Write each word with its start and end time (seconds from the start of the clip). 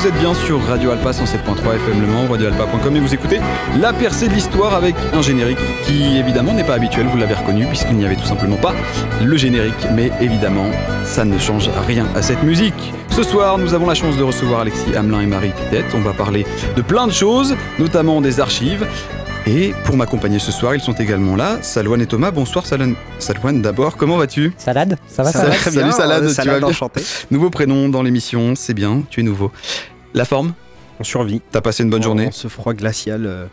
vous 0.00 0.06
êtes 0.06 0.18
bien 0.18 0.32
sur 0.32 0.64
Radio 0.64 0.92
Alpa 0.92 1.10
107.3 1.10 1.74
FM 1.76 2.00
Le 2.00 2.06
Mans, 2.06 2.26
radioalpa.com 2.26 2.96
et 2.96 3.00
vous 3.00 3.12
écoutez 3.12 3.38
La 3.78 3.92
percée 3.92 4.28
de 4.28 4.32
l'histoire 4.32 4.72
avec 4.72 4.94
un 5.12 5.20
générique 5.20 5.58
qui 5.84 6.16
évidemment 6.16 6.54
n'est 6.54 6.64
pas 6.64 6.76
habituel, 6.76 7.06
vous 7.06 7.18
l'avez 7.18 7.34
reconnu 7.34 7.66
puisqu'il 7.66 7.96
n'y 7.96 8.06
avait 8.06 8.16
tout 8.16 8.24
simplement 8.24 8.56
pas 8.56 8.72
le 9.22 9.36
générique, 9.36 9.86
mais 9.92 10.10
évidemment 10.22 10.70
ça 11.04 11.26
ne 11.26 11.36
change 11.38 11.68
rien 11.86 12.06
à 12.14 12.22
cette 12.22 12.42
musique. 12.42 12.94
Ce 13.10 13.22
soir, 13.22 13.58
nous 13.58 13.74
avons 13.74 13.86
la 13.86 13.94
chance 13.94 14.16
de 14.16 14.22
recevoir 14.22 14.60
Alexis 14.60 14.96
Hamelin 14.96 15.20
et 15.20 15.26
Marie 15.26 15.50
Pitette. 15.50 15.92
On 15.94 16.00
va 16.00 16.14
parler 16.14 16.46
de 16.76 16.80
plein 16.80 17.06
de 17.06 17.12
choses, 17.12 17.54
notamment 17.78 18.22
des 18.22 18.40
archives. 18.40 18.86
Et 19.46 19.72
pour 19.84 19.96
m'accompagner 19.96 20.38
ce 20.38 20.52
soir, 20.52 20.74
ils 20.74 20.80
sont 20.80 20.92
également 20.92 21.34
là. 21.34 21.58
Salouane 21.62 22.00
et 22.02 22.06
Thomas. 22.06 22.30
Bonsoir 22.30 22.66
Salouane. 22.66 22.94
Salouane 23.18 23.62
d'abord, 23.62 23.96
comment 23.96 24.16
vas-tu? 24.16 24.52
Salade 24.58 24.96
Ça 25.08 25.22
va, 25.22 25.32
ça, 25.32 25.44
va 25.46 25.50
très 25.54 25.70
bien. 25.70 25.90
Salade, 25.90 26.28
tu 26.28 26.34
salade 26.34 26.60
vas 26.60 26.68
enchanté. 26.68 27.02
Nouveau 27.30 27.50
prénom 27.50 27.88
dans 27.88 28.02
l'émission, 28.02 28.54
c'est 28.54 28.74
bien, 28.74 29.02
tu 29.10 29.20
es 29.20 29.22
nouveau. 29.22 29.50
La 30.14 30.24
forme? 30.24 30.52
On 31.00 31.04
survit. 31.04 31.40
T'as 31.50 31.60
passé 31.62 31.82
une 31.82 31.90
bonne 31.90 32.02
journée? 32.02 32.26
Dans 32.26 32.32
ce 32.32 32.48
froid 32.48 32.74
glacial 32.74 33.24
euh, 33.26 33.46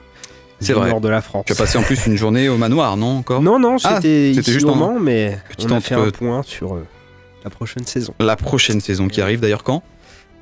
C'est 0.59 0.73
vrai. 0.73 0.89
nord 0.89 1.01
de 1.01 1.09
la 1.09 1.21
France. 1.21 1.45
Tu 1.47 1.53
as 1.53 1.55
passé 1.55 1.77
en 1.77 1.83
plus 1.83 2.05
une 2.05 2.17
journée 2.17 2.49
au 2.49 2.57
manoir, 2.57 2.97
non 2.97 3.17
encore? 3.19 3.41
Non, 3.41 3.57
non, 3.57 3.77
Ah, 3.83 3.95
c'était 3.95 4.31
ici 4.31 4.51
juste 4.51 4.65
Mans, 4.65 4.99
mais 4.99 5.37
Petit 5.49 5.67
on 5.69 5.75
a 5.75 5.79
fait 5.79 5.95
un 5.95 6.09
point 6.11 6.43
sur 6.43 6.75
euh, 6.75 6.85
la 7.43 7.49
prochaine 7.49 7.85
saison. 7.85 8.13
La 8.19 8.35
prochaine 8.35 8.81
saison 8.81 9.07
qui 9.07 9.21
arrive 9.21 9.39
d'ailleurs 9.39 9.63
quand? 9.63 9.81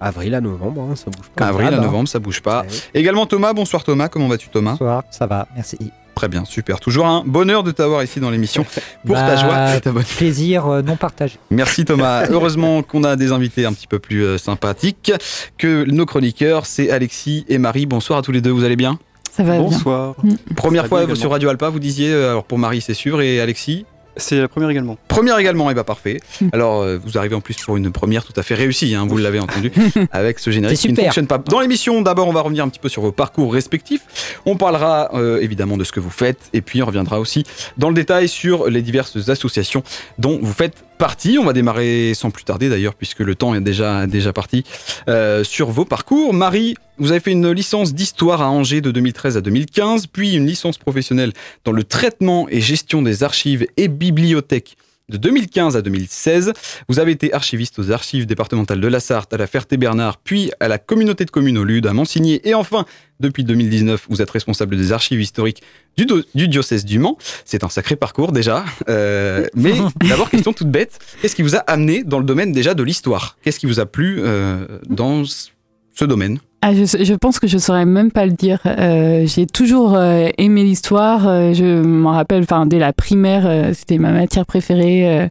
Avril 0.05 0.35
à 0.35 0.41
novembre, 0.41 0.87
hein, 0.91 0.95
ça 0.95 1.09
bouge 1.09 1.31
pas. 1.35 1.47
Avril 1.47 1.67
à 1.69 1.71
bah. 1.71 1.77
novembre, 1.83 2.07
ça 2.07 2.19
bouge 2.19 2.39
pas. 2.39 2.61
Ouais. 2.61 2.67
Également 2.93 3.25
Thomas, 3.25 3.53
bonsoir 3.53 3.83
Thomas, 3.83 4.07
comment 4.07 4.27
vas-tu 4.27 4.49
Thomas? 4.49 4.73
Bonsoir, 4.73 5.03
ça 5.09 5.25
va, 5.25 5.47
merci. 5.55 5.79
Très 6.13 6.27
bien, 6.27 6.45
super. 6.45 6.79
Toujours 6.79 7.07
un 7.07 7.23
bonheur 7.25 7.63
de 7.63 7.71
t'avoir 7.71 8.03
ici 8.03 8.19
dans 8.19 8.29
l'émission 8.29 8.67
pour 9.07 9.15
ta 9.15 9.29
Bah, 9.29 9.35
joie 9.35 9.75
et 9.75 9.81
ta 9.81 9.91
bonne 9.91 10.03
Plaisir 10.03 10.67
euh, 10.67 10.81
non 10.83 10.95
partagé. 10.95 11.39
Merci 11.49 11.85
Thomas. 11.85 12.27
Heureusement 12.29 12.83
qu'on 12.83 13.03
a 13.03 13.15
des 13.15 13.31
invités 13.31 13.65
un 13.65 13.73
petit 13.73 13.87
peu 13.87 13.97
plus 13.97 14.23
euh, 14.23 14.37
sympathiques 14.37 15.11
que 15.57 15.85
nos 15.89 16.05
chroniqueurs, 16.05 16.67
c'est 16.67 16.91
Alexis 16.91 17.43
et 17.49 17.57
Marie. 17.57 17.87
Bonsoir 17.87 18.19
à 18.19 18.21
tous 18.21 18.31
les 18.31 18.41
deux, 18.41 18.51
vous 18.51 18.63
allez 18.63 18.75
bien? 18.75 18.99
Ça 19.31 19.41
va 19.41 19.53
bien. 19.53 19.61
Bonsoir. 19.63 20.13
Première 20.55 20.87
Très 20.87 21.07
fois 21.07 21.15
sur 21.15 21.31
Radio 21.31 21.49
Alpa, 21.49 21.69
vous 21.69 21.79
disiez, 21.79 22.11
euh, 22.13 22.29
alors 22.29 22.43
pour 22.43 22.59
Marie 22.59 22.79
c'est 22.79 22.93
sûr, 22.93 23.21
et 23.21 23.41
Alexis? 23.41 23.87
C'est 24.17 24.39
la 24.39 24.47
première 24.47 24.69
également. 24.69 24.97
Première 25.07 25.37
également, 25.37 25.69
et 25.69 25.73
bah 25.73 25.83
parfait. 25.83 26.19
Mm. 26.39 26.47
Alors, 26.53 26.81
euh, 26.81 26.97
vous 27.03 27.17
arrivez 27.17 27.35
en 27.35 27.41
plus 27.41 27.55
pour 27.55 27.77
une 27.77 27.91
première 27.91 28.23
tout 28.23 28.33
à 28.35 28.43
fait 28.43 28.55
réussie, 28.55 28.95
hein, 28.95 29.05
vous 29.07 29.17
l'avez 29.17 29.39
entendu, 29.39 29.71
avec 30.11 30.39
ce 30.39 30.51
générique 30.51 30.77
C'est 30.77 30.87
qui 30.87 30.93
ne 30.93 30.95
super. 30.95 31.05
fonctionne 31.05 31.27
pas. 31.27 31.37
Dans 31.37 31.59
l'émission, 31.59 32.01
d'abord, 32.01 32.27
on 32.27 32.33
va 32.33 32.41
revenir 32.41 32.63
un 32.63 32.69
petit 32.69 32.79
peu 32.79 32.89
sur 32.89 33.01
vos 33.01 33.11
parcours 33.11 33.53
respectifs. 33.53 34.39
On 34.45 34.55
parlera 34.55 35.09
euh, 35.13 35.39
évidemment 35.41 35.77
de 35.77 35.83
ce 35.83 35.91
que 35.91 35.99
vous 35.99 36.09
faites, 36.09 36.39
et 36.53 36.61
puis 36.61 36.81
on 36.81 36.85
reviendra 36.85 37.19
aussi 37.19 37.43
dans 37.77 37.89
le 37.89 37.95
détail 37.95 38.29
sur 38.29 38.69
les 38.69 38.81
diverses 38.81 39.29
associations 39.29 39.83
dont 40.17 40.39
vous 40.41 40.53
faites 40.53 40.84
partie. 40.95 41.37
On 41.37 41.45
va 41.45 41.53
démarrer 41.53 42.13
sans 42.13 42.31
plus 42.31 42.43
tarder 42.43 42.69
d'ailleurs, 42.69 42.95
puisque 42.95 43.19
le 43.19 43.35
temps 43.35 43.55
est 43.55 43.61
déjà, 43.61 44.07
déjà 44.07 44.33
parti, 44.33 44.63
euh, 45.07 45.43
sur 45.43 45.69
vos 45.69 45.85
parcours. 45.85 46.33
Marie, 46.33 46.75
vous 46.97 47.11
avez 47.11 47.19
fait 47.19 47.31
une 47.31 47.51
licence 47.51 47.93
d'histoire 47.93 48.41
à 48.41 48.49
Angers 48.49 48.81
de 48.81 48.91
2013 48.91 49.37
à 49.37 49.41
2015, 49.41 50.07
puis 50.07 50.35
une 50.35 50.47
licence 50.47 50.77
professionnelle 50.77 51.33
dans 51.63 51.71
le 51.71 51.83
traitement 51.83 52.47
et 52.49 52.61
gestion 52.61 53.01
des 53.01 53.23
archives 53.23 53.67
et 53.77 53.87
bibliothèques 53.87 54.77
de 55.09 55.17
2015 55.17 55.77
à 55.77 55.81
2016. 55.81 56.53
Vous 56.89 56.99
avez 56.99 57.11
été 57.11 57.33
archiviste 57.33 57.79
aux 57.79 57.91
archives 57.91 58.25
départementales 58.25 58.81
de 58.81 58.87
la 58.87 58.99
Sarthe, 58.99 59.33
à 59.33 59.37
la 59.37 59.47
Ferté-Bernard, 59.47 60.17
puis 60.17 60.51
à 60.59 60.67
la 60.67 60.77
communauté 60.77 61.25
de 61.25 61.31
communes 61.31 61.57
au 61.57 61.63
Lude, 61.63 61.87
à 61.87 61.93
Mansigné, 61.93 62.47
et 62.47 62.53
enfin, 62.53 62.85
depuis 63.19 63.43
2019, 63.43 64.07
vous 64.09 64.21
êtes 64.21 64.29
responsable 64.29 64.77
des 64.77 64.91
archives 64.91 65.21
historiques 65.21 65.61
du, 65.97 66.05
diocèse 66.47 66.85
du 66.85 66.99
Mans. 66.99 67.17
C'est 67.45 67.63
un 67.63 67.69
sacré 67.69 67.95
parcours 67.95 68.31
déjà. 68.31 68.65
Euh, 68.89 69.47
mais 69.55 69.73
d'abord, 70.07 70.29
question 70.29 70.53
toute 70.53 70.69
bête, 70.69 70.99
qu'est-ce 71.21 71.35
qui 71.35 71.43
vous 71.43 71.55
a 71.55 71.59
amené 71.59 72.03
dans 72.03 72.19
le 72.19 72.25
domaine 72.25 72.51
déjà 72.51 72.73
de 72.73 72.83
l'histoire? 72.83 73.37
Qu'est-ce 73.43 73.59
qui 73.59 73.67
vous 73.67 73.79
a 73.79 73.85
plu 73.85 74.19
euh, 74.19 74.79
dans 74.89 75.23
ce 75.25 76.05
domaine? 76.05 76.39
Ah, 76.67 76.73
je, 76.73 77.13
pense 77.13 77.37
que 77.37 77.45
je 77.45 77.59
saurais 77.59 77.85
même 77.85 78.09
pas 78.09 78.25
le 78.25 78.31
dire. 78.31 78.57
Euh, 78.65 79.27
j'ai 79.27 79.45
toujours 79.45 79.93
euh, 79.93 80.29
aimé 80.39 80.63
l'histoire. 80.63 81.27
Euh, 81.27 81.53
je 81.53 81.83
m'en 81.83 82.13
rappelle, 82.13 82.41
enfin 82.41 82.65
dès 82.65 82.79
la 82.79 82.91
primaire, 82.91 83.75
c'était 83.75 83.99
ma 83.99 84.11
matière 84.11 84.47
préférée. 84.47 85.29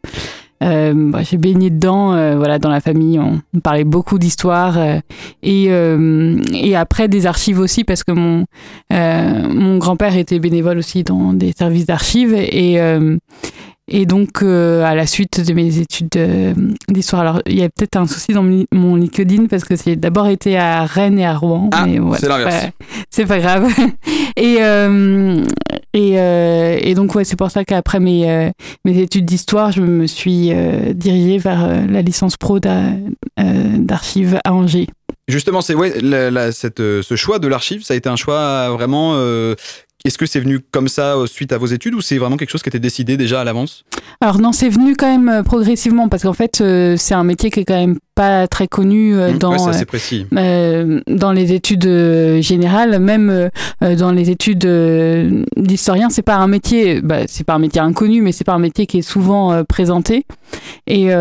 J'ai 0.60 1.36
baigné 1.36 1.70
dedans. 1.70 2.10
voilà, 2.36 2.60
dans 2.60 2.70
la 2.70 2.80
famille, 2.80 3.18
on, 3.18 3.40
parlait 3.58 3.82
beaucoup 3.82 4.20
d'histoire 4.20 4.78
et 5.42 5.64
et 5.64 6.76
après 6.76 7.08
des 7.08 7.26
archives 7.26 7.58
aussi 7.58 7.82
parce 7.82 8.04
que 8.04 8.12
mon 8.12 8.44
mon 8.90 9.78
grand-père 9.78 10.16
était 10.16 10.38
bénévole 10.38 10.78
aussi 10.78 11.02
dans 11.02 11.32
des 11.32 11.50
services 11.50 11.86
d'archives 11.86 12.32
et 12.32 12.78
et 13.86 14.06
donc, 14.06 14.42
euh, 14.42 14.82
à 14.84 14.94
la 14.94 15.06
suite 15.06 15.40
de 15.46 15.52
mes 15.52 15.78
études 15.78 16.08
euh, 16.16 16.54
d'histoire, 16.88 17.20
alors 17.22 17.42
il 17.46 17.58
y 17.58 17.62
a 17.62 17.68
peut-être 17.68 17.96
un 17.96 18.06
souci 18.06 18.32
dans 18.32 18.42
mon 18.72 18.96
LinkedIn 18.96 19.46
parce 19.46 19.64
que 19.64 19.74
j'ai 19.76 19.96
d'abord 19.96 20.26
été 20.28 20.56
à 20.56 20.84
Rennes 20.86 21.18
et 21.18 21.26
à 21.26 21.36
Rouen. 21.36 21.68
Ah, 21.72 21.84
ouais, 21.86 22.18
c'est 22.18 22.28
l'inverse. 22.28 22.66
C'est 23.10 23.26
pas 23.26 23.38
grave. 23.38 23.68
Et, 24.36 24.56
euh, 24.60 25.44
et, 25.92 26.18
euh, 26.18 26.76
et 26.82 26.94
donc, 26.94 27.14
ouais, 27.14 27.22
c'est 27.22 27.36
pour 27.36 27.52
ça 27.52 27.64
qu'après 27.64 28.00
mes, 28.00 28.50
mes 28.84 28.98
études 28.98 29.24
d'histoire, 29.26 29.70
je 29.70 29.80
me 29.80 30.08
suis 30.08 30.50
dirigée 30.92 31.38
vers 31.38 31.68
la 31.88 32.02
licence 32.02 32.36
pro 32.36 32.58
d'a- 32.58 32.82
d'archives 33.38 34.40
à 34.44 34.52
Angers. 34.52 34.88
Justement, 35.28 35.60
c'est 35.60 35.74
ouais, 35.74 35.94
la- 36.02 36.30
la- 36.32 36.50
cette, 36.52 36.78
ce 36.80 37.14
choix 37.16 37.38
de 37.38 37.46
l'archive, 37.46 37.84
ça 37.84 37.94
a 37.94 37.96
été 37.96 38.08
un 38.08 38.16
choix 38.16 38.70
vraiment. 38.70 39.12
euh, 39.14 39.54
Est-ce 40.06 40.18
que 40.18 40.26
c'est 40.26 40.40
venu 40.40 40.60
comme 40.70 40.88
ça 40.88 41.16
euh, 41.16 41.26
suite 41.26 41.50
à 41.52 41.56
vos 41.56 41.64
études 41.64 41.94
ou 41.94 42.02
c'est 42.02 42.18
vraiment 42.18 42.36
quelque 42.36 42.50
chose 42.50 42.62
qui 42.62 42.68
était 42.68 42.78
décidé 42.78 43.16
déjà 43.16 43.40
à 43.40 43.44
l'avance? 43.44 43.86
Alors 44.20 44.38
non, 44.38 44.52
c'est 44.52 44.68
venu 44.68 44.96
quand 44.96 45.10
même 45.10 45.30
euh, 45.30 45.42
progressivement 45.42 46.10
parce 46.10 46.24
qu'en 46.24 46.34
fait, 46.34 46.60
euh, 46.60 46.94
c'est 46.98 47.14
un 47.14 47.24
métier 47.24 47.50
qui 47.50 47.60
est 47.60 47.64
quand 47.64 47.74
même 47.74 47.98
pas 48.14 48.46
très 48.46 48.68
connu 48.68 49.16
euh, 49.16 49.32
Mmh, 49.32 49.38
dans 49.38 49.52
ouais, 49.52 49.80
euh, 49.80 49.84
précis. 49.86 50.26
dans 50.30 51.32
les 51.32 51.52
études 51.54 51.88
générales, 52.40 52.98
même 53.00 53.48
dans 53.80 54.12
les 54.12 54.30
études 54.30 54.68
d'historien, 55.56 56.10
c'est 56.10 56.22
pas 56.22 56.36
un 56.36 56.46
métier, 56.48 57.00
bah, 57.00 57.20
c'est 57.26 57.44
pas 57.44 57.54
un 57.54 57.58
métier 57.58 57.80
inconnu, 57.80 58.20
mais 58.20 58.32
c'est 58.32 58.44
pas 58.44 58.52
un 58.52 58.58
métier 58.58 58.86
qui 58.86 58.98
est 58.98 59.02
souvent 59.02 59.64
présenté. 59.64 60.26
Et 60.86 61.12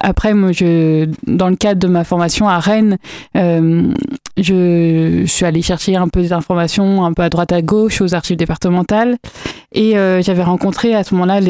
après, 0.00 0.34
moi, 0.34 0.52
je, 0.52 1.08
dans 1.26 1.48
le 1.48 1.56
cadre 1.56 1.80
de 1.80 1.88
ma 1.88 2.04
formation 2.04 2.48
à 2.48 2.58
Rennes, 2.58 2.98
je, 3.34 3.92
je 4.36 5.26
suis 5.26 5.44
allée 5.46 5.62
chercher 5.62 5.96
un 5.96 6.08
peu 6.08 6.22
d'informations, 6.22 7.04
un 7.04 7.12
peu 7.12 7.22
à 7.22 7.30
droite 7.30 7.52
à 7.52 7.62
gauche, 7.68 8.00
aux 8.00 8.14
archives 8.14 8.36
départementales, 8.38 9.16
et 9.72 9.96
euh, 9.98 10.22
j'avais 10.22 10.42
rencontré 10.42 10.94
à 10.94 11.04
ce 11.04 11.14
moment-là 11.14 11.40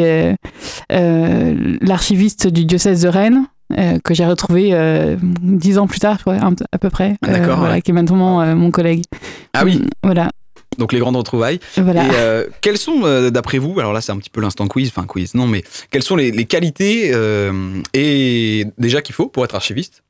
euh, 0.92 1.76
l'archiviste 1.80 2.46
du 2.48 2.64
diocèse 2.64 3.02
de 3.02 3.08
Rennes. 3.08 3.44
euh, 3.78 3.98
que 4.02 4.14
j'ai 4.14 4.24
retrouvé 4.26 4.70
euh, 4.72 5.16
dix 5.42 5.76
ans 5.78 5.86
plus 5.86 6.00
tard, 6.00 6.18
ouais, 6.26 6.38
à 6.72 6.78
peu 6.78 6.88
près, 6.90 7.16
voilà, 7.22 7.72
ouais. 7.74 7.82
qui 7.82 7.90
est 7.90 7.94
maintenant 7.94 8.40
euh, 8.40 8.54
mon 8.54 8.70
collègue. 8.70 9.04
Ah 9.52 9.62
oui, 9.66 9.82
Voilà, 10.02 10.30
donc 10.78 10.92
les 10.94 11.00
grandes 11.00 11.16
retrouvailles. 11.16 11.60
voilà. 11.76 12.04
Et 12.06 12.10
euh, 12.14 12.46
quelles 12.62 12.78
sont, 12.78 13.00
euh, 13.04 13.28
d'après 13.30 13.58
vous, 13.58 13.78
alors 13.78 13.92
là 13.92 14.00
c'est 14.00 14.12
un 14.12 14.16
petit 14.18 14.30
peu 14.30 14.40
l'instant 14.40 14.66
quiz, 14.68 14.88
enfin 14.88 15.06
quiz, 15.06 15.34
non, 15.34 15.46
mais 15.46 15.62
quelles 15.90 16.02
sont 16.02 16.16
les, 16.16 16.30
les 16.30 16.46
qualités 16.46 17.10
euh, 17.12 17.52
et 17.92 18.64
déjà 18.78 19.02
qu'il 19.02 19.14
faut 19.14 19.28
pour 19.28 19.44
être 19.44 19.54
archiviste? 19.54 20.02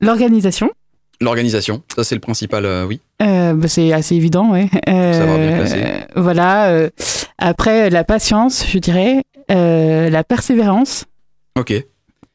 L'organisation, 0.00 0.70
L'organisation, 1.20 1.82
ça 1.94 2.04
c'est 2.04 2.14
le 2.14 2.20
principal, 2.20 2.64
euh, 2.64 2.84
oui. 2.86 3.00
euh, 3.22 3.52
bah, 3.54 3.66
c'est 3.68 3.92
assez 3.92 4.14
évident, 4.14 4.52
bien 4.52 4.68
Euh, 4.88 6.00
voilà. 6.14 6.68
euh, 6.68 6.90
après, 7.38 7.90
la 7.90 8.04
patience, 8.04 8.64
je 8.68 8.78
dirais, 8.78 9.22
la 9.48 10.24
persévérance. 10.24 11.04
Ok. 11.58 11.74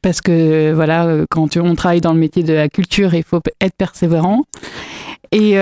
parce 0.02 0.20
que 0.20 0.74
voilà, 0.74 1.08
quand 1.30 1.48
tu- 1.48 1.62
on 1.62 1.76
travaille 1.76 2.02
dans 2.02 2.12
le 2.14 2.20
métier 2.20 2.44
de 2.44 2.52
la 2.52 2.68
culture, 2.68 3.14
il 3.14 3.24
faut 3.24 3.40
être 3.62 3.76
persévérant. 3.78 4.44
Et, 5.32 5.54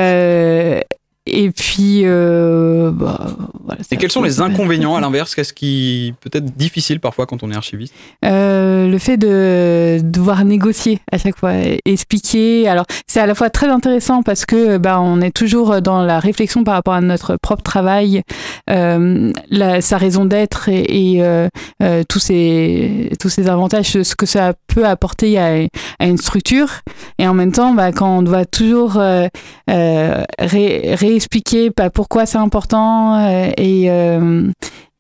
et 1.27 1.51
puis, 1.51 2.01
euh, 2.03 2.89
bah, 2.91 3.27
voilà, 3.63 3.81
Et 3.91 3.97
quels 3.97 4.12
sont 4.12 4.23
les 4.23 4.41
inconvénients 4.41 4.95
à 4.95 5.01
l'inverse 5.01 5.35
Qu'est-ce 5.35 5.53
qui 5.53 6.13
peut 6.19 6.31
être 6.33 6.57
difficile 6.57 7.00
parfois 7.00 7.27
quand 7.27 7.44
on 7.44 7.51
est 7.51 7.56
archiviste 7.56 7.94
Euh, 8.25 8.88
le 8.89 8.97
fait 8.97 9.18
de 9.18 10.00
devoir 10.03 10.44
négocier 10.45 11.00
à 11.12 11.18
chaque 11.19 11.38
fois, 11.38 11.53
expliquer. 11.85 12.68
Alors, 12.68 12.85
c'est 13.07 13.19
à 13.19 13.27
la 13.27 13.35
fois 13.35 13.50
très 13.51 13.68
intéressant 13.68 14.23
parce 14.23 14.45
que 14.45 14.77
bah, 14.77 15.00
on 15.00 15.21
est 15.21 15.29
toujours 15.35 15.79
dans 15.81 16.01
la 16.01 16.19
réflexion 16.19 16.63
par 16.63 16.73
rapport 16.73 16.95
à 16.95 17.01
notre 17.01 17.38
propre 17.41 17.62
travail, 17.63 18.24
euh, 18.69 19.31
la- 19.50 19.81
sa 19.81 19.97
raison 19.97 20.25
d'être 20.25 20.69
et, 20.69 21.13
et, 21.15 21.24
euh, 21.24 21.47
euh, 21.83 22.03
tous 22.07 22.19
ces 22.19 23.12
tous 23.19 23.29
ces 23.29 23.47
avantages, 23.47 24.01
ce 24.01 24.15
que 24.15 24.25
ça 24.25 24.53
peut 24.67 24.85
apporter 24.88 25.38
à, 25.38 25.67
à 26.00 26.06
une 26.07 26.17
structure. 26.17 26.69
Et 27.19 27.27
en 27.27 27.33
même 27.35 27.51
temps, 27.51 27.74
bah, 27.74 27.91
quand 27.91 28.17
on 28.17 28.21
doit 28.24 28.45
toujours 28.45 28.97
euh, 28.97 29.27
euh, 29.69 30.24
ré- 30.39 30.95
réexpliquer 31.12 31.72
bah, 31.75 31.90
pourquoi 31.90 32.25
c'est 32.25 32.38
important 32.38 33.16
euh, 33.18 33.50
et 33.58 33.90
euh, 33.92 34.50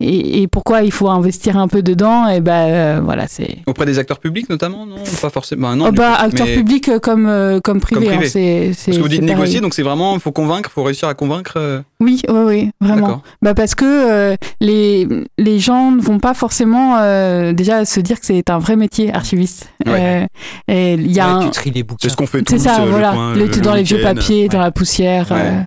et, 0.03 0.41
et 0.41 0.47
pourquoi 0.47 0.81
il 0.81 0.91
faut 0.91 1.09
investir 1.09 1.57
un 1.57 1.67
peu 1.67 1.83
dedans. 1.83 2.27
Et 2.27 2.41
bah 2.41 2.61
euh, 2.63 3.01
voilà, 3.03 3.27
c'est. 3.27 3.59
Auprès 3.67 3.85
des 3.85 3.99
acteurs 3.99 4.17
publics 4.17 4.49
notamment 4.49 4.87
Non, 4.87 4.95
pas 5.21 5.29
forcément. 5.29 5.69
Bah, 5.69 5.75
non, 5.75 5.85
Oh, 5.87 5.91
du 5.91 5.97
bah, 5.97 6.15
coup, 6.19 6.25
acteur 6.25 6.47
mais- 6.47 6.55
public 6.55 6.89
euh, 6.89 6.97
comme, 6.97 7.27
euh, 7.27 7.59
comme 7.63 7.79
privé. 7.79 8.07
privé. 8.07 8.25
hein, 8.25 8.27
c'est, 8.27 8.71
c'est, 8.73 8.85
Parce 8.91 8.97
que 8.97 9.03
vous 9.03 9.09
dites 9.09 9.19
pareil. 9.21 9.35
négocier, 9.35 9.61
donc 9.61 9.75
c'est 9.75 9.83
vraiment, 9.83 10.15
il 10.15 10.19
faut 10.19 10.31
convaincre, 10.31 10.69
il 10.71 10.73
faut 10.73 10.81
réussir 10.81 11.07
à 11.07 11.13
convaincre. 11.13 11.53
euh, 11.57 11.81
Oui, 11.99 12.19
oui, 12.29 12.39
oui, 12.47 12.71
vraiment. 12.81 13.01
D'accord. 13.09 13.21
Bah 13.43 13.53
parce 13.53 13.75
que 13.75 13.85
euh, 13.85 14.35
les, 14.59 15.07
les 15.37 15.59
gens 15.59 15.91
ne 15.91 16.01
vont 16.01 16.17
pas 16.17 16.33
forcément 16.33 16.95
euh, 16.97 17.53
déjà 17.53 17.85
se 17.85 17.99
dire 17.99 18.19
que 18.19 18.25
c'est 18.25 18.49
un 18.49 18.57
vrai 18.57 18.77
métier 18.77 19.13
archiviste. 19.13 19.69
Ouais. 19.85 20.27
Euh, 20.69 20.73
et 20.73 20.93
il 20.95 21.11
y 21.11 21.19
a 21.19 21.27
Ouais, 21.37 21.43
un, 21.45 21.49
Tu 21.49 21.51
tries 21.51 21.69
les 21.71 21.83
bouquins. 21.83 21.99
C'est 22.01 22.09
ce 22.09 22.17
qu'on 22.17 22.25
fait 22.25 22.41
tous. 22.41 22.53
c'est 22.57 22.69
ça, 22.69 22.81
euh, 22.81 22.85
le 22.85 22.89
voilà, 22.91 23.11
coin, 23.11 23.33
le, 23.35 23.45
le- 23.45 23.61
dans 23.61 23.71
le 23.73 23.77
les 23.77 23.83
vieux 23.83 24.01
papiers, 24.01 24.47
dans 24.47 24.59
la 24.61 24.71
poussière. 24.71 25.27
Ouais. 25.29 25.37
euh, 25.39 25.61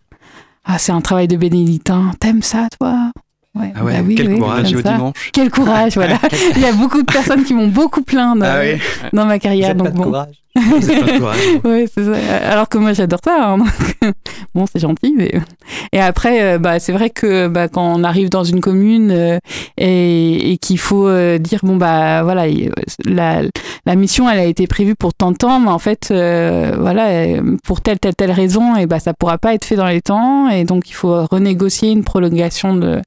Ah, 0.64 0.78
c'est 0.78 0.92
un 0.92 1.00
travail 1.00 1.28
de 1.28 1.36
bénédictin. 1.36 2.10
T'aimes 2.20 2.42
ça, 2.42 2.68
toi? 2.78 3.10
Ouais. 3.54 3.72
Ah 3.76 3.84
ouais, 3.84 3.92
bah 3.92 4.04
oui, 4.04 4.14
quel 4.16 4.28
oui, 4.32 4.38
courage, 4.38 4.74
au 4.74 4.82
dimanche. 4.82 5.30
Quel 5.32 5.50
courage, 5.50 5.94
voilà. 5.94 6.18
Il 6.56 6.62
y 6.62 6.64
a 6.64 6.72
beaucoup 6.72 7.00
de 7.00 7.06
personnes 7.06 7.44
qui 7.44 7.54
m'ont 7.54 7.68
beaucoup 7.68 8.02
plaint 8.02 8.38
dans, 8.38 8.46
Ah 8.46 8.60
oui, 8.60 8.80
dans 9.12 9.26
ma 9.26 9.34
Vous 9.34 9.40
carrière. 9.40 9.74
Donc 9.74 9.88
de 9.88 9.92
bon. 9.96 10.04
courage. 10.04 10.43
Vous 10.56 10.90
avez 10.90 11.00
plein 11.02 11.14
de 11.14 11.18
courage. 11.18 11.38
Ouais, 11.64 11.86
c'est 11.92 12.04
ça. 12.04 12.12
Alors 12.50 12.68
que 12.68 12.78
moi, 12.78 12.92
j'adore 12.92 13.20
ça. 13.24 13.50
hein, 13.50 13.58
donc, 13.58 13.68
bon, 14.54 14.66
c'est 14.70 14.78
gentil, 14.80 15.14
mais 15.16 15.32
et 15.92 16.00
après, 16.00 16.42
euh, 16.42 16.58
bah, 16.58 16.78
c'est 16.80 16.92
vrai 16.92 17.10
que 17.10 17.48
bah, 17.48 17.68
quand 17.68 17.82
on 17.94 18.04
arrive 18.04 18.28
dans 18.30 18.44
une 18.44 18.60
commune 18.60 19.10
euh, 19.10 19.38
et, 19.78 20.52
et 20.52 20.58
qu'il 20.58 20.78
faut 20.78 21.08
euh, 21.08 21.38
dire 21.38 21.60
bon 21.62 21.76
bah 21.76 22.22
voilà, 22.22 22.46
il- 22.48 22.70
la, 23.04 23.42
la 23.86 23.94
mission, 23.96 24.28
elle 24.30 24.38
a 24.38 24.44
été 24.44 24.66
prévue 24.66 24.94
pour 24.94 25.14
tant 25.14 25.32
de 25.32 25.36
temps, 25.36 25.58
mais 25.60 25.70
en 25.70 25.78
fait, 25.78 26.08
euh, 26.10 26.72
voilà, 26.78 27.08
euh, 27.08 27.56
pour 27.64 27.80
telle 27.80 27.98
telle 27.98 28.14
telle 28.14 28.30
raison, 28.32 28.76
et 28.76 28.86
bah 28.86 28.98
ça 29.00 29.12
pourra 29.14 29.38
pas 29.38 29.54
être 29.54 29.64
fait 29.64 29.76
dans 29.76 29.86
les 29.86 30.00
temps, 30.02 30.48
et 30.48 30.64
donc 30.64 30.88
il 30.90 30.94
faut 30.94 31.24
renégocier 31.26 31.90
une 31.90 32.04
prolongation 32.04 32.74
de 32.76 33.00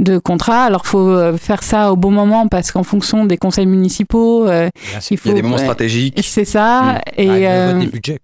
de 0.00 0.18
contrat. 0.18 0.64
Alors, 0.64 0.86
faut 0.86 1.08
euh, 1.08 1.36
faire 1.36 1.62
ça 1.62 1.92
au 1.92 1.96
bon 1.96 2.10
moment 2.10 2.46
parce 2.48 2.70
qu'en 2.72 2.82
fonction 2.84 3.24
des 3.24 3.36
conseils 3.36 3.66
municipaux, 3.66 4.46
euh, 4.46 4.68
il 5.10 5.16
faut 5.18 5.28
Il 5.28 5.28
y 5.28 5.32
a 5.32 5.34
des 5.34 5.42
moments 5.42 5.56
ouais, 5.56 5.62
stratégiques. 5.62 6.20
c'est 6.22 6.44
ça. 6.44 6.87
Et 7.16 7.28
Ah, 7.30 7.36
il 7.36 7.42
y 7.42 7.46
a 7.46 7.68
euh, 7.70 7.78
des 7.78 7.86
budgets. 7.86 8.20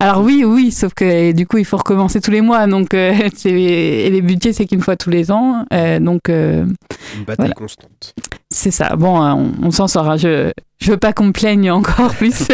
Alors 0.00 0.22
oui, 0.22 0.44
oui, 0.44 0.70
sauf 0.72 0.94
que 0.94 1.32
du 1.32 1.46
coup, 1.46 1.58
il 1.58 1.64
faut 1.64 1.76
recommencer 1.76 2.20
tous 2.20 2.30
les 2.30 2.40
mois. 2.40 2.66
Donc, 2.66 2.94
euh, 2.94 3.12
c'est- 3.36 3.50
et 3.50 4.10
les 4.10 4.22
budgets, 4.22 4.52
c'est 4.52 4.66
qu'une 4.66 4.80
fois 4.80 4.96
tous 4.96 5.10
les 5.10 5.30
ans. 5.30 5.64
Euh, 5.72 5.98
donc, 6.00 6.28
euh, 6.28 6.64
Une 7.16 7.24
bataille 7.24 7.36
Voilà. 7.46 7.54
constante. 7.54 8.14
c'est 8.50 8.70
ça. 8.70 8.96
Bon, 8.96 9.22
euh, 9.22 9.32
on, 9.32 9.52
on 9.62 9.70
s'en 9.70 9.86
sort. 9.88 10.08
hein. 10.10 10.16
Je 10.16 10.50
je 10.80 10.92
veux 10.92 10.96
pas 10.96 11.12
qu'on 11.12 11.24
me 11.24 11.32
plaigne 11.32 11.72
encore 11.72 12.14
plus. 12.14 12.46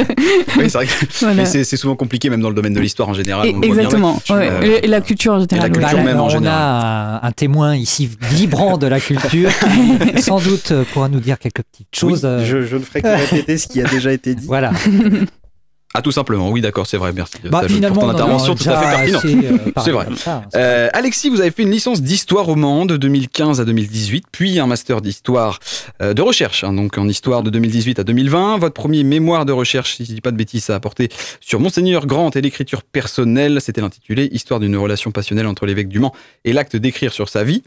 Oui, 0.57 0.65
c'est 0.71 0.73
vrai 0.73 0.87
que 0.87 0.93
Voilà. 1.21 1.35
mais 1.35 1.45
c'est 1.45 1.63
c'est 1.63 1.77
souvent 1.77 1.95
compliqué, 1.95 2.31
même 2.31 2.41
dans 2.41 2.49
le 2.49 2.55
domaine 2.55 2.73
de 2.73 2.81
l'histoire 2.81 3.09
en 3.11 3.15
général. 3.15 3.47
Et- 3.47 3.55
on 3.55 3.61
le 3.61 3.67
voit 3.67 3.75
bien. 3.77 3.85
exactement. 3.85 4.15
culture, 4.15 4.35
ouais. 4.37 4.49
euh, 4.51 4.79
Et, 4.83 4.85
et 4.85 4.89
la 4.89 5.01
culture 5.03 5.33
en 5.35 5.41
général. 5.41 5.59
la 5.59 5.67
ouais. 5.67 5.73
culture 5.83 5.99
Bah, 5.99 6.05
même 6.05 6.21
en 6.21 6.25
on 6.27 6.29
général. 6.31 6.59
a 6.59 7.27
un, 7.27 7.33
témoin 7.33 7.77
ici 7.77 8.09
vibrant 8.33 8.79
de 8.79 8.87
la 8.87 8.99
culture 8.99 9.51
qui 10.15 10.23
sans 10.23 10.41
doute 10.41 10.73
pourra 10.93 11.09
nous 11.11 11.21
dire 11.21 11.39
quelques 11.39 11.63
petites 11.63 11.95
choses. 11.95 12.25
Oui, 12.25 12.31
euh, 12.31 12.45
je, 12.45 12.63
je 12.63 12.77
ne 12.77 12.83
ferai 12.83 13.03
que 13.03 13.09
répéter 13.09 13.59
ce 13.59 13.67
qui 13.69 13.81
a 13.83 13.85
déjà 13.85 14.11
été 14.13 14.35
dit. 14.35 14.47
Voilà. 14.47 14.73
Ah, 15.97 16.03
tout 16.03 16.11
simplement, 16.11 16.51
oui, 16.51 16.61
d'accord, 16.61 16.89
c'est 16.89 16.97
vrai, 16.97 17.13
merci. 17.13 17.37
Bah, 17.45 17.63
finalement, 17.69 17.95
pour 17.95 18.03
ton 18.03 18.11
intervention 18.11 18.57
tout 18.57 18.69
à 18.69 18.79
fait 18.79 18.97
pertinente. 18.97 19.25
assez, 19.25 19.47
euh, 19.47 19.59
C'est 19.85 19.93
vrai. 19.93 20.07
ça, 20.17 20.39
hein. 20.39 20.49
Euh, 20.57 20.89
Alexis, 20.93 21.31
vous 21.31 21.41
avez 21.41 21.53
fait 21.53 21.63
une 21.63 21.71
licence 21.71 22.03
d'histoire 22.03 22.47
romande 22.47 22.89
de 22.89 22.97
2015 22.97 23.61
à 23.61 23.65
2018, 23.65 24.25
puis 24.33 24.59
un 24.59 24.67
master 24.67 25.01
d'histoire 25.01 25.61
euh, 26.03 26.13
de 26.13 26.21
recherche, 26.21 26.65
hein, 26.65 26.73
donc 26.73 26.99
en 26.99 27.07
histoire 27.07 27.45
de 27.45 27.51
2018 27.51 28.01
à 28.01 28.03
2020. 28.03 28.59
Votre 28.59 28.75
premier 28.75 29.05
mémoire 29.05 29.47
de 29.47 29.53
recherche, 29.53 29.95
si 29.95 30.05
je 30.05 30.13
dis 30.13 30.21
pas 30.21 30.33
de 30.33 30.37
bêtises, 30.37 30.65
ça 30.65 30.75
a 30.75 30.81
porté 30.81 31.11
sur 31.41 31.61
Monseigneur 31.61 32.07
Grant 32.07 32.31
et 32.31 32.41
l'écriture 32.41 32.83
personnelle. 32.83 33.61
C'était 33.61 33.81
l'intitulé 33.81 34.29
Histoire 34.33 34.59
d'une 34.59 34.77
relation 34.77 35.13
passionnelle 35.13 35.47
entre 35.47 35.65
l'évêque 35.65 35.89
du 35.89 36.01
Mans 36.01 36.13
et 36.45 36.53
l'acte 36.53 36.75
d'écrire 36.75 37.13
sur 37.13 37.29
sa 37.29 37.45
vie. 37.45 37.63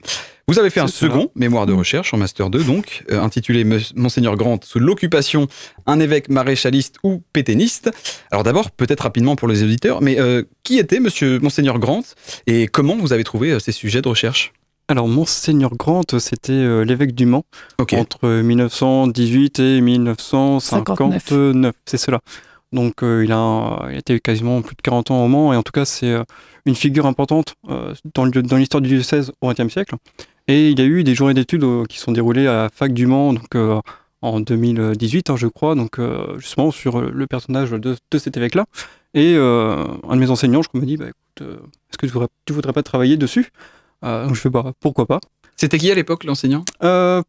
Vous 0.49 0.59
avez 0.59 0.69
fait 0.69 0.79
un 0.79 0.87
second 0.87 1.29
mémoire 1.35 1.65
de 1.65 1.73
recherche 1.73 2.13
en 2.13 2.17
master 2.17 2.49
2, 2.49 2.63
donc, 2.63 3.03
euh, 3.11 3.21
intitulé 3.21 3.65
Monseigneur 3.95 4.37
Grant 4.37 4.59
sous 4.63 4.79
l'occupation, 4.79 5.47
un 5.85 5.99
évêque 5.99 6.29
maréchaliste 6.29 6.95
ou 7.03 7.21
pétainiste. 7.33 7.91
Alors 8.31 8.43
d'abord, 8.43 8.71
peut-être 8.71 9.01
rapidement 9.01 9.35
pour 9.35 9.49
les 9.49 9.63
auditeurs, 9.63 10.01
mais 10.01 10.17
euh, 10.21 10.43
qui 10.63 10.77
était 10.77 11.01
Monsieur 11.01 11.39
Monseigneur 11.39 11.79
Grant 11.79 12.03
et 12.45 12.67
comment 12.67 12.95
vous 12.95 13.11
avez 13.11 13.25
trouvé 13.25 13.51
euh, 13.51 13.59
ces 13.59 13.73
sujets 13.73 14.01
de 14.01 14.07
recherche? 14.07 14.53
Alors, 14.87 15.09
Monseigneur 15.09 15.75
Grant, 15.75 16.03
c'était 16.17 16.53
euh, 16.53 16.85
l'évêque 16.85 17.13
du 17.13 17.25
Mans 17.25 17.43
entre 17.77 18.29
1918 18.29 19.59
et 19.59 19.81
1959. 19.81 21.73
C'est 21.85 21.97
cela. 21.97 22.21
Donc, 22.71 23.03
euh, 23.03 23.23
il, 23.23 23.31
a, 23.31 23.87
il 23.89 23.95
a 23.95 23.99
été 23.99 24.19
quasiment 24.19 24.61
plus 24.61 24.75
de 24.75 24.81
40 24.81 25.11
ans 25.11 25.23
au 25.23 25.27
Mans, 25.27 25.53
et 25.53 25.57
en 25.57 25.63
tout 25.63 25.71
cas, 25.71 25.85
c'est 25.85 26.11
euh, 26.11 26.23
une 26.65 26.75
figure 26.75 27.05
importante 27.05 27.55
euh, 27.69 27.93
dans 28.13 28.25
l'histoire 28.25 28.81
du 28.81 28.89
diocèse 28.89 29.31
au 29.41 29.51
XXe 29.51 29.71
siècle. 29.71 29.95
Et 30.47 30.69
il 30.69 30.79
y 30.79 30.81
a 30.81 30.85
eu 30.85 31.03
des 31.03 31.13
journées 31.15 31.33
d'études 31.33 31.63
euh, 31.63 31.83
qui 31.85 31.99
sont 31.99 32.11
déroulées 32.11 32.47
à 32.47 32.53
la 32.63 32.69
fac 32.73 32.93
du 32.93 33.05
Mans, 33.05 33.33
donc 33.33 33.55
euh, 33.55 33.81
en 34.21 34.39
2018, 34.39 35.29
hein, 35.29 35.35
je 35.35 35.47
crois, 35.47 35.75
donc 35.75 35.99
euh, 35.99 36.39
justement 36.39 36.71
sur 36.71 37.01
le 37.01 37.27
personnage 37.27 37.71
de, 37.71 37.95
de 38.11 38.17
cet 38.17 38.37
évêque-là. 38.37 38.65
Et 39.13 39.35
euh, 39.35 39.83
un 40.07 40.15
de 40.15 40.19
mes 40.19 40.29
enseignants, 40.29 40.61
je 40.61 40.77
me 40.79 40.85
dit, 40.85 40.97
bah, 40.97 41.05
écoute, 41.05 41.41
euh, 41.41 41.55
est-ce 41.89 41.97
que 41.97 42.05
tu 42.05 42.11
voudrais, 42.13 42.29
tu 42.45 42.53
voudrais 42.53 42.73
pas 42.73 42.83
travailler 42.83 43.17
dessus? 43.17 43.51
Donc 44.03 44.35
je 44.35 44.39
fais, 44.39 44.49
bah, 44.49 44.73
pourquoi 44.79 45.05
pas 45.05 45.19
C'était 45.55 45.77
qui 45.79 45.91
à 45.91 45.95
l'époque 45.95 46.23
l'enseignant? 46.23 46.63
Ah, 46.81 47.23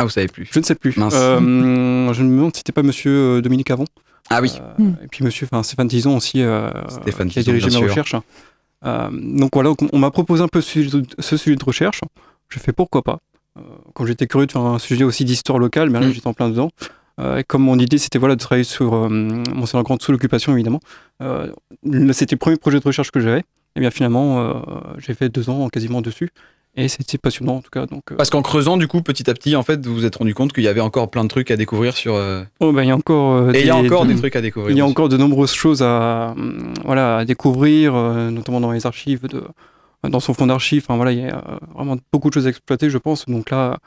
vous 0.00 0.10
savez 0.10 0.26
plus. 0.26 0.48
Je 0.52 0.58
ne 0.58 0.64
sais 0.64 0.74
plus. 0.74 0.96
Mince. 0.96 1.14
Je 1.14 1.38
me 1.38 2.12
demande 2.14 2.54
si 2.54 2.58
c'était 2.58 2.72
pas 2.72 2.82
monsieur 2.82 3.40
Dominique 3.40 3.70
Avon. 3.70 3.84
Ah 4.30 4.40
oui. 4.40 4.52
Et 5.02 5.08
puis 5.08 5.24
monsieur 5.24 5.46
Stéphane 5.62 5.88
Tison 5.88 6.16
aussi, 6.16 6.42
Stéphane 6.88 7.28
qui 7.28 7.38
a 7.38 7.42
dirigé 7.42 7.70
mes 7.70 7.86
recherches. 7.86 8.16
Euh, 8.84 9.10
donc 9.12 9.50
voilà, 9.54 9.72
on 9.92 9.98
m'a 9.98 10.10
proposé 10.10 10.42
un 10.42 10.48
peu 10.48 10.60
ce 10.60 11.36
sujet 11.36 11.56
de, 11.56 11.64
recherche. 11.64 12.00
J'ai 12.50 12.60
fait 12.60 12.72
pourquoi 12.72 13.02
pas. 13.02 13.18
Euh, 13.56 13.60
quand 13.94 14.06
j'étais 14.06 14.26
curieux 14.26 14.46
de 14.46 14.52
faire 14.52 14.62
un 14.62 14.78
sujet 14.78 15.04
aussi 15.04 15.24
d'histoire 15.24 15.58
locale, 15.58 15.90
mais 15.90 16.00
là 16.00 16.06
Mm. 16.06 16.12
j'étais 16.12 16.26
en 16.26 16.34
plein 16.34 16.48
dedans. 16.48 16.70
Euh, 17.20 17.38
et 17.38 17.44
comme 17.44 17.62
mon 17.62 17.78
idée 17.78 17.98
c'était 17.98 18.18
voilà, 18.18 18.34
de 18.36 18.40
travailler 18.40 18.64
sur 18.64 18.94
euh, 18.94 19.08
mon 19.08 19.66
salon 19.66 19.82
grande 19.82 20.02
sous 20.02 20.12
l'occupation 20.12 20.52
évidemment, 20.54 20.80
euh, 21.22 21.52
c'était 22.12 22.34
le 22.34 22.38
premier 22.38 22.56
projet 22.56 22.80
de 22.80 22.84
recherche 22.84 23.10
que 23.10 23.20
j'avais. 23.20 23.44
Et 23.76 23.80
bien 23.80 23.90
finalement, 23.90 24.62
j'ai 24.98 25.14
fait 25.14 25.30
deux 25.30 25.48
ans 25.48 25.70
quasiment 25.70 26.02
dessus. 26.02 26.28
Et 26.74 26.88
c'était 26.88 27.18
passionnant 27.18 27.56
en 27.56 27.60
tout 27.60 27.68
cas. 27.70 27.84
Donc, 27.86 28.02
euh, 28.12 28.16
Parce 28.16 28.30
qu'en 28.30 28.40
creusant, 28.40 28.78
du 28.78 28.88
coup, 28.88 29.02
petit 29.02 29.28
à 29.28 29.34
petit, 29.34 29.56
en 29.56 29.62
fait, 29.62 29.84
vous 29.86 29.92
vous 29.94 30.04
êtes 30.06 30.16
rendu 30.16 30.34
compte 30.34 30.52
qu'il 30.54 30.64
y 30.64 30.68
avait 30.68 30.80
encore 30.80 31.10
plein 31.10 31.22
de 31.22 31.28
trucs 31.28 31.50
à 31.50 31.56
découvrir 31.56 31.94
sur. 31.94 32.14
euh, 32.14 32.42
oh, 32.60 32.72
ben, 32.72 32.82
il 32.82 32.88
y 32.88 32.90
a 32.90 32.96
encore, 32.96 33.34
euh, 33.34 33.52
Et 33.52 33.60
il 33.60 33.66
y 33.66 33.70
a 33.70 33.80
des- 33.82 33.86
encore 33.88 34.06
des- 34.06 34.14
des 34.14 34.18
trucs 34.20 34.36
à 34.36 34.40
découvrir. 34.40 34.74
Il 34.74 34.78
y 34.78 34.80
a 34.80 34.86
encore 34.86 35.10
de 35.10 35.18
nombreuses 35.18 35.52
choses 35.52 35.82
à, 35.82 36.32
hum, 36.36 36.72
voilà, 36.84 37.18
à 37.18 37.24
découvrir, 37.26 37.92
notamment 37.94 38.60
dans 38.60 38.72
les 38.72 38.86
archives, 38.86 39.26
de, 39.28 39.42
dans 40.08 40.20
son 40.20 40.32
fonds 40.32 40.46
d'archives. 40.46 40.84
Enfin, 40.86 40.96
voilà, 40.96 41.12
il 41.12 41.18
y 41.20 41.28
a 41.28 41.42
vraiment 41.74 41.96
beaucoup 42.10 42.30
de 42.30 42.34
choses 42.34 42.46
à 42.46 42.50
exploiter, 42.50 42.88
je 42.88 42.98
pense. 42.98 43.26
Donc 43.26 43.50
là, 43.50 43.78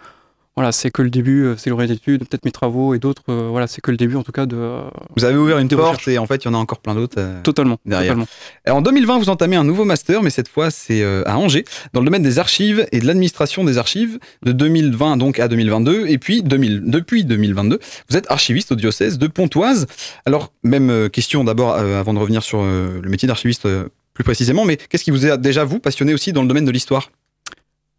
voilà, 0.56 0.72
c'est 0.72 0.90
que 0.90 1.02
le 1.02 1.10
début, 1.10 1.44
euh, 1.44 1.56
c'est 1.58 1.70
l'oreille 1.70 1.90
d'études, 1.90 2.22
peut-être 2.28 2.46
mes 2.46 2.52
travaux 2.52 2.94
et 2.94 3.00
d'autres. 3.00 3.24
euh, 3.30 3.48
voilà, 3.52 3.68
c'est 3.68 3.82
que 3.82 3.92
le 3.92 3.98
début, 3.98 4.16
en 4.16 4.24
tout 4.24 4.32
cas, 4.32 4.46
de. 4.46 4.56
euh, 4.56 4.82
Vous 5.18 5.26
avez 5.26 5.38
ouvert 5.38 5.58
une 5.60 5.68
porte 5.68 5.82
recherche. 5.84 6.08
et 6.08 6.18
en 6.18 6.26
fait, 6.26 6.44
il 6.44 6.46
y 6.46 6.48
en 6.48 6.54
a 6.54 6.58
encore 6.58 6.80
plein 6.80 6.96
d'autres. 6.96 7.16
euh, 7.18 7.42
totalement. 7.42 7.78
Derrière. 7.86 8.14
totalement. 8.16 8.78
En 8.78 8.82
2020, 8.82 9.18
vous 9.20 9.30
entamez 9.30 9.56
un 9.58 9.64
nouveau 9.66 9.84
master, 9.84 10.24
mais 10.24 10.30
cette 10.30 10.48
fois, 10.48 10.72
c'est 10.72 11.04
à 11.26 11.38
Angers, 11.38 11.66
dans 11.94 12.00
le 12.00 12.06
domaine 12.06 12.24
des 12.24 12.40
archives 12.40 12.88
et 12.92 13.00
de 13.00 13.06
l'administration 13.06 13.64
des 13.66 13.78
archives, 13.78 14.18
de 14.44 14.52
2020 14.54 15.18
donc 15.18 15.40
à 15.40 15.48
2022. 15.48 16.08
Et 16.08 16.18
puis, 16.18 16.42
2000, 16.42 16.84
depuis 16.86 17.26
2022, 17.26 17.80
vous 18.10 18.18
êtes 18.18 18.32
archiviste 18.32 18.72
au 18.72 18.76
diocèse 18.76 19.18
de 19.18 19.28
Pontoise. 19.28 19.88
Alors, 20.26 20.54
même 20.64 21.10
question 21.10 21.44
d'abord, 21.44 21.74
avant 21.76 22.14
de 22.14 22.20
revenir 22.20 22.44
sur 22.44 22.64
le 22.64 23.02
métier 23.10 23.28
d'archiviste 23.28 23.68
plus 24.14 24.24
précisément, 24.24 24.64
mais 24.64 24.78
qu'est-ce 24.78 25.04
qui 25.04 25.12
vous 25.12 25.26
a 25.26 25.36
déjà, 25.36 25.66
vous, 25.66 25.80
passionné 25.80 26.14
aussi 26.14 26.32
dans 26.32 26.42
le 26.42 26.48
domaine 26.48 26.64
de 26.66 26.72
l'histoire? 26.72 27.12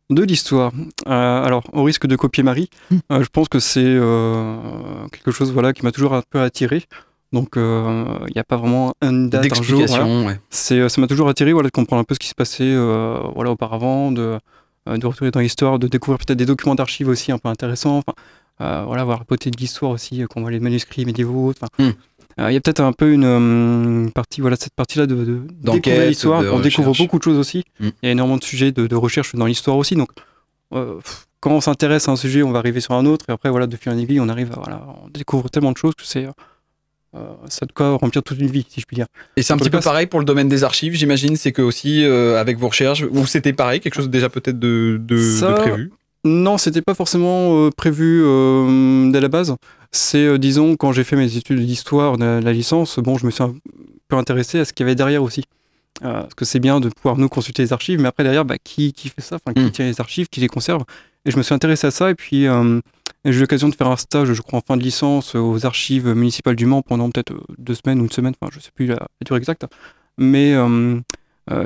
De 0.09 0.23
l'histoire. 0.23 0.73
Euh, 1.09 1.45
alors, 1.45 1.65
au 1.73 1.83
risque 1.83 2.07
de 2.07 2.15
copier 2.17 2.43
Marie, 2.45 2.71
Hmm. 2.91 2.99
euh, 3.13 3.23
je 3.25 3.29
pense 3.29 3.49
que 3.49 3.59
c'est 3.59 3.83
euh, 3.85 4.57
quelque 5.11 5.33
chose 5.33 5.53
voilà, 5.53 5.73
qui 5.73 5.83
m'a 5.85 5.91
toujours 5.93 6.15
un 6.15 6.23
peu 6.31 6.41
attiré. 6.41 6.85
Donc, 7.33 7.55
il 7.57 8.33
n'y 8.35 8.41
a 8.41 8.45
pas 8.45 8.57
vraiment 8.57 8.95
une 9.03 9.29
date, 9.29 9.47
un 9.53 9.63
jour. 9.63 9.79
voilà. 9.87 10.05
D'explication, 10.05 10.27
ouais. 10.27 10.41
C'est, 10.49 10.89
ça 10.89 11.01
m'a 11.01 11.07
toujours 11.09 11.29
attiré 11.29 11.53
voilà, 11.53 11.69
de 11.69 11.73
comprendre 11.73 12.01
un 12.01 12.05
peu 12.05 12.15
ce 12.15 12.21
qui 12.21 12.29
se 12.29 12.35
passait 12.35 12.75
voilà, 13.35 13.51
auparavant, 13.51 14.13
de, 14.13 14.39
de 14.87 15.07
retourner 15.07 15.33
dans 15.33 15.41
l'histoire, 15.41 15.79
de 15.81 15.89
découvrir 15.89 16.19
peut-être 16.19 16.39
des 16.39 16.47
documents 16.47 16.77
d'archives 16.77 17.09
aussi 17.09 17.33
un 17.33 17.39
peu 17.39 17.49
intéressants. 17.49 17.99
Enfin, 18.59 18.85
voilà, 18.87 19.05
voir 19.05 19.19
la 19.19 19.25
beauté 19.29 19.51
de 19.51 19.57
l'histoire 19.57 19.91
aussi, 19.91 20.23
qu'on 20.31 20.41
voit 20.41 20.53
les 20.53 20.61
manuscrits 20.61 21.05
médiévaux. 21.05 21.51
enfin, 21.51 21.67
Hmm. 21.79 21.91
Euh, 22.41 22.51
Il 22.51 22.55
y 22.55 22.57
a 22.57 22.61
peut-être 22.61 22.81
un 22.81 22.93
peu 22.93 23.13
une 23.13 23.25
euh, 23.25 24.09
partie, 24.11 24.41
voilà, 24.41 24.57
cette 24.57 24.75
partie-là 24.75 25.07
de, 25.07 25.43
découvrir 25.51 26.07
l'histoire. 26.09 26.43
On 26.53 26.61
découvre 26.61 26.93
beaucoup 26.97 27.19
de 27.19 27.23
choses 27.23 27.39
aussi. 27.39 27.65
Hmm. 27.81 27.89
Il 28.03 28.07
y 28.07 28.09
a 28.09 28.13
énormément 28.13 28.37
de 28.39 28.45
sujets 28.45 28.73
de, 28.73 28.87
de 28.87 28.97
recherche 28.97 29.35
dans 29.35 29.47
l'histoire 29.47 29.77
aussi. 29.77 29.97
Donc, 29.97 30.11
euh, 30.75 30.99
quand 31.41 31.51
on 31.53 31.61
s'intéresse 31.61 32.09
à 32.09 32.13
un 32.13 32.17
sujet, 32.17 32.43
on 32.43 32.51
va 32.53 32.59
arriver 32.59 32.81
sur 32.81 32.93
un 32.95 33.07
autre. 33.07 33.25
Et 33.29 33.33
après, 33.33 33.51
voilà, 33.51 33.67
de 33.67 33.77
fil 33.77 33.93
en 33.93 33.99
aiguille, 33.99 34.21
on 34.21 34.29
arrive 34.29 34.53
à, 34.53 34.57
voilà, 34.57 34.87
on 35.05 35.09
découvre 35.09 35.49
tellement 35.51 35.73
de 35.73 35.77
choses 35.79 35.95
que 35.95 36.05
c'est. 36.05 36.27
euh, 36.27 37.21
ça 37.49 37.61
a 37.63 37.67
de 37.67 37.73
quoi 37.73 37.97
remplir 37.97 38.23
toute 38.23 38.39
une 38.39 38.49
vie, 38.51 38.67
si 38.69 38.81
je 38.81 38.87
puis 38.87 38.97
dire. 38.97 39.07
Et 39.37 39.43
c'est 39.43 39.53
un 39.53 39.57
petit 39.57 39.71
peu 39.71 39.81
pareil 39.81 40.07
pour 40.07 40.19
le 40.19 40.27
domaine 40.27 40.49
des 40.49 40.65
archives, 40.65 40.95
j'imagine. 40.95 41.37
C'est 41.37 41.53
que 41.53 41.63
aussi, 41.63 42.05
euh, 42.05 42.39
avec 42.41 42.59
vos 42.59 42.69
recherches, 42.69 43.05
ou 43.11 43.27
c'était 43.27 43.53
pareil, 43.53 43.81
quelque 43.81 43.95
chose 43.95 44.11
déjà 44.11 44.29
peut-être 44.29 44.59
de, 44.59 45.01
de, 45.03 45.19
Ça- 45.19 45.53
de 45.53 45.55
prévu? 45.55 45.93
Non, 46.27 46.59
c'était 46.59 46.83
pas 46.83 46.95
forcément 46.95 47.67
euh, 47.67 47.71
prévu 47.71 48.23
euh, 48.25 49.11
dès 49.13 49.21
la 49.21 49.29
base. 49.29 49.55
C'est, 49.93 50.27
euh, 50.27 50.39
disons, 50.39 50.75
quand 50.75 50.91
j'ai 50.91 51.05
fait 51.05 51.15
mes 51.15 51.37
études 51.37 51.65
d'histoire 51.65 52.19
de 52.19 52.41
la 52.43 52.53
licence, 52.53 52.99
bon, 52.99 53.17
je 53.17 53.27
me 53.27 53.31
suis 53.31 53.45
un 53.45 53.55
peu 54.09 54.17
intéressé 54.17 54.59
à 54.59 54.65
ce 54.65 54.73
qu'il 54.73 54.85
y 54.85 54.89
avait 54.89 54.97
derrière 54.97 55.23
aussi. 55.23 55.45
parce 56.01 56.35
que 56.35 56.45
c'est 56.45 56.59
bien 56.59 56.81
de 56.81 56.89
pouvoir 56.89 57.17
nous 57.17 57.29
consulter 57.29 57.63
les 57.63 57.73
archives, 57.73 58.01
mais 58.01 58.09
après 58.09 58.25
derrière, 58.25 58.45
bah, 58.45 58.57
qui, 58.63 58.93
qui 58.93 59.09
fait 59.09 59.21
ça, 59.23 59.37
enfin, 59.37 59.55
qui 59.55 59.69
mm. 59.69 59.71
tient 59.71 59.87
les 59.87 60.01
archives, 60.01 60.27
qui 60.29 60.41
les 60.41 60.49
conserve? 60.49 60.83
Et 61.25 61.31
je 61.31 61.37
me 61.37 61.45
suis 61.45 61.55
intéressé 61.55 61.87
à 61.87 61.91
ça, 61.93 62.11
et 62.11 62.17
puis 62.17 62.47
j'ai 63.25 63.37
eu 63.37 63.41
l'occasion 63.41 63.69
de 63.69 63.75
faire 63.75 63.89
un 63.89 63.97
stage, 63.97 64.33
je 64.33 64.43
crois, 64.43 64.59
en 64.59 64.63
fin 64.67 64.77
de 64.77 64.83
licence 64.83 65.37
aux 65.37 65.65
archives 65.65 66.09
municipales 66.09 66.57
du 66.57 66.67
Mans 66.67 66.83
pendant 66.83 67.09
peut-être 67.09 67.33
deux 67.57 67.75
semaines 67.75 68.01
ou 68.01 68.05
une 68.05 68.11
semaine, 68.11 68.35
enfin, 68.41 68.51
je 68.53 68.61
sais 68.61 68.71
plus 68.75 68.87
la, 68.87 68.95
la 68.95 69.25
durée 69.25 69.39
exacte. 69.39 69.67
Mais 70.19 70.55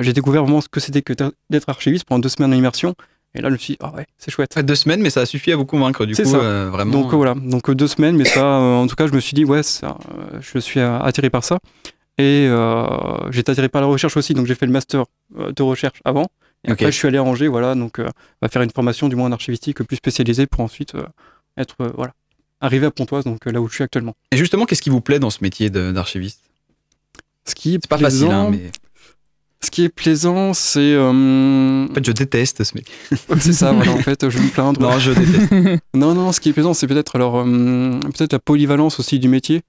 j'ai 0.01 0.13
découvert 0.13 0.43
vraiment 0.43 0.61
ce 0.61 0.69
que 0.69 0.81
c'était 0.81 1.03
que 1.03 1.15
d'être 1.49 1.69
archiviste 1.69 2.05
pendant 2.05 2.21
deux 2.21 2.29
semaines 2.29 2.53
d'immersion. 2.53 2.95
Et 3.35 3.41
là, 3.41 3.49
je 3.49 3.53
me 3.53 3.59
suis 3.59 3.75
dit, 3.75 3.79
ah 3.81 3.93
ouais, 3.95 4.07
c'est 4.19 4.31
chouette. 4.31 4.59
Deux 4.59 4.75
semaines, 4.75 5.01
mais 5.01 5.11
ça 5.11 5.21
a 5.21 5.27
suffi 5.27 5.53
à 5.53 5.57
vous 5.57 5.65
convaincre, 5.65 6.05
du 6.05 6.17
coup, 6.17 6.25
ça. 6.25 6.37
Euh, 6.37 6.69
vraiment. 6.71 6.91
Donc 6.91 7.15
voilà, 7.15 7.35
donc 7.35 7.71
deux 7.71 7.87
semaines, 7.87 8.17
mais 8.17 8.25
ça, 8.25 8.41
euh, 8.59 8.77
en 8.77 8.87
tout 8.87 8.97
cas, 8.97 9.07
je 9.07 9.13
me 9.13 9.21
suis 9.21 9.35
dit, 9.35 9.45
ouais, 9.45 9.63
ça, 9.63 9.99
euh, 10.13 10.41
je 10.41 10.59
suis 10.59 10.81
attiré 10.81 11.31
par 11.31 11.45
ça. 11.45 11.59
Et 12.19 12.47
été 13.33 13.53
attiré 13.53 13.69
par 13.69 13.81
la 13.81 13.87
recherche 13.87 14.17
aussi, 14.17 14.35
donc 14.35 14.47
j'ai 14.47 14.55
fait 14.55 14.67
le 14.67 14.73
master 14.73 15.05
de 15.35 15.63
recherche 15.63 16.01
avant. 16.05 16.27
Et 16.65 16.73
après, 16.73 16.93
je 16.93 16.97
suis 16.97 17.09
allé 17.09 17.19
à 17.19 17.23
Angers, 17.23 17.49
voilà, 17.49 17.75
donc 17.75 17.99
va 17.99 18.49
faire 18.49 18.63
une 18.63 18.71
formation, 18.71 19.09
du 19.09 19.17
moins 19.17 19.29
en 19.29 19.33
archivistique, 19.33 19.83
plus 19.83 19.97
spécialisée 19.97 20.47
pour 20.47 20.61
ensuite 20.61 20.93
être, 21.57 21.77
voilà, 21.95 22.13
arriver 22.61 22.87
à 22.87 22.91
Pontoise, 22.91 23.25
donc 23.25 23.47
là 23.47 23.61
où 23.61 23.69
je 23.69 23.75
suis 23.75 23.85
actuellement. 23.85 24.15
Et 24.33 24.37
justement, 24.37 24.67
qu'est-ce 24.67 24.83
qui 24.83 24.91
vous 24.91 25.01
plaît 25.01 25.19
dans 25.19 25.31
ce 25.31 25.39
métier 25.41 25.71
d'archiviste? 25.71 26.43
Ce 27.47 27.55
qui 27.55 27.75
est, 27.75 27.89
pas 27.89 27.97
facile, 27.97 28.31
hein, 28.31 28.49
mais 28.51 28.71
ce 29.63 29.71
qui 29.71 29.85
est 29.85 29.91
plaisant, 29.91 30.55
c'est. 30.55 30.95
Euh, 30.95 31.87
en 31.91 31.95
fait, 31.95 32.05
je 32.05 32.13
déteste 32.13 32.65
ce 32.65 32.75
mec. 32.75 32.91
c'est 33.41 33.53
ça, 33.53 33.73
voilà, 33.73 33.93
en 33.93 33.99
fait, 34.03 34.29
je 34.29 34.39
vais 34.39 34.45
me 34.45 34.51
plaindre. 34.51 34.81
Non, 34.81 34.99
je 34.99 35.13
déteste. 35.13 35.83
non, 35.95 36.15
non, 36.15 36.33
ce 36.33 36.41
qui 36.41 36.49
est 36.49 36.53
plaisant, 36.53 36.73
c'est 36.73 36.87
peut-être 36.87 37.17
alors 37.17 37.37
euh, 37.37 38.01
peut-être 38.17 38.33
la 38.33 38.39
polyvalence 38.39 38.99
aussi 38.99 39.19
du 39.19 39.29
métier. 39.29 39.61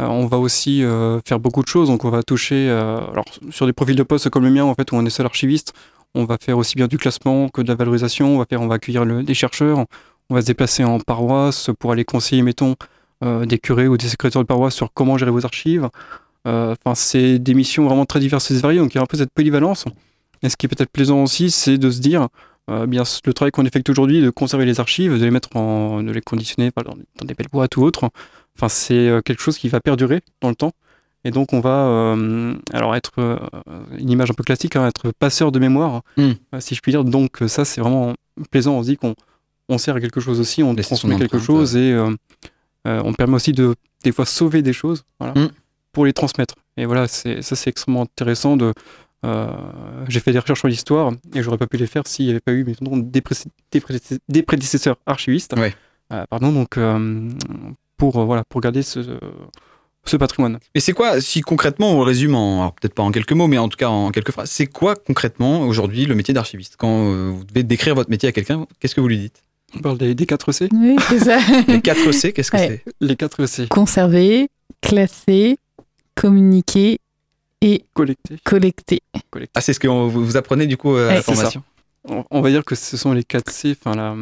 Euh, 0.00 0.06
on 0.06 0.26
va 0.26 0.38
aussi 0.38 0.82
faire 1.26 1.40
beaucoup 1.40 1.62
de 1.62 1.68
choses, 1.68 1.88
donc 1.88 2.04
on 2.04 2.10
va 2.10 2.22
toucher 2.22 2.70
alors 2.70 3.24
sur 3.50 3.66
des 3.66 3.72
profils 3.72 3.96
de 3.96 4.02
poste 4.04 4.30
comme 4.30 4.44
le 4.44 4.50
mien, 4.50 4.64
en 4.64 4.74
fait, 4.74 4.92
où 4.92 4.94
on 4.94 5.04
est 5.04 5.10
seul 5.10 5.26
archiviste, 5.26 5.72
on 6.14 6.24
va 6.24 6.36
faire 6.40 6.56
aussi 6.56 6.76
bien 6.76 6.86
du 6.86 6.96
classement 6.96 7.48
que 7.48 7.60
de 7.60 7.68
la 7.68 7.74
valorisation. 7.74 8.36
On 8.36 8.38
va 8.38 8.46
faire, 8.48 8.62
on 8.62 8.68
va 8.68 8.76
accueillir 8.76 9.04
des 9.04 9.34
chercheurs. 9.34 9.84
On 10.28 10.34
va 10.34 10.42
se 10.42 10.46
déplacer 10.46 10.84
en 10.84 11.00
paroisse 11.00 11.70
pour 11.80 11.90
aller 11.90 12.04
conseiller, 12.04 12.42
mettons, 12.42 12.76
des 13.22 13.58
curés 13.58 13.88
ou 13.88 13.96
des 13.96 14.08
secrétaires 14.08 14.42
de 14.42 14.46
paroisse 14.46 14.74
sur 14.74 14.92
comment 14.92 15.18
gérer 15.18 15.32
vos 15.32 15.44
archives. 15.44 15.88
Euh, 16.46 16.74
enfin, 16.84 16.94
c'est 16.94 17.38
des 17.38 17.54
missions 17.54 17.84
vraiment 17.84 18.06
très 18.06 18.20
diverses 18.20 18.50
et 18.50 18.58
variées, 18.58 18.78
donc 18.78 18.94
il 18.94 18.96
y 18.96 18.98
a 18.98 19.02
un 19.02 19.06
peu 19.06 19.16
cette 19.16 19.32
polyvalence. 19.32 19.84
Et 20.42 20.48
ce 20.48 20.56
qui 20.56 20.66
est 20.66 20.68
peut-être 20.68 20.90
plaisant 20.90 21.22
aussi, 21.22 21.50
c'est 21.50 21.76
de 21.76 21.90
se 21.90 22.00
dire, 22.00 22.28
euh, 22.70 22.86
bien 22.86 23.02
le 23.24 23.32
travail 23.32 23.52
qu'on 23.52 23.64
effectue 23.64 23.90
aujourd'hui, 23.90 24.22
de 24.22 24.30
conserver 24.30 24.64
les 24.64 24.80
archives, 24.80 25.18
de 25.18 25.24
les 25.24 25.30
mettre 25.30 25.54
en, 25.56 26.02
de 26.02 26.10
les 26.10 26.22
conditionner 26.22 26.70
dans, 26.76 26.94
dans 26.94 27.24
des 27.26 27.34
belles 27.34 27.48
boîtes 27.52 27.76
ou 27.76 27.82
autres. 27.82 28.08
Enfin, 28.56 28.68
c'est 28.68 28.94
euh, 28.94 29.20
quelque 29.20 29.42
chose 29.42 29.58
qui 29.58 29.68
va 29.68 29.80
perdurer 29.80 30.22
dans 30.40 30.48
le 30.48 30.54
temps. 30.54 30.72
Et 31.22 31.30
donc 31.30 31.52
on 31.52 31.60
va 31.60 32.16
alors 32.72 32.96
être 32.96 33.12
une 33.98 34.08
image 34.08 34.30
un 34.30 34.32
peu 34.32 34.42
classique, 34.42 34.76
hein, 34.76 34.88
être 34.88 35.12
passeur 35.18 35.52
de 35.52 35.58
mémoire, 35.58 36.00
hmm. 36.16 36.30
si 36.60 36.74
je 36.74 36.80
puis 36.80 36.92
dire. 36.92 37.04
Donc 37.04 37.42
ça 37.46 37.66
c'est 37.66 37.82
vraiment 37.82 38.14
plaisant. 38.50 38.78
On 38.78 38.82
se 38.82 38.88
dit 38.88 38.96
qu'on 38.96 39.14
on 39.68 39.76
sert 39.76 39.96
à 39.96 40.00
quelque 40.00 40.20
chose 40.20 40.40
aussi, 40.40 40.62
on 40.62 40.74
transmet 40.74 41.18
quelque 41.18 41.38
chose 41.38 41.76
et 41.76 41.94
on 42.86 43.12
permet 43.12 43.34
aussi 43.34 43.52
de 43.52 43.74
des 44.02 44.12
fois 44.12 44.24
sauver 44.24 44.62
des 44.62 44.72
choses. 44.72 45.04
Voilà. 45.18 45.38
Hmm 45.38 45.50
pour 45.92 46.04
les 46.06 46.12
transmettre. 46.12 46.54
Et 46.76 46.86
voilà, 46.86 47.08
c'est, 47.08 47.42
ça 47.42 47.56
c'est 47.56 47.70
extrêmement 47.70 48.02
intéressant. 48.02 48.56
De, 48.56 48.72
euh, 49.24 49.48
j'ai 50.08 50.20
fait 50.20 50.32
des 50.32 50.38
recherches 50.38 50.60
sur 50.60 50.68
l'histoire 50.68 51.12
et 51.34 51.42
j'aurais 51.42 51.58
pas 51.58 51.66
pu 51.66 51.76
les 51.76 51.86
faire 51.86 52.06
s'il 52.06 52.26
n'y 52.26 52.30
avait 52.30 52.40
pas 52.40 52.52
eu 52.52 52.64
des, 52.64 53.22
des, 54.28 54.42
prédécesseurs 54.42 54.96
archivistes. 55.06 55.54
Euh, 56.12 56.24
pardon, 56.28 56.52
donc 56.52 56.76
euh, 56.76 57.28
pour, 57.96 58.24
voilà, 58.24 58.44
pour 58.48 58.60
garder 58.60 58.82
ce, 58.82 59.18
ce 60.04 60.16
patrimoine. 60.16 60.58
Et 60.74 60.80
c'est 60.80 60.92
quoi, 60.92 61.20
si 61.20 61.42
concrètement 61.42 61.92
on 61.92 62.00
résume, 62.00 62.34
en, 62.34 62.70
peut-être 62.70 62.94
pas 62.94 63.02
en 63.02 63.10
quelques 63.10 63.32
mots, 63.32 63.46
mais 63.46 63.58
en 63.58 63.68
tout 63.68 63.76
cas 63.76 63.88
en 63.88 64.10
quelques 64.10 64.32
phrases, 64.32 64.50
c'est 64.50 64.66
quoi 64.66 64.96
concrètement 64.96 65.62
aujourd'hui 65.62 66.06
le 66.06 66.14
métier 66.14 66.32
d'archiviste? 66.32 66.76
Quand 66.78 67.04
vous 67.32 67.44
devez 67.44 67.62
décrire 67.62 67.94
votre 67.94 68.10
métier 68.10 68.28
à 68.28 68.32
quelqu'un, 68.32 68.66
qu'est-ce 68.78 68.94
que 68.94 69.00
vous 69.00 69.08
lui 69.08 69.18
dites? 69.18 69.42
On 69.76 69.80
parle 69.80 69.98
des, 69.98 70.26
4 70.26 70.52
C 70.52 70.68
Oui, 70.72 70.96
c'est 71.08 71.20
ça. 71.20 71.38
les 71.68 71.80
4 71.80 72.12
C, 72.12 72.32
qu'est-ce 72.32 72.50
que 72.50 72.58
c'est? 72.58 72.84
Les 73.00 73.14
4 73.14 73.46
C. 73.46 73.66
Conserver, 73.68 74.48
classer, 74.80 75.58
communiquer 76.14 76.98
et 77.60 77.84
collecter. 77.94 78.38
collecter. 78.44 79.00
Ah, 79.54 79.60
c'est 79.60 79.72
ce 79.72 79.80
que 79.80 79.88
vous 79.88 80.36
apprenez 80.36 80.66
du 80.66 80.76
coup 80.76 80.94
à 80.94 81.14
la 81.14 81.22
formation 81.22 81.62
on, 82.04 82.40
va 82.40 82.50
dire 82.50 82.64
que 82.64 82.74
ce 82.74 82.96
sont 82.96 83.12
les 83.12 83.24
4 83.24 83.50
C. 83.50 83.76
Enfin, 83.78 83.94
la, 83.96 84.16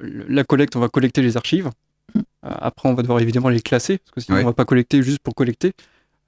la 0.00 0.44
collecte, 0.44 0.76
on 0.76 0.80
va 0.80 0.88
collecter 0.88 1.22
les 1.22 1.36
archives. 1.36 1.70
Mm. 2.14 2.18
Euh, 2.18 2.22
après, 2.42 2.88
on 2.88 2.94
va 2.94 3.02
devoir 3.02 3.20
évidemment 3.20 3.48
les 3.48 3.60
classer, 3.60 3.98
parce 3.98 4.10
que 4.12 4.20
sinon, 4.20 4.38
on 4.38 4.40
ne 4.40 4.46
va 4.46 4.52
pas 4.52 4.64
collecter 4.64 5.02
juste 5.02 5.20
pour 5.20 5.34
collecter. 5.34 5.72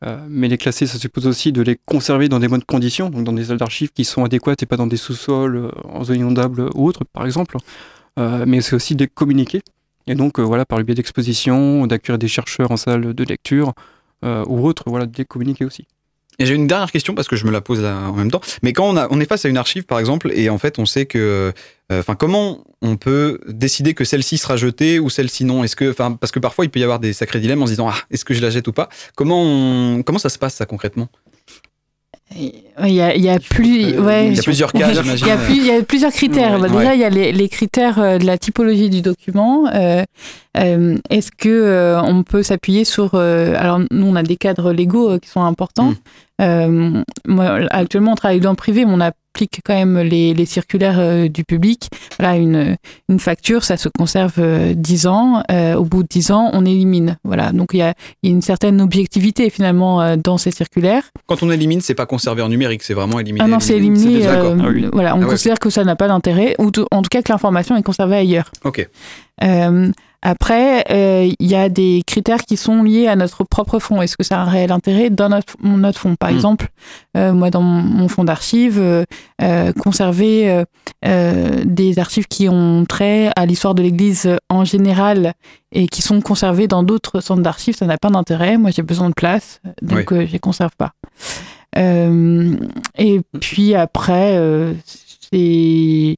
Euh, 0.05 0.19
mais 0.29 0.49
les 0.49 0.59
classer, 0.59 0.87
ça 0.87 0.99
suppose 0.99 1.27
aussi 1.27 1.53
de 1.53 1.63
les 1.63 1.79
conserver 1.87 2.29
dans 2.29 2.39
des 2.39 2.49
bonnes 2.49 2.65
conditions, 2.65 3.09
donc 3.11 3.25
dans 3.25 3.33
des 3.33 3.45
salles 3.45 3.59
d'archives 3.59 3.93
qui 3.93 4.05
sont 4.05 4.25
adéquates 4.25 4.63
et 4.63 4.67
pas 4.67 4.77
dans 4.77 4.87
des 4.87 4.97
sous-sols 4.97 5.57
euh, 5.57 5.71
en 5.85 6.05
zone 6.05 6.19
inondable 6.19 6.69
ou 6.75 6.87
autre, 6.87 7.05
par 7.05 7.25
exemple. 7.25 7.57
mais 8.19 8.61
c'est 8.61 8.77
aussi 8.77 8.95
de 8.95 9.05
les 9.05 9.09
communiquer. 9.09 9.63
Et 10.07 10.15
donc, 10.15 10.39
voilà, 10.39 10.67
par 10.67 10.79
le 10.79 10.85
biais 10.85 10.95
d'expositions, 10.95 11.87
d'accueillir 11.87 12.19
des 12.19 12.29
chercheurs 12.29 12.71
en 12.71 12.77
salle 12.77 13.15
de 13.15 13.25
lecture, 13.25 13.69
euh, 13.69 13.73
ou 14.25 14.67
autre, 14.67 14.85
voilà, 14.87 15.07
de 15.07 15.23
communiquer 15.23 15.65
aussi. 15.65 15.87
Et 16.39 16.47
j'ai 16.47 16.55
une 16.55 16.67
dernière 16.67 16.91
question 16.91 17.15
parce 17.15 17.29
que 17.29 17.37
je 17.37 17.47
me 17.47 17.53
la 17.53 17.61
pose 17.61 17.81
là 17.81 17.97
en 18.09 18.15
même 18.15 18.31
temps. 18.31 18.41
Mais 18.63 18.73
quand 18.73 18.95
on, 19.11 19.21
est 19.21 19.27
face 19.27 19.45
à 19.45 19.49
une 19.49 19.57
archive, 19.57 19.85
par 19.85 19.99
exemple, 19.99 20.33
et 20.35 20.51
en 20.51 20.59
fait, 20.59 20.79
on 20.79 20.87
sait 20.87 21.07
que, 21.07 21.53
euh, 21.93 22.01
enfin, 22.01 22.17
comment 22.17 22.65
on 22.83 22.97
peut 22.97 23.41
décider 23.47 23.95
que 23.95 24.05
celle-ci 24.05 24.39
sera 24.39 24.57
jetée 24.57 24.99
ou 24.99 25.11
celle-ci 25.11 25.45
non? 25.45 25.65
Que, 25.77 25.93
parce 25.93 26.33
que 26.33 26.41
parfois 26.41 26.65
il 26.65 26.71
peut 26.71 26.81
y 26.81 26.85
avoir 26.85 26.99
des 26.99 27.13
sacrés 27.13 27.41
dilemmes 27.41 27.63
en 27.63 27.67
se 27.67 27.73
disant, 27.73 27.89
ah, 27.89 27.99
est-ce 28.11 28.25
que 28.25 28.35
je 28.35 28.43
la 28.43 28.51
jette 28.51 28.67
ou 28.69 28.73
pas? 28.73 28.89
Comment, 29.15 30.03
comment 30.03 30.19
ça 30.19 30.29
se 30.29 30.39
passe 30.39 30.55
ça 30.55 30.67
concrètement? 30.67 31.09
Il 32.37 32.93
y 32.93 33.01
a, 33.01 33.15
il 33.15 33.23
y 33.23 33.29
a 33.29 33.39
plus, 33.39 33.99
ouais, 33.99 34.29
il 34.29 34.35
y 34.35 34.39
a 34.39 34.43
plusieurs 34.43 34.73
cas, 34.73 34.93
j'imagine. 34.93 35.27
Il, 35.51 35.67
y 35.67 35.71
a 35.71 35.83
plusieurs 35.83 36.13
critères. 36.13 36.59
Bah, 36.59 36.69
déjà, 36.69 36.95
il 36.95 37.01
y 37.01 37.05
a 37.05 37.11
les, 37.11 37.33
les, 37.33 37.49
critères 37.49 38.01
euh, 38.01 38.19
de 38.19 38.27
la 38.27 38.39
typologie 38.39 38.91
du 38.91 39.03
document. 39.03 39.67
Euh, 39.73 40.03
euh, 40.57 40.97
Est-ce 41.11 41.31
que 41.31 41.49
euh, 41.49 42.03
on 42.03 42.23
peut 42.25 42.43
s'appuyer 42.43 42.85
sur 42.85 43.15
Alors, 43.15 43.81
nous, 43.91 44.07
on 44.07 44.17
a 44.17 44.23
des 44.23 44.37
cadres 44.37 44.73
légaux 44.73 45.19
qui 45.19 45.29
sont 45.29 45.45
importants. 45.45 45.95
Mm. 46.41 47.03
moi, 47.27 47.61
actuellement, 47.71 48.13
on 48.13 48.17
travaille 48.17 48.41
dans 48.41 48.51
le 48.51 48.57
privé, 48.57 48.85
mais 48.85 48.93
on 48.93 49.01
applique 49.01 49.61
quand 49.65 49.75
même 49.75 49.99
les, 49.99 50.33
les 50.33 50.47
circulaires 50.47 50.99
euh, 50.99 51.29
du 51.29 51.45
public. 51.45 51.89
Voilà, 52.19 52.37
une, 52.37 52.77
une 53.09 53.19
facture, 53.19 53.65
ça 53.65 53.77
se 53.77 53.89
conserve 53.89 54.35
10 54.75 55.07
euh, 55.07 55.09
ans. 55.09 55.43
Euh, 55.51 55.75
au 55.75 55.85
bout 55.85 56.03
de 56.03 56.09
10 56.09 56.31
ans, 56.31 56.51
on 56.53 56.65
élimine. 56.65 57.19
Voilà, 57.25 57.53
donc 57.53 57.71
il 57.73 57.79
y 57.79 57.83
a, 57.83 57.95
y 58.23 58.29
a, 58.29 58.31
une 58.31 58.43
certaine 58.43 58.81
objectivité 58.81 59.51
finalement 59.51 60.17
dans 60.17 60.39
ces 60.39 60.51
circulaires. 60.51 61.05
Quand 61.27 61.43
on 61.43 61.51
élimine, 61.51 61.81
c'est 61.81 61.95
pas 61.95 62.07
conservé 62.07 62.43
en 62.43 62.49
numérique, 62.49 62.83
c'est 62.83 62.95
vraiment 62.95 63.19
éliminé. 63.19 63.45
Ah 63.45 63.49
non, 63.49 63.61
c'est 63.61 63.77
éliminé. 63.77 64.27
Ah 64.27 64.53
voilà, 64.93 65.17
on 65.17 65.23
ah 65.23 65.27
considère 65.27 65.59
que 65.59 65.71
ça 65.71 65.85
n'a 65.85 65.97
pas 65.97 66.09
d'intérêt, 66.09 66.55
ou 66.59 66.71
en 66.91 67.03
tout 67.03 67.09
cas 67.11 67.23
que 67.23 67.33
l'information 67.33 67.77
est 67.77 67.83
conservée 67.83 68.17
ailleurs. 68.17 68.51
Ok. 68.65 68.89
Après, 70.27 70.85
euh, 70.91 71.31
il 71.39 71.47
y 71.47 71.55
a 71.55 71.69
des 71.69 72.03
critères 72.07 72.41
qui 72.45 72.57
sont 72.57 72.83
liés 72.83 73.09
à 73.09 73.15
notre 73.15 73.45
propre 73.45 73.79
fonds. 73.79 74.01
Est-ce 74.01 74.17
que 74.17 74.23
ça 74.23 74.41
a 74.41 74.45
un 74.45 74.49
réel 74.49 74.73
intérêt 74.73 75.11
dans 75.11 75.29
notre, 75.29 75.55
notre 75.63 75.99
fonds 75.99 76.17
Par 76.17 76.31
hmm. 76.31 76.35
exemple, 76.35 76.69
euh, 77.15 77.35
moi, 77.35 77.51
dans 77.51 77.61
mon, 77.61 78.09
fonds 78.09 78.25
d'archives, 78.25 78.81
euh, 78.81 79.73
conserver 79.79 80.65
des 81.03 81.99
archives 81.99 82.27
qui 82.27 82.49
ont 82.49 82.87
trait 82.87 83.31
à 83.37 83.45
l'histoire 83.45 83.75
de 83.75 83.83
l'Église 83.83 84.39
en 84.49 84.65
général 84.65 85.35
et 85.73 85.89
qui 85.89 86.01
sont 86.01 86.23
conservées 86.23 86.69
dans 86.69 86.83
d'autres 86.83 87.21
centres 87.21 87.43
d'archives, 87.43 87.77
ça 87.77 87.85
n'a 87.85 87.99
pas 87.99 88.09
d'intérêt. 88.09 88.57
Moi, 88.57 88.71
j'ai 88.71 88.83
besoin 88.83 89.11
de 89.11 89.15
place, 89.15 89.61
donc 89.83 90.07
je 90.11 90.33
les 90.33 90.39
conserve 90.39 90.73
pas. 90.79 90.93
et 91.77 93.21
puis 93.41 93.75
après, 93.75 94.39
c'est 95.31 96.17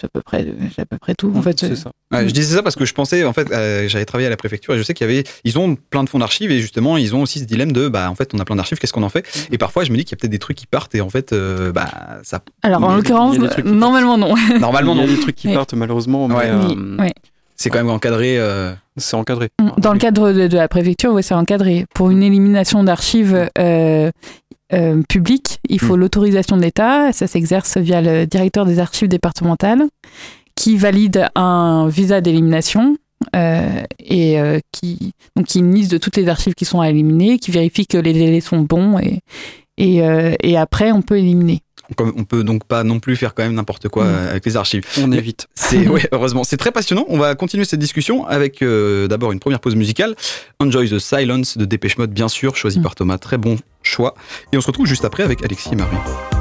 c'est 0.00 0.06
à 0.06 0.08
peu 0.08 0.22
près, 0.22 0.46
à 0.78 0.86
peu 0.86 0.98
près 0.98 1.14
tout. 1.14 1.32
En 1.36 1.42
fait, 1.42 1.60
c'est 1.60 1.76
ça. 1.76 1.90
je 2.12 2.30
disais 2.30 2.56
ça 2.56 2.62
parce 2.62 2.74
que 2.74 2.86
je 2.86 2.94
pensais, 2.94 3.24
en 3.24 3.32
fait, 3.32 3.50
euh, 3.52 3.86
j'avais 3.86 4.06
travaillé 4.06 4.26
à 4.26 4.30
la 4.30 4.36
préfecture 4.36 4.74
et 4.74 4.78
je 4.78 4.82
sais 4.82 4.94
qu'il 4.94 5.06
y 5.06 5.10
avait, 5.10 5.24
ils 5.44 5.58
ont 5.58 5.76
plein 5.76 6.04
de 6.04 6.08
fonds 6.08 6.18
d'archives 6.18 6.50
et 6.50 6.60
justement, 6.60 6.96
ils 6.96 7.14
ont 7.14 7.22
aussi 7.22 7.40
ce 7.40 7.44
dilemme 7.44 7.72
de, 7.72 7.88
bah, 7.88 8.10
en 8.10 8.14
fait, 8.14 8.32
on 8.34 8.38
a 8.38 8.44
plein 8.44 8.56
d'archives, 8.56 8.78
qu'est-ce 8.78 8.92
qu'on 8.92 9.02
en 9.02 9.10
fait? 9.10 9.48
Et 9.52 9.58
parfois, 9.58 9.84
je 9.84 9.92
me 9.92 9.96
dis 9.96 10.04
qu'il 10.04 10.16
y 10.16 10.18
a 10.18 10.20
peut-être 10.20 10.30
des 10.30 10.38
trucs 10.38 10.56
qui 10.56 10.66
partent 10.66 10.94
et 10.94 11.02
en 11.02 11.10
fait, 11.10 11.32
euh, 11.32 11.70
bah, 11.70 11.90
ça. 12.22 12.40
Alors, 12.62 12.82
en 12.82 12.96
l'occurrence, 12.96 13.36
normalement 13.64 14.16
non. 14.16 14.34
Normalement 14.60 14.94
non. 14.94 15.02
Il 15.02 15.10
y 15.10 15.12
a 15.12 15.16
des 15.16 15.20
trucs 15.20 15.36
qui 15.36 15.52
partent 15.52 15.74
malheureusement. 15.74 16.28
Mais, 16.28 16.36
euh, 16.46 17.08
C'est 17.56 17.68
quand 17.68 17.78
même 17.78 17.90
encadré. 17.90 18.38
C'est 18.96 19.16
encadré. 19.16 19.48
Dans 19.78 19.92
le 19.92 19.98
cadre 19.98 20.32
de, 20.32 20.56
la 20.56 20.68
préfecture, 20.68 21.12
oui, 21.12 21.22
c'est 21.22 21.34
encadré. 21.34 21.84
Pour 21.94 22.10
une 22.10 22.22
élimination 22.22 22.84
d'archives, 22.84 23.50
euh, 24.72 25.02
public, 25.08 25.58
il 25.68 25.80
faut 25.80 25.96
hmm. 25.96 26.00
l'autorisation 26.00 26.56
de 26.56 26.62
l'État. 26.62 27.12
Ça 27.12 27.26
s'exerce 27.26 27.76
via 27.76 28.00
le 28.00 28.26
directeur 28.26 28.66
des 28.66 28.78
archives 28.78 29.08
départementales 29.08 29.84
qui 30.54 30.76
valide 30.76 31.28
un 31.34 31.88
visa 31.88 32.20
d'élimination 32.20 32.96
euh, 33.34 33.82
et 33.98 34.40
euh, 34.40 34.58
qui 34.72 35.12
donc 35.36 35.46
qui 35.46 35.60
une 35.60 35.74
liste 35.74 35.90
de 35.90 35.98
toutes 35.98 36.16
les 36.16 36.28
archives 36.28 36.54
qui 36.54 36.64
sont 36.64 36.80
à 36.80 36.90
éliminer, 36.90 37.38
qui 37.38 37.50
vérifie 37.50 37.86
que 37.86 37.98
les 37.98 38.12
délais 38.12 38.40
sont 38.40 38.60
bons 38.60 38.98
et 38.98 39.20
et, 39.76 40.02
et 40.42 40.58
après 40.58 40.92
on 40.92 41.00
peut 41.00 41.16
éliminer. 41.18 41.62
On 41.98 42.24
peut 42.24 42.44
donc 42.44 42.64
pas 42.64 42.84
non 42.84 43.00
plus 43.00 43.16
faire 43.16 43.34
quand 43.34 43.42
même 43.42 43.54
n'importe 43.54 43.88
quoi 43.88 44.04
Mm. 44.04 44.08
euh, 44.08 44.30
avec 44.30 44.46
les 44.46 44.56
archives. 44.56 44.84
On 45.02 45.10
évite. 45.12 45.48
C'est 45.54 45.86
ouais, 45.88 46.08
heureusement, 46.12 46.44
c'est 46.44 46.56
très 46.56 46.70
passionnant. 46.72 47.04
On 47.08 47.18
va 47.18 47.34
continuer 47.34 47.64
cette 47.64 47.80
discussion 47.80 48.26
avec 48.26 48.62
euh, 48.62 49.08
d'abord 49.08 49.32
une 49.32 49.40
première 49.40 49.60
pause 49.60 49.76
musicale, 49.76 50.14
Enjoy 50.60 50.88
the 50.90 50.98
Silence 50.98 51.58
de 51.58 51.64
Dépêche 51.64 51.98
Mode, 51.98 52.12
bien 52.12 52.28
sûr, 52.28 52.56
choisi 52.56 52.78
Mm. 52.78 52.82
par 52.82 52.94
Thomas, 52.94 53.18
très 53.18 53.38
bon 53.38 53.56
choix. 53.82 54.14
Et 54.52 54.56
on 54.56 54.60
se 54.60 54.66
retrouve 54.66 54.86
juste 54.86 55.04
après 55.04 55.22
avec 55.22 55.42
Alexis 55.44 55.70
et 55.72 55.76
Marie. 55.76 56.39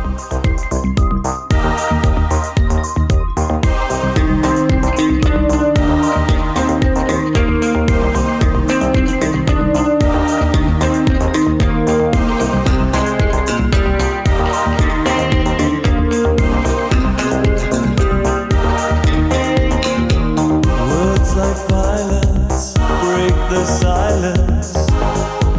Silence. 23.79 24.73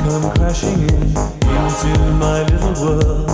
Come 0.05 0.31
crashing 0.33 0.83
in 0.83 1.03
into 1.57 1.91
my 2.21 2.43
little 2.43 2.75
world. 2.85 3.30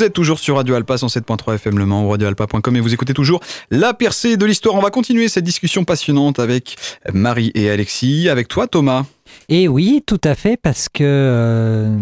Vous 0.00 0.06
êtes 0.06 0.14
toujours 0.14 0.38
sur 0.38 0.56
Radio 0.56 0.76
Alpa 0.76 0.94
107.3 0.94 1.56
FM 1.56 1.78
Le 1.78 1.84
Mans 1.84 2.06
ou 2.06 2.08
radioalpa.com 2.08 2.74
et 2.74 2.80
vous 2.80 2.94
écoutez 2.94 3.12
toujours 3.12 3.40
la 3.70 3.92
percée 3.92 4.38
de 4.38 4.46
l'histoire. 4.46 4.74
On 4.74 4.80
va 4.80 4.88
continuer 4.88 5.28
cette 5.28 5.44
discussion 5.44 5.84
passionnante 5.84 6.38
avec 6.38 6.78
Marie 7.12 7.52
et 7.54 7.68
Alexis, 7.68 8.30
avec 8.30 8.48
toi 8.48 8.66
Thomas. 8.66 9.04
Et 9.50 9.68
oui, 9.68 10.02
tout 10.06 10.20
à 10.24 10.34
fait, 10.34 10.56
parce 10.56 10.88
que 10.88 11.04
euh, 11.04 11.98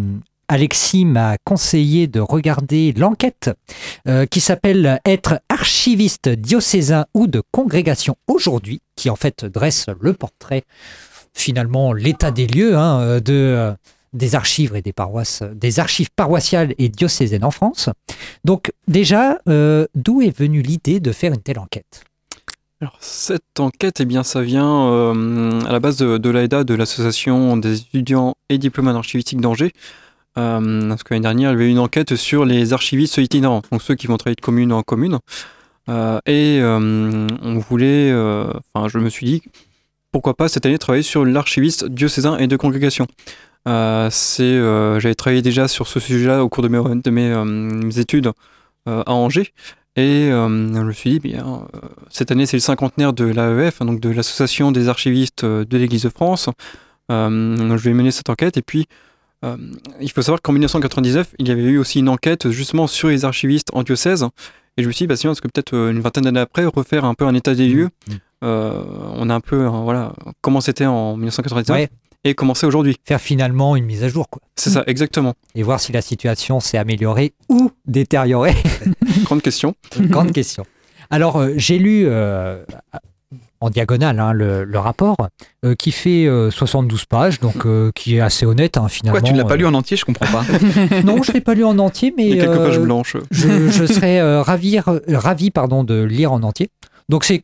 Alexis 0.46 1.06
m'a 1.06 1.38
conseillé 1.42 2.06
de 2.06 2.20
regarder 2.20 2.92
l'enquête 2.92 3.50
euh, 4.06 4.26
qui 4.26 4.38
s'appelle 4.38 5.00
Être 5.04 5.40
archiviste 5.48 6.28
diocésain 6.28 7.06
ou 7.14 7.26
de 7.26 7.42
congrégation 7.50 8.14
aujourd'hui, 8.28 8.80
qui 8.94 9.10
en 9.10 9.16
fait 9.16 9.44
dresse 9.44 9.86
le 10.00 10.12
portrait, 10.12 10.62
finalement 11.34 11.92
l'état 11.92 12.30
des 12.30 12.46
lieux 12.46 12.76
hein, 12.76 13.18
de, 13.18 13.32
euh, 13.32 13.72
des 14.12 14.34
archives 14.34 14.74
et 14.74 14.82
des 14.82 14.92
paroisses, 14.92 15.42
des 15.54 15.80
archives 15.80 16.10
paroissiales 16.14 16.74
et 16.78 16.88
diocésaines 16.88 17.44
en 17.44 17.50
France. 17.50 17.90
Donc 18.44 18.72
déjà, 18.86 19.38
euh, 19.48 19.86
d'où 19.94 20.22
est 20.22 20.36
venue 20.36 20.62
l'idée 20.62 21.00
de 21.00 21.12
faire 21.12 21.32
une 21.32 21.42
telle 21.42 21.58
enquête? 21.58 22.04
Alors, 22.80 22.96
cette 23.00 23.58
enquête, 23.58 24.00
eh 24.00 24.04
bien, 24.04 24.22
ça 24.22 24.40
vient 24.40 24.86
euh, 24.86 25.60
à 25.62 25.72
la 25.72 25.80
base 25.80 25.96
de, 25.96 26.16
de 26.16 26.30
l'AEDA, 26.30 26.62
de 26.62 26.74
l'Association 26.74 27.56
des 27.56 27.80
étudiants 27.80 28.36
et 28.48 28.58
diplômés 28.58 28.90
en 28.90 28.96
archivistique 28.96 29.40
d'Angers. 29.40 29.72
Euh, 30.38 30.88
parce 30.88 31.02
que 31.02 31.12
l'année 31.12 31.24
dernière, 31.24 31.50
il 31.50 31.54
y 31.54 31.56
avait 31.56 31.70
une 31.70 31.80
enquête 31.80 32.14
sur 32.14 32.44
les 32.44 32.72
archivistes 32.72 33.18
itinérants, 33.18 33.62
donc 33.72 33.82
ceux 33.82 33.96
qui 33.96 34.06
vont 34.06 34.16
travailler 34.16 34.36
de 34.36 34.40
commune 34.40 34.72
en 34.72 34.82
commune. 34.82 35.18
Et 36.26 36.60
on 36.62 37.58
voulait, 37.66 38.12
enfin, 38.12 38.88
je 38.88 38.98
me 38.98 39.08
suis 39.08 39.24
dit, 39.24 39.42
pourquoi 40.12 40.34
pas 40.34 40.48
cette 40.48 40.64
année 40.66 40.78
travailler 40.78 41.02
sur 41.02 41.24
l'archiviste 41.24 41.86
diocésain 41.86 42.38
et 42.38 42.46
de 42.46 42.56
congrégation. 42.56 43.06
Euh, 43.68 44.08
c'est, 44.10 44.42
euh, 44.42 44.98
j'avais 44.98 45.14
travaillé 45.14 45.42
déjà 45.42 45.68
sur 45.68 45.86
ce 45.86 46.00
sujet-là 46.00 46.42
au 46.42 46.48
cours 46.48 46.62
de 46.62 46.68
mes, 46.68 46.78
de 46.78 47.10
mes, 47.10 47.30
euh, 47.30 47.44
mes 47.44 47.98
études 47.98 48.32
à 48.86 49.12
Angers. 49.12 49.52
Et 49.96 50.30
je 50.30 50.82
me 50.82 50.92
suis 50.92 51.18
dit, 51.18 51.18
bien, 51.18 51.66
cette 52.08 52.30
année, 52.30 52.46
c'est 52.46 52.56
le 52.56 52.62
cinquantenaire 52.62 53.12
de 53.12 53.24
l'AEF, 53.24 53.82
hein, 53.82 53.84
donc 53.84 54.00
de 54.00 54.08
l'Association 54.08 54.72
des 54.72 54.88
archivistes 54.88 55.44
de 55.44 55.76
l'Église 55.76 56.04
de 56.04 56.08
France. 56.08 56.48
Je 57.10 57.76
vais 57.76 57.92
mener 57.92 58.10
cette 58.10 58.30
enquête. 58.30 58.56
Et 58.56 58.62
puis, 58.62 58.86
euh, 59.44 59.56
il 60.00 60.10
faut 60.10 60.22
savoir 60.22 60.42
qu'en 60.42 60.52
1999, 60.52 61.34
il 61.38 61.48
y 61.48 61.50
avait 61.50 61.62
eu 61.62 61.78
aussi 61.78 62.00
une 62.00 62.08
enquête 62.08 62.50
justement 62.50 62.86
sur 62.86 63.08
les 63.08 63.24
archivistes 63.24 63.68
en 63.72 63.82
diocèse. 63.82 64.26
Et 64.76 64.82
je 64.82 64.86
me 64.86 64.92
suis 64.92 65.04
dit, 65.04 65.06
bah, 65.08 65.16
tiens, 65.16 65.30
parce 65.30 65.40
que 65.40 65.48
peut-être 65.48 65.74
une 65.74 66.00
vingtaine 66.00 66.24
d'années 66.24 66.40
après, 66.40 66.64
refaire 66.64 67.04
un 67.04 67.14
peu 67.14 67.26
un 67.26 67.34
état 67.34 67.54
des 67.54 67.68
lieux? 67.68 67.88
Mmh. 68.08 68.12
Euh, 68.44 68.84
on 69.14 69.30
a 69.30 69.34
un 69.34 69.40
peu, 69.40 69.66
hein, 69.66 69.82
voilà, 69.82 70.12
comment 70.40 70.60
c'était 70.60 70.86
en 70.86 71.16
1999 71.16 71.76
Ouais. 71.76 71.90
Et 72.24 72.34
comment 72.34 72.54
c'est 72.54 72.66
aujourd'hui. 72.66 72.96
Faire 73.04 73.20
finalement 73.20 73.76
une 73.76 73.84
mise 73.84 74.04
à 74.04 74.08
jour, 74.08 74.28
quoi. 74.28 74.42
C'est 74.56 74.70
ça, 74.70 74.82
exactement. 74.86 75.34
Et 75.54 75.62
voir 75.62 75.80
si 75.80 75.92
la 75.92 76.02
situation 76.02 76.60
s'est 76.60 76.78
améliorée 76.78 77.32
ou 77.48 77.70
détériorée. 77.86 78.56
Grande 79.24 79.42
question. 79.42 79.74
Grande 80.00 80.32
question. 80.32 80.64
Alors, 81.10 81.36
euh, 81.36 81.52
j'ai 81.56 81.78
lu 81.78 82.04
euh, 82.06 82.62
en 83.60 83.70
diagonale 83.70 84.20
hein, 84.20 84.32
le, 84.32 84.64
le 84.64 84.78
rapport 84.78 85.16
euh, 85.64 85.74
qui 85.74 85.90
fait 85.92 86.26
euh, 86.26 86.50
72 86.50 87.06
pages, 87.06 87.40
donc 87.40 87.66
qui 87.94 88.16
est 88.16 88.20
assez 88.20 88.44
honnête 88.46 88.76
hein, 88.76 88.88
finalement. 88.88 89.20
Quoi, 89.20 89.28
tu 89.28 89.34
l'as 89.34 89.44
pas 89.44 89.56
lu 89.56 89.66
en 89.66 89.74
entier 89.74 89.96
Je 89.96 90.04
comprends 90.04 90.26
pas. 90.26 90.44
Non, 91.04 91.22
je 91.22 91.32
l'ai 91.32 91.40
pas 91.40 91.54
lu 91.54 91.64
en 91.64 91.78
entier, 91.78 92.12
mais 92.16 92.28
Il 92.28 92.36
y 92.36 92.40
a 92.40 92.44
quelques 92.44 92.58
pages 92.58 92.80
blanches. 92.80 93.16
je, 93.30 93.68
je 93.68 93.86
serais 93.86 94.40
ravi, 94.42 94.78
ravi 95.08 95.50
pardon, 95.50 95.84
de 95.84 96.02
lire 96.02 96.32
en 96.32 96.42
entier. 96.42 96.68
Donc 97.08 97.24
c'est, 97.24 97.42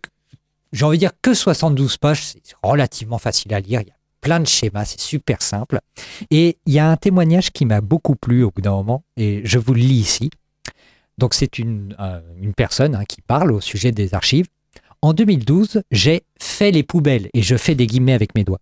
j'ai 0.72 0.84
envie 0.84 0.98
de 0.98 1.00
dire 1.00 1.12
que 1.22 1.32
72 1.32 1.96
pages, 1.96 2.22
c'est 2.24 2.42
relativement 2.62 3.18
facile 3.18 3.54
à 3.54 3.60
lire. 3.60 3.80
Il 3.80 3.86
y 3.86 3.90
a 3.90 3.94
plein 4.24 4.40
de 4.40 4.48
schémas, 4.48 4.86
c'est 4.86 5.00
super 5.00 5.42
simple. 5.42 5.80
Et 6.30 6.56
il 6.64 6.72
y 6.72 6.78
a 6.78 6.90
un 6.90 6.96
témoignage 6.96 7.52
qui 7.52 7.66
m'a 7.66 7.82
beaucoup 7.82 8.16
plu 8.16 8.42
au 8.42 8.50
bout 8.50 8.62
d'un 8.62 8.72
moment, 8.72 9.04
et 9.18 9.42
je 9.44 9.58
vous 9.58 9.74
le 9.74 9.80
lis 9.80 10.00
ici. 10.00 10.30
Donc 11.18 11.34
c'est 11.34 11.58
une, 11.58 11.94
euh, 12.00 12.20
une 12.40 12.54
personne 12.54 12.94
hein, 12.94 13.04
qui 13.06 13.20
parle 13.20 13.52
au 13.52 13.60
sujet 13.60 13.92
des 13.92 14.14
archives. 14.14 14.46
En 15.02 15.12
2012, 15.12 15.82
j'ai 15.90 16.22
fait 16.40 16.70
les 16.70 16.82
poubelles, 16.82 17.28
et 17.34 17.42
je 17.42 17.56
fais 17.56 17.74
des 17.74 17.86
guillemets 17.86 18.14
avec 18.14 18.34
mes 18.34 18.44
doigts, 18.44 18.60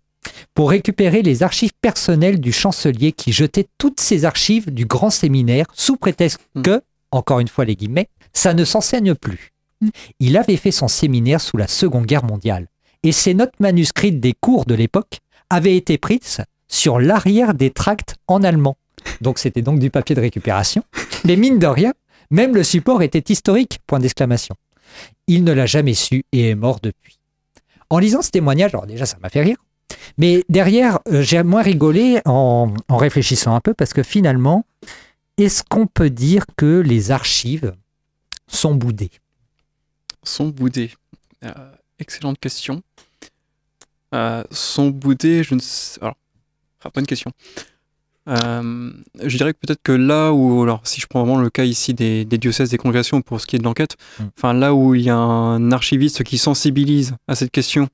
pour 0.53 0.70
récupérer 0.70 1.22
les 1.22 1.44
archives 1.44 1.72
personnelles 1.81 2.40
du 2.40 2.53
chancelier 2.53 3.12
qui 3.12 3.33
jetait 3.33 3.68
toutes 3.79 4.01
ses 4.01 4.25
archives 4.25 4.75
du 4.75 4.85
grand 4.85 5.11
séminaire 5.11 5.66
sous 5.75 5.96
prétexte 5.96 6.40
Hmm. 6.55 6.62
que, 6.62 6.83
encore 7.12 7.38
une 7.40 7.48
fois 7.48 7.64
les 7.64 7.77
guillemets, 7.77 8.09
ça 8.33 8.53
ne 8.53 8.64
s'enseigne 8.64 9.14
plus. 9.14 9.53
Mm. 9.81 9.88
Il 10.20 10.37
avait 10.37 10.57
fait 10.57 10.70
son 10.72 10.88
séminaire 10.88 11.40
sous 11.40 11.57
la 11.57 11.68
Seconde 11.68 12.07
Guerre 12.07 12.25
mondiale, 12.25 12.66
et 13.05 13.12
ses 13.12 13.35
notes 13.35 13.59
manuscrites 13.61 14.20
des 14.20 14.35
cours 14.35 14.64
de 14.64 14.75
l'époque 14.75 15.18
avaient 15.52 15.76
été 15.76 15.98
prises 15.98 16.40
sur 16.66 16.98
l'arrière 16.98 17.52
des 17.54 17.70
tracts 17.70 18.16
en 18.26 18.42
allemand. 18.42 18.76
Donc 19.20 19.38
c'était 19.38 19.62
donc 19.62 19.78
du 19.78 19.90
papier 19.90 20.16
de 20.16 20.20
récupération. 20.20 20.82
Mais 21.24 21.36
mine 21.36 21.58
de 21.58 21.66
rien, 21.66 21.92
même 22.30 22.54
le 22.54 22.64
support 22.64 23.02
était 23.02 23.32
historique, 23.32 23.78
point 23.86 23.98
d'exclamation. 23.98 24.56
Il 25.26 25.44
ne 25.44 25.52
l'a 25.52 25.66
jamais 25.66 25.94
su 25.94 26.24
et 26.32 26.50
est 26.50 26.54
mort 26.54 26.80
depuis. 26.82 27.18
En 27.90 27.98
lisant 27.98 28.22
ce 28.22 28.30
témoignage, 28.30 28.74
alors 28.74 28.86
déjà 28.86 29.04
ça 29.04 29.18
m'a 29.22 29.28
fait 29.28 29.42
rire, 29.42 29.58
mais 30.16 30.42
derrière, 30.48 31.00
euh, 31.08 31.20
j'ai 31.20 31.42
moins 31.42 31.62
rigolé 31.62 32.22
en, 32.24 32.72
réfléchissant 32.88 33.54
un 33.54 33.60
peu 33.60 33.74
parce 33.74 33.92
que 33.92 34.02
finalement, 34.02 34.64
est-ce 35.36 35.62
qu'on 35.68 35.86
peut 35.86 36.10
dire 36.10 36.46
que 36.56 36.80
les 36.80 37.10
archives 37.10 37.74
sont 38.48 38.74
boudées? 38.74 39.10
Sont 40.24 40.48
boudés. 40.48 40.92
Euh, 41.44 41.52
excellente 41.98 42.38
question. 42.38 42.82
Euh, 44.14 44.42
sont 44.51 44.90
boudés, 44.90 45.42
je 45.42 45.55
ne 45.55 45.61
sais. 45.61 45.98
Alors, 46.03 46.14
ah, 46.85 46.90
bonne 46.94 47.07
question. 47.07 47.31
Euh, 48.29 48.92
je 49.25 49.37
dirais 49.37 49.53
que 49.53 49.59
peut-être 49.59 49.83
que 49.83 49.90
là 49.92 50.33
où, 50.33 50.62
alors 50.62 50.83
si 50.85 51.01
je 51.01 51.07
prends 51.09 51.25
vraiment 51.25 51.40
le 51.40 51.51
cas 51.51 51.64
ici 51.64 51.92
des, 51.92 52.25
des 52.25 52.38
diocèses, 52.38 52.70
des 52.70 52.77
congrégations 52.77 53.20
pour 53.20 53.40
ce 53.40 53.46
qui 53.46 53.57
est 53.57 53.59
de 53.59 53.64
l'enquête, 53.64 53.96
Mm. 54.20 54.25
enfin 54.38 54.53
là 54.53 54.75
où 54.75 54.94
il 54.94 55.03
y 55.03 55.11
a 55.11 55.16
un 55.16 55.72
archiviste 55.72 56.22
qui 56.22 56.38
sensibilise 56.38 57.16
à 57.27 57.35
cette 57.35 57.51
question, 57.51 57.88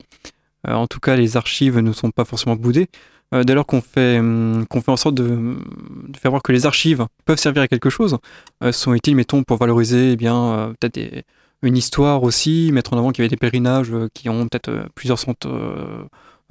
euh, 0.67 0.75
en 0.75 0.87
tout 0.87 1.01
cas 1.01 1.17
les 1.17 1.37
archives 1.39 1.79
ne 1.79 1.93
sont 1.93 2.11
pas 2.11 2.25
forcément 2.27 2.57
boudées. 2.57 2.89
Euh, 3.35 3.43
dès 3.45 3.55
lors 3.55 3.65
qu'on 3.67 3.81
fait, 3.83 4.19
hum, 4.19 4.67
qu'on 4.69 4.81
fait 4.83 4.91
en 4.91 4.97
sorte 4.97 5.15
de, 5.15 5.25
de 6.09 6.17
faire 6.19 6.31
voir 6.31 6.43
que 6.43 6.53
les 6.53 6.67
archives 6.67 7.07
peuvent 7.25 7.39
servir 7.39 7.63
à 7.63 7.69
quelque 7.69 7.91
chose, 7.91 8.19
sont 8.73 8.93
utiles, 8.95 9.17
mettons, 9.17 9.43
pour 9.45 9.57
valoriser 9.59 10.13
eh 10.13 10.17
bien 10.17 10.75
peut-être 10.81 10.95
des- 10.95 11.25
une 11.63 11.77
histoire 11.77 12.23
aussi, 12.23 12.71
mettre 12.73 12.93
en 12.93 12.99
avant 12.99 13.11
qu'il 13.11 13.23
y 13.23 13.25
avait 13.25 13.31
des 13.31 13.37
pèlerinages 13.37 13.93
euh, 13.93 14.09
qui 14.15 14.29
ont 14.29 14.47
peut-être 14.47 14.69
euh, 14.69 14.85
plusieurs 14.95 15.19
cent 15.19 15.35
euh, 15.47 16.05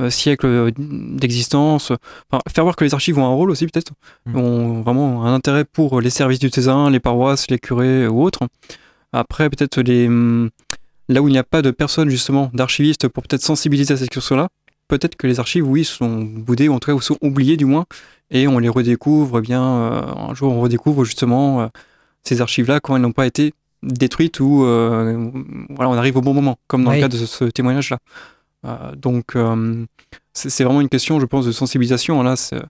siècles 0.09 0.71
d'existence. 0.77 1.91
Enfin, 2.29 2.41
faire 2.53 2.63
voir 2.63 2.75
que 2.75 2.83
les 2.83 2.93
archives 2.93 3.17
ont 3.17 3.25
un 3.25 3.33
rôle 3.33 3.49
aussi 3.49 3.65
peut-être, 3.65 3.93
Mm. 4.25 4.35
ont 4.37 4.81
vraiment 4.81 5.25
un 5.25 5.33
intérêt 5.33 5.65
pour 5.65 6.01
les 6.01 6.09
services 6.09 6.39
du 6.39 6.49
Césarin, 6.49 6.89
les 6.89 6.99
paroisses, 6.99 7.49
les 7.49 7.57
curés 7.57 8.07
ou 8.07 8.21
autres. 8.21 8.47
Après, 9.13 9.49
peut-être 9.49 9.81
les 9.81 10.07
hum, 10.07 10.49
là 11.09 11.21
où 11.21 11.27
il 11.27 11.31
n'y 11.31 11.37
a 11.37 11.43
pas 11.43 11.61
de 11.61 11.71
personnes 11.71 12.09
justement 12.09 12.51
d'archivistes 12.53 13.07
pour 13.07 13.23
peut-être 13.23 13.41
sensibiliser 13.41 13.93
à 13.93 13.97
cette 13.97 14.09
question-là, 14.09 14.49
peut-être 14.87 15.15
que 15.15 15.27
les 15.27 15.39
archives, 15.39 15.67
oui, 15.67 15.83
sont 15.83 16.21
boudées 16.21 16.67
ou 16.67 16.73
en 16.73 16.79
tout 16.79 16.91
cas 16.91 16.95
ou 16.95 17.01
sont 17.01 17.17
oubliées 17.21 17.57
du 17.57 17.65
moins, 17.65 17.85
et 18.29 18.47
on 18.47 18.59
les 18.59 18.69
redécouvre. 18.69 19.39
eh 19.39 19.41
bien, 19.41 19.63
euh, 19.63 20.01
un 20.29 20.33
jour, 20.33 20.53
on 20.53 20.61
redécouvre 20.61 21.05
justement 21.05 21.61
euh, 21.61 21.67
ces 22.23 22.41
archives-là 22.41 22.79
quand 22.81 22.95
elles 22.95 23.01
n'ont 23.01 23.11
pas 23.11 23.27
été 23.27 23.53
détruites 23.87 24.39
ou 24.39 24.63
euh, 24.65 25.31
voilà, 25.69 25.89
on 25.89 25.93
arrive 25.95 26.17
au 26.17 26.21
bon 26.21 26.33
moment, 26.33 26.57
comme 26.67 26.83
dans 26.83 26.91
Oui. 26.91 26.97
le 26.97 27.01
cas 27.03 27.07
de 27.07 27.17
ce, 27.17 27.25
ce 27.25 27.45
témoignage-là. 27.45 27.97
Euh, 28.65 28.95
donc, 28.95 29.35
euh, 29.35 29.85
c'est 30.33 30.63
vraiment 30.63 30.81
une 30.81 30.89
question, 30.89 31.19
je 31.19 31.25
pense, 31.25 31.45
de 31.45 31.51
sensibilisation. 31.51 32.21
Là, 32.23 32.35
c'est- 32.35 32.61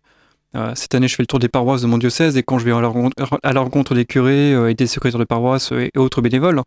euh, 0.56 0.72
cette 0.76 0.96
année, 0.96 1.08
je 1.08 1.16
fais 1.16 1.24
le 1.24 1.28
tour 1.28 1.40
des 1.40 1.50
paroisses 1.50 1.82
de 1.82 1.88
mon 1.88 1.98
diocèse 1.98 2.38
et 2.38 2.44
quand 2.44 2.58
je 2.60 2.66
vais 2.66 2.72
à 2.72 2.82
la 3.54 3.60
rencontre, 3.62 3.94
des 3.96 4.06
curés 4.06 4.52
et 4.70 4.74
des 4.74 4.88
secrétaires 4.88 5.20
de 5.20 5.26
paroisse 5.26 5.72
et, 5.72 5.92
autres 5.98 6.22
bénévoles, 6.22 6.62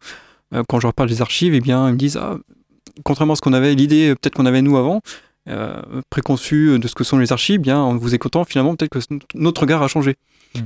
quand 0.68 0.80
je 0.80 0.86
leur 0.86 0.94
parle 0.94 1.08
des 1.08 1.22
archives, 1.22 1.54
eh 1.54 1.60
bien, 1.60 1.88
ils 1.88 1.92
me 1.92 1.98
disent, 1.98 2.16
ah, 2.16 2.36
contrairement 3.04 3.32
à 3.34 3.36
ce 3.36 3.40
qu'on 3.40 3.52
avait, 3.52 3.74
l'idée 3.74 4.14
peut-être 4.20 4.34
qu'on 4.34 4.46
avait 4.46 4.62
nous 4.62 4.76
avant, 4.76 5.00
euh, 5.48 5.80
préconçue 6.10 6.78
de 6.78 6.86
ce 6.88 6.94
que 6.94 7.04
sont 7.04 7.18
les 7.18 7.32
archives, 7.32 7.56
eh 7.60 7.62
bien, 7.62 7.78
en 7.78 7.96
vous 7.96 8.14
écoutant, 8.14 8.44
finalement, 8.44 8.74
peut-être 8.76 8.90
que 8.98 9.14
notre 9.34 9.62
regard 9.62 9.82
a 9.82 9.88
changé. 9.88 10.16
Mm. 10.54 10.60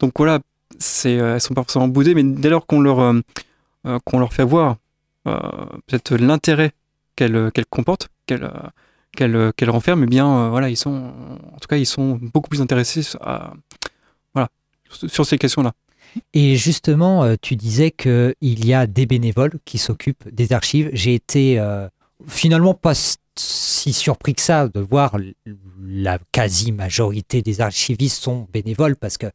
Donc 0.00 0.12
voilà, 0.16 0.40
c'est, 0.78 1.18
euh, 1.18 1.34
elles 1.34 1.40
sont 1.40 1.54
pas 1.54 1.62
forcément 1.62 1.88
boudées, 1.88 2.14
mais 2.14 2.22
dès 2.22 2.50
lors 2.50 2.66
qu'on 2.66 2.80
leur, 2.80 3.00
euh, 3.00 3.20
euh, 3.86 3.98
qu'on 4.04 4.18
leur 4.18 4.32
fait 4.32 4.44
voir 4.44 4.76
peut-être 5.86 6.16
l'intérêt 6.16 6.72
qu'elles 7.14 7.52
qu'elles 7.52 7.66
comportent, 7.66 8.08
qu'elles 8.24 8.50
qu'elles 9.14 9.70
renferment, 9.70 10.04
eh 10.04 10.06
bien, 10.06 10.48
voilà, 10.48 10.70
ils 10.70 10.76
sont, 10.76 11.12
en 11.52 11.58
tout 11.58 11.68
cas, 11.68 11.76
ils 11.76 11.84
sont 11.84 12.18
beaucoup 12.32 12.48
plus 12.48 12.62
intéressés 12.62 13.02
à, 13.20 13.52
voilà, 14.32 14.48
sur- 14.90 15.26
ces 15.26 15.36
questions-là. 15.36 15.74
Et 16.32 16.56
justement, 16.56 17.36
tu 17.42 17.56
disais 17.56 17.90
qu'il 17.90 18.34
y 18.40 18.72
a 18.72 18.86
des 18.86 19.04
bénévoles 19.04 19.58
qui 19.66 19.76
s'occupent 19.76 20.26
des 20.32 20.54
archives. 20.54 20.88
J'ai 20.94 21.12
été 21.14 21.62
finalement 22.26 22.72
pas 22.72 22.94
si 23.36 23.92
surpris 23.92 24.34
que 24.34 24.40
ça 24.40 24.68
de 24.68 24.80
voir 24.80 25.18
la 25.82 26.18
quasi-majorité 26.32 27.42
des 27.42 27.60
archivistes 27.60 28.22
sont 28.22 28.48
bénévoles 28.50 28.96
parce 28.96 29.18
que 29.18 29.26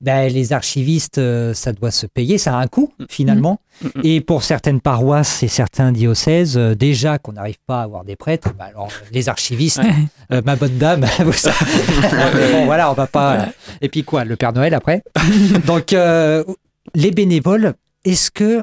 ben, 0.00 0.30
les 0.30 0.52
archivistes, 0.52 1.18
euh, 1.18 1.54
ça 1.54 1.72
doit 1.72 1.90
se 1.90 2.06
payer, 2.06 2.36
ça 2.36 2.56
a 2.56 2.60
un 2.60 2.66
coût 2.66 2.92
finalement. 3.08 3.60
Mm, 3.80 3.86
mm. 3.86 4.00
Et 4.04 4.20
pour 4.20 4.42
certaines 4.42 4.80
paroisses 4.80 5.42
et 5.42 5.48
certains 5.48 5.90
diocèses, 5.90 6.58
euh, 6.58 6.74
déjà 6.74 7.18
qu'on 7.18 7.32
n'arrive 7.32 7.58
pas 7.66 7.80
à 7.80 7.84
avoir 7.84 8.04
des 8.04 8.16
prêtres, 8.16 8.52
ben 8.58 8.66
alors 8.66 8.90
les 9.12 9.28
archivistes, 9.28 9.78
Ouais. 9.78 9.94
euh, 10.32 10.42
ma 10.44 10.56
bonne 10.56 10.76
dame, 10.76 11.06
vous 11.20 11.32
savez. 11.32 11.56
Mais 12.34 12.52
bon, 12.52 12.66
voilà, 12.66 12.90
on 12.90 12.94
va 12.94 13.06
pas. 13.06 13.48
Et 13.80 13.88
puis 13.88 14.04
quoi, 14.04 14.24
le 14.24 14.36
Père 14.36 14.52
Noël 14.52 14.74
après? 14.74 15.02
Donc, 15.66 15.94
les 16.94 17.10
bénévoles, 17.10 17.74
est-ce 18.04 18.30
que 18.30 18.62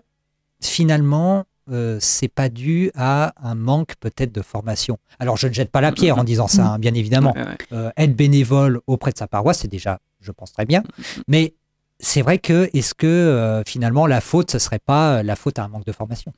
finalement, 0.62 1.46
euh, 1.72 1.98
c'est 2.00 2.28
pas 2.28 2.50
dû 2.50 2.92
à 2.96 3.34
un 3.42 3.56
manque 3.56 3.96
peut-être 4.00 4.32
de 4.32 4.42
formation 4.42 4.98
Alors, 5.20 5.38
je 5.38 5.48
ne 5.48 5.54
jette 5.54 5.72
pas 5.72 5.82
la 5.82 5.92
pierre 5.92 6.18
en 6.18 6.24
disant 6.24 6.48
ça, 6.48 6.66
hein, 6.66 6.80
bien 6.80 6.94
évidemment. 6.94 7.34
Euh, 7.72 7.92
être 7.98 8.16
bénévole 8.16 8.82
auprès 8.88 9.12
de 9.12 9.18
sa 9.18 9.28
paroisse, 9.28 9.60
c'est 9.60 9.68
déjà, 9.68 10.00
je 10.22 10.32
pense, 10.32 10.52
très 10.52 10.66
bien. 10.66 10.84
Mais 11.28 11.54
c'est 12.00 12.22
vrai 12.22 12.38
que, 12.38 12.70
est-ce 12.74 12.94
que 12.94 13.08
euh, 13.08 13.64
finalement, 13.66 14.08
la 14.08 14.22
faute, 14.22 14.52
ce 14.52 14.60
serait 14.60 14.80
pas 14.80 15.24
la 15.24 15.36
faute 15.36 15.60
à 15.60 15.64
un 15.64 15.68
manque 15.70 15.86
de 15.86 15.92
formation? 15.94 16.34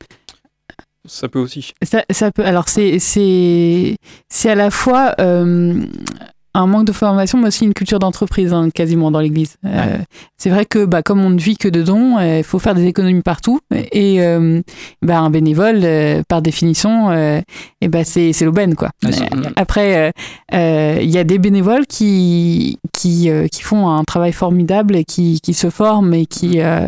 Ça 1.07 1.27
peut 1.27 1.39
aussi. 1.39 1.73
Ça, 1.83 2.03
ça 2.09 2.31
peut. 2.31 2.45
Alors 2.45 2.67
c'est 2.67 2.97
c'est 2.99 3.95
c'est 4.27 4.49
à 4.49 4.55
la 4.55 4.71
fois 4.71 5.13
euh, 5.19 5.83
un 6.55 6.67
manque 6.67 6.85
de 6.85 6.91
formation, 6.91 7.37
mais 7.37 7.47
aussi 7.49 7.65
une 7.65 7.73
culture 7.73 7.99
d'entreprise 7.99 8.53
hein, 8.53 8.69
quasiment 8.73 9.11
dans 9.11 9.19
l'Église. 9.19 9.57
Euh, 9.65 9.97
c'est 10.37 10.49
vrai 10.49 10.65
que 10.65 10.85
bah, 10.85 11.01
comme 11.03 11.21
on 11.21 11.29
ne 11.29 11.39
vit 11.39 11.57
que 11.57 11.67
de 11.67 11.81
dons, 11.83 12.19
il 12.19 12.43
faut 12.43 12.59
faire 12.59 12.75
des 12.75 12.85
économies 12.85 13.21
partout. 13.21 13.59
Et 13.91 14.21
euh, 14.21 14.61
bah, 15.01 15.19
un 15.19 15.29
bénévole, 15.29 15.81
euh, 15.83 16.23
par 16.27 16.41
définition, 16.41 17.11
et 17.81 17.87
bah, 17.87 18.03
c'est 18.03 18.33
c'est 18.33 18.45
l'aubaine 18.45 18.75
quoi. 18.75 18.89
Euh, 19.05 19.09
Après, 19.55 20.11
il 20.51 21.09
y 21.09 21.17
a 21.17 21.23
des 21.23 21.37
bénévoles 21.37 21.85
qui 21.85 22.79
qui, 22.93 23.29
euh, 23.29 23.47
qui 23.47 23.61
font 23.61 23.89
un 23.89 24.03
travail 24.03 24.31
formidable 24.31 24.95
et 24.95 25.03
qui, 25.03 25.39
qui 25.41 25.53
se 25.53 25.69
forment 25.69 26.13
et 26.13 26.25
qui 26.25 26.61
euh, 26.61 26.87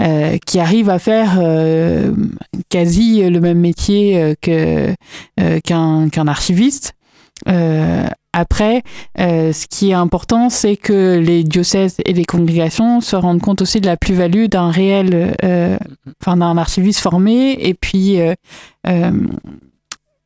euh, 0.00 0.38
qui 0.46 0.58
arrivent 0.58 0.90
à 0.90 0.98
faire 0.98 1.38
euh, 1.38 2.12
quasi 2.68 3.28
le 3.28 3.40
même 3.40 3.58
métier 3.58 4.20
euh, 4.20 4.34
que 4.40 4.92
euh, 5.40 5.60
qu'un 5.62 6.08
qu'un 6.08 6.26
archiviste. 6.26 6.94
Euh, 7.48 8.06
après, 8.32 8.82
euh, 9.20 9.52
ce 9.52 9.66
qui 9.68 9.90
est 9.90 9.94
important, 9.94 10.50
c'est 10.50 10.76
que 10.76 11.18
les 11.18 11.44
diocèses 11.44 11.96
et 12.04 12.12
les 12.12 12.24
congrégations 12.24 13.00
se 13.00 13.14
rendent 13.16 13.40
compte 13.40 13.62
aussi 13.62 13.80
de 13.80 13.86
la 13.86 13.96
plus-value 13.96 14.46
d'un 14.46 14.70
réel, 14.70 15.36
euh, 15.44 15.76
enfin 16.20 16.36
d'un 16.36 16.56
archiviste 16.56 17.00
formé, 17.00 17.52
et 17.60 17.74
puis 17.74 18.20
euh, 18.20 18.34
euh, 18.88 19.10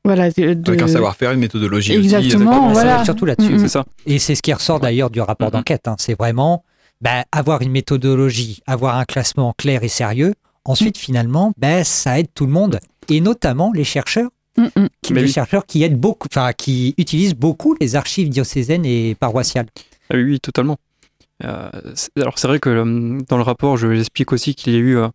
voilà. 0.05 0.31
de- 0.31 0.59
Avec 0.67 0.83
un 0.83 0.89
savoir-faire, 0.89 1.33
une 1.33 1.41
méthodologie 1.41 1.99
aussi. 1.99 2.15
Exactement, 2.15 2.69
ça 2.69 2.73
voilà. 2.73 3.05
surtout 3.05 3.25
là-dessus. 3.27 3.55
Mm, 3.55 3.59
C'est 3.59 3.69
ça. 3.69 3.85
Et 4.07 4.19
c'est 4.19 4.35
ce 4.35 4.43
qui 4.43 4.53
ressort 4.53 4.81
d'ailleurs 4.81 5.11
du 5.11 5.21
rapport 5.21 5.51
d'enquête. 5.51 5.87
hein. 5.89 5.97
C'est 5.99 6.17
vraiment 6.19 6.65
bah, 7.01 7.25
avoir 7.31 7.61
une 7.63 7.71
méthodologie, 7.73 8.61
avoir 8.67 8.97
un 8.97 9.05
classement 9.05 9.55
clair 9.57 9.85
et 9.85 9.89
sérieux. 9.89 10.35
Ensuite, 10.65 10.99
finalement, 10.99 11.53
bah, 11.59 11.85
ça 11.85 12.19
aide 12.19 12.29
tout 12.35 12.45
le 12.47 12.53
monde, 12.53 12.79
et 13.09 13.21
notamment 13.21 13.71
les 13.73 13.85
chercheurs, 13.85 14.31
Mm, 14.59 14.65
mm. 14.83 14.89
qui, 15.03 15.13
oui. 15.15 15.29
chercheurs 15.29 15.65
qui 15.67 15.83
aident 15.85 15.99
beaucoup, 15.99 16.29
enfin, 16.31 16.53
qui 16.53 16.95
utilisent 16.99 17.35
beaucoup 17.35 17.77
les 17.81 17.97
archives 17.97 18.29
diocésaines 18.29 18.85
et 18.85 19.15
paroissiales. 19.15 19.67
Ah 20.11 20.17
oui, 20.17 20.23
oui, 20.25 20.41
totalement. 20.41 20.77
Euh, 21.45 21.71
c'est- 21.95 22.11
alors 22.21 22.39
c'est 22.39 22.49
vrai 22.49 22.59
que 22.59 22.69
euh, 22.69 23.19
dans 23.29 23.37
le 23.37 23.43
rapport, 23.45 23.77
je 23.77 23.87
l'explique 23.87 24.33
aussi 24.33 24.55
qu'il 24.57 24.73
y 24.73 24.77
a 24.77 24.81
eu 24.81 24.97
euh, 24.97 25.09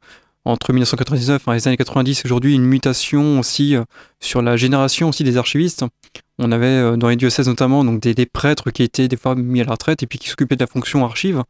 entre 0.46 0.72
1999 0.72 1.44
et 1.48 1.52
les 1.52 1.68
années 1.68 1.78
90 1.78 2.20
et 2.22 2.26
aujourd'hui 2.26 2.56
une 2.56 2.64
mutation 2.64 3.40
aussi 3.40 3.76
euh, 3.76 3.84
sur 4.22 4.42
la 4.42 4.56
génération 4.56 5.10
aussi 5.10 5.24
des 5.26 5.36
archivistes. 5.38 5.84
On 6.40 6.52
avait 6.52 6.98
dans 6.98 7.10
les 7.10 7.16
diocèses 7.18 7.48
notamment 7.48 7.84
donc 7.84 8.00
des, 8.00 8.14
des 8.16 8.26
prêtres 8.26 8.72
qui 8.72 8.84
étaient 8.84 9.08
des 9.10 9.18
fois 9.18 9.36
mis 9.36 9.62
à 9.62 9.66
la 9.66 9.72
retraite 9.72 10.02
et 10.04 10.08
puis 10.08 10.18
qui 10.18 10.30
s'occupaient 10.30 10.56
de 10.56 10.64
la 10.64 10.68
fonction 10.68 11.04
archive. 11.06 11.44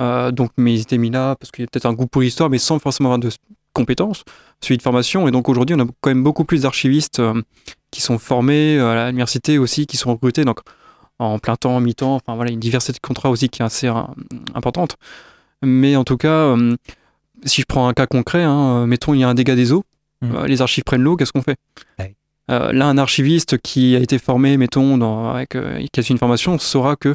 Euh, 0.00 0.30
donc 0.30 0.52
mais 0.56 0.72
ils 0.74 0.80
étaient 0.80 0.96
mis 0.98 1.10
là 1.10 1.34
parce 1.36 1.50
qu'il 1.50 1.62
y 1.64 1.66
a 1.66 1.68
peut-être 1.70 1.84
un 1.86 1.92
goût 1.92 2.06
pour 2.06 2.22
l'histoire 2.22 2.48
mais 2.48 2.58
sans 2.58 2.78
forcément 2.78 3.08
avoir 3.10 3.18
de 3.18 3.30
compétences, 3.74 4.22
suivi 4.64 4.78
de 4.78 4.82
formation. 4.82 5.28
Et 5.28 5.30
donc 5.30 5.48
aujourd'hui 5.48 5.76
on 5.76 5.80
a 5.80 5.86
quand 6.00 6.10
même 6.10 6.22
beaucoup 6.22 6.44
plus 6.44 6.62
d'archivistes 6.62 7.20
euh, 7.20 7.40
qui 7.90 8.00
sont 8.00 8.18
formés 8.18 8.78
euh, 8.78 9.06
à 9.06 9.06
l'université 9.06 9.58
aussi, 9.58 9.86
qui 9.86 9.96
sont 9.96 10.12
recrutés. 10.12 10.44
Donc 10.44 10.60
en 11.18 11.38
plein 11.38 11.56
temps, 11.56 11.76
en 11.76 11.80
mi-temps, 11.80 12.16
enfin 12.16 12.34
voilà, 12.34 12.50
une 12.50 12.60
diversité 12.60 12.92
de 12.94 13.06
contrats 13.06 13.30
aussi 13.30 13.48
qui 13.48 13.62
est 13.62 13.64
assez 13.64 13.88
euh, 13.88 14.02
importante. 14.54 14.96
Mais 15.62 15.94
en 15.94 16.02
tout 16.02 16.16
cas, 16.16 16.56
si 17.44 17.60
je 17.60 17.66
prends 17.66 17.86
un 17.86 17.92
cas 17.92 18.06
concret, 18.06 18.42
hein, 18.42 18.84
mettons 18.88 19.14
il 19.14 19.20
y 19.20 19.24
a 19.24 19.28
un 19.28 19.34
dégât 19.34 19.54
des 19.54 19.72
eaux, 19.72 19.84
Mm. 20.22 20.36
euh, 20.36 20.46
les 20.46 20.62
archives 20.62 20.84
prennent 20.84 21.02
l'eau, 21.02 21.16
qu'est-ce 21.16 21.32
qu'on 21.32 21.42
fait? 21.42 21.56
Ouais. 21.98 22.14
Là, 22.48 22.86
un 22.86 22.98
archiviste 22.98 23.58
qui 23.58 23.96
a 23.96 23.98
été 23.98 24.18
formé, 24.18 24.58
mettons, 24.58 24.98
dans, 24.98 25.30
avec, 25.30 25.50
qui 25.50 26.00
a 26.00 26.02
une 26.10 26.18
formation, 26.18 26.58
saura 26.58 26.96
que 26.96 27.14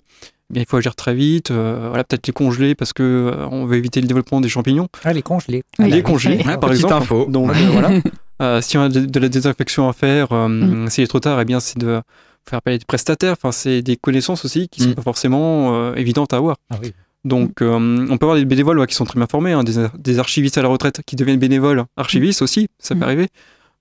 il 0.53 0.65
faut 0.65 0.77
agir 0.77 0.95
très 0.95 1.13
vite, 1.13 1.51
euh, 1.51 1.87
voilà, 1.89 2.03
peut-être 2.03 2.25
les 2.27 2.33
congeler 2.33 2.73
parce 2.75 2.93
que 2.93 3.03
euh, 3.03 3.47
on 3.51 3.65
veut 3.65 3.77
éviter 3.77 3.99
le 4.01 4.07
développement 4.07 4.39
des 4.41 4.49
champignons. 4.49 4.87
Ah, 5.03 5.13
les 5.13 5.21
congelés. 5.21 5.63
Oui. 5.79 5.91
les 5.91 6.01
congeler, 6.03 6.37
par 6.43 6.59
petite 6.59 6.75
exemple. 6.85 6.93
info. 6.93 7.25
Donc 7.29 7.49
euh, 7.51 7.53
voilà. 7.71 7.89
Euh, 8.39 8.61
si 8.61 8.77
on 8.77 8.81
a 8.83 8.89
de, 8.89 8.99
de 8.99 9.19
la 9.19 9.29
désinfection 9.29 9.89
à 9.89 9.93
faire, 9.93 10.27
euh, 10.31 10.85
s'il 10.89 11.03
est 11.03 11.07
trop 11.07 11.19
tard, 11.19 11.41
eh 11.41 11.45
bien 11.45 11.59
c'est 11.59 11.79
de 11.79 11.99
faire 12.47 12.59
appel 12.59 12.75
à 12.75 12.77
des 12.77 12.85
prestataires. 12.85 13.31
Enfin, 13.33 13.51
c'est 13.51 13.81
des 13.81 13.95
connaissances 13.97 14.45
aussi 14.45 14.69
qui 14.69 14.83
sont 14.83 14.89
Mm. 14.89 14.93
pas 14.93 15.01
forcément 15.01 15.73
euh, 15.73 15.95
évidentes 15.95 16.33
à 16.33 16.37
avoir. 16.37 16.57
Ah 16.69 16.75
oui. 16.79 16.93
Donc, 17.25 17.63
euh, 17.63 18.05
on 18.07 18.15
peut 18.19 18.25
avoir 18.25 18.35
des 18.37 18.45
bénévoles 18.45 18.77
ouais, 18.77 18.85
qui 18.85 18.93
sont 18.93 19.05
très 19.05 19.17
bien 19.19 19.25
formés, 19.25 19.53
hein, 19.53 19.63
des, 19.63 19.87
des 19.97 20.19
archivistes 20.19 20.59
à 20.59 20.61
la 20.61 20.67
retraite 20.67 21.01
qui 21.07 21.15
deviennent 21.15 21.39
bénévoles, 21.39 21.83
archivistes 21.97 22.43
aussi, 22.43 22.67
ça 22.77 22.93
peut 22.93 22.99
Mm. 22.99 23.03
arriver. 23.05 23.27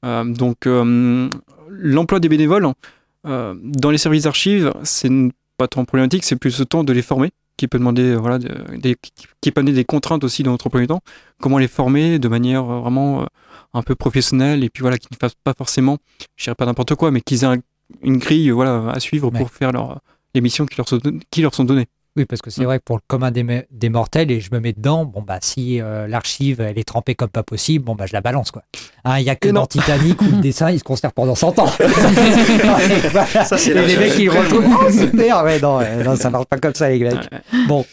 Euh, 0.07 0.25
donc, 0.25 0.67
euh, 0.67 1.29
l'emploi 1.69 2.19
des 2.19 2.31
bénévoles 2.31 2.67
euh, 3.27 3.55
dans 3.63 3.91
les 3.91 3.99
services 3.99 4.23
d'archives, 4.23 4.73
c'est 4.85 5.11
pas 5.57 5.69
tant 5.69 5.85
problématique, 5.85 6.25
c'est 6.25 6.37
plus 6.37 6.59
le 6.59 6.65
temps 6.67 6.85
de 6.85 6.93
les 6.93 7.03
former, 7.03 7.31
qui 7.57 7.69
peut 7.69 7.79
demander, 7.79 8.03
euh, 8.03 8.17
voilà, 8.17 8.39
de- 8.39 8.77
des, 8.77 8.95
qui- 8.95 9.13
qui 9.41 9.51
peut 9.51 9.61
amener 9.61 9.73
des 9.73 9.85
contraintes 9.85 10.25
aussi 10.25 10.43
dans 10.43 10.51
notre 10.53 10.69
du 10.79 10.87
temps. 10.87 11.01
Comment 11.41 11.59
les 11.59 11.69
former 11.69 12.19
de 12.19 12.29
manière 12.29 12.65
euh, 12.71 12.81
vraiment 12.81 13.23
euh, 13.23 13.27
un 13.75 13.83
peu 13.83 13.95
professionnelle 13.95 14.63
et 14.65 14.71
puis 14.71 14.83
voilà, 14.83 14.99
qu'ils 14.99 15.09
ne 15.13 15.17
fassent 15.19 15.37
pas 15.43 15.55
forcément, 15.57 15.99
je 16.37 16.45
dirais 16.45 16.55
pas 16.55 16.67
n'importe 16.67 16.95
quoi, 16.95 17.11
mais 17.11 17.21
qu'ils 17.21 17.45
aient 17.45 17.47
un- 17.47 17.59
une 18.03 18.19
grille, 18.19 18.51
voilà, 18.51 18.91
à 18.91 19.01
suivre 19.01 19.31
Ouais. 19.33 19.39
pour 19.39 19.51
faire 19.51 19.73
leur, 19.73 20.01
les 20.35 20.41
missions 20.41 20.67
qui 20.67 20.77
leur 20.77 20.89
sont, 20.89 20.99
qui 21.31 21.41
leur 21.43 21.55
sont 21.55 21.65
données. 21.65 21.87
Oui, 22.17 22.25
parce 22.25 22.41
que 22.41 22.51
c'est 22.51 22.63
Mm. 22.63 22.65
vrai 22.65 22.79
que 22.79 22.85
pour 22.85 22.97
le 22.97 23.03
commun 23.07 23.31
des, 23.31 23.89
mortels, 23.91 24.31
et 24.31 24.41
je 24.41 24.49
me 24.53 24.59
mets 24.61 24.73
dedans, 24.73 25.05
bon, 25.05 25.23
bah, 25.23 25.39
si 25.43 25.81
euh, 25.81 26.07
l'archive, 26.09 26.61
elle 26.63 26.79
est 26.79 26.85
trempée 26.85 27.15
comme 27.15 27.29
pas 27.29 27.43
possible, 27.43 27.85
bon, 27.85 27.95
bah, 27.95 28.07
je 28.07 28.13
la 28.15 28.21
balance, 28.23 28.51
quoi. 28.51 28.63
Hein, 29.05 29.19
Il 29.19 29.25
y 29.25 29.31
a 29.31 29.37
que 29.37 29.49
Et 29.49 29.53
non. 29.53 29.61
dans 29.61 29.67
Titanic 29.67 30.21
où 30.23 30.25
le 30.25 30.41
dessin, 30.41 30.71
il 30.71 30.79
se 30.79 30.85
conserve 30.85 31.13
pendant 31.13 31.35
100 31.35 31.59
ans. 31.59 31.67
Ça, 33.45 33.57
et 33.59 33.75
les 33.75 33.97
mecs, 33.97 34.19
ils 34.19 34.31
retrouvent, 34.31 34.65
oh, 34.87 34.91
super, 34.91 35.45
ouais, 35.45 35.61
non, 35.61 35.79
ouais, 35.79 36.03
non, 36.05 36.17
ça 36.17 36.31
marche 36.31 36.47
pas 36.47 36.59
comme 36.59 36.75
ça, 36.75 36.89
les 36.89 36.99
mecs. 37.01 37.15
Ouais. 37.15 37.65
Bon. 37.69 37.85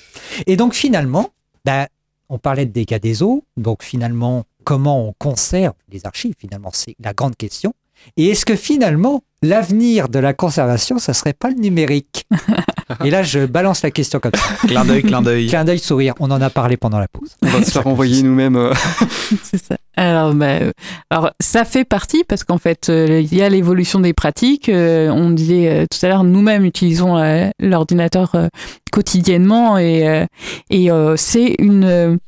Et 0.47 0.55
donc, 0.55 0.73
finalement, 0.73 1.29
bah, 1.65 1.87
on 2.29 2.37
parlait 2.37 2.65
de 2.65 2.71
dégâts 2.71 2.99
des 2.99 3.21
eaux, 3.23 3.43
donc 3.57 3.83
finalement, 3.83 4.45
comment 4.63 5.07
on 5.07 5.13
conserve 5.13 5.73
les 5.91 6.05
archives, 6.05 6.35
finalement, 6.39 6.69
c'est 6.73 6.95
la 7.03 7.13
grande 7.13 7.35
question. 7.35 7.73
Et 8.17 8.29
est-ce 8.29 8.45
que 8.45 8.55
finalement, 8.55 9.21
l'avenir 9.41 10.07
de 10.09 10.19
la 10.19 10.33
conservation, 10.33 10.99
ça 10.99 11.13
serait 11.13 11.33
pas 11.33 11.49
le 11.49 11.55
numérique 11.55 12.25
Et 13.03 13.09
là, 13.09 13.23
je 13.23 13.45
balance 13.45 13.81
la 13.81 13.91
question 13.91 14.19
comme 14.19 14.33
ça. 14.35 14.67
Clin 14.67 14.85
d'œil, 14.85 15.01
clin 15.03 15.21
d'œil. 15.21 15.47
Clin 15.47 15.63
d'œil, 15.65 15.79
sourire. 15.79 16.13
On 16.19 16.29
en 16.31 16.41
a 16.41 16.49
parlé 16.49 16.77
pendant 16.77 16.99
la 16.99 17.07
pause. 17.07 17.35
On 17.41 17.47
va 17.47 17.63
se 17.63 17.71
faire 17.71 17.87
envoyer 17.87 18.21
nous-mêmes. 18.21 18.55
euh, 18.55 18.73
C'est 19.43 19.57
ça. 19.63 19.75
Alors, 19.95 20.33
bah, 20.33 20.45
euh, 20.61 20.71
alors, 21.09 21.31
ça 21.39 21.65
fait 21.65 21.85
partie 21.85 22.23
parce 22.27 22.43
qu'en 22.43 22.57
fait, 22.57 22.89
euh, 22.89 23.21
il 23.21 23.33
y 23.35 23.41
a 23.41 23.49
l'évolution 23.49 23.99
des 23.99 24.13
pratiques. 24.13 24.69
Euh, 24.69 25.09
on 25.09 25.31
disait 25.31 25.69
euh, 25.69 25.85
tout 25.89 26.05
à 26.05 26.09
l'heure, 26.09 26.23
nous-mêmes 26.23 26.65
utilisons 26.65 27.17
euh, 27.17 27.49
l'ordinateur 27.59 28.35
euh, 28.35 28.47
quotidiennement 28.91 29.77
et, 29.77 30.07
euh, 30.07 30.25
et 30.69 30.91
euh, 30.91 31.15
c'est 31.17 31.55
une 31.59 32.19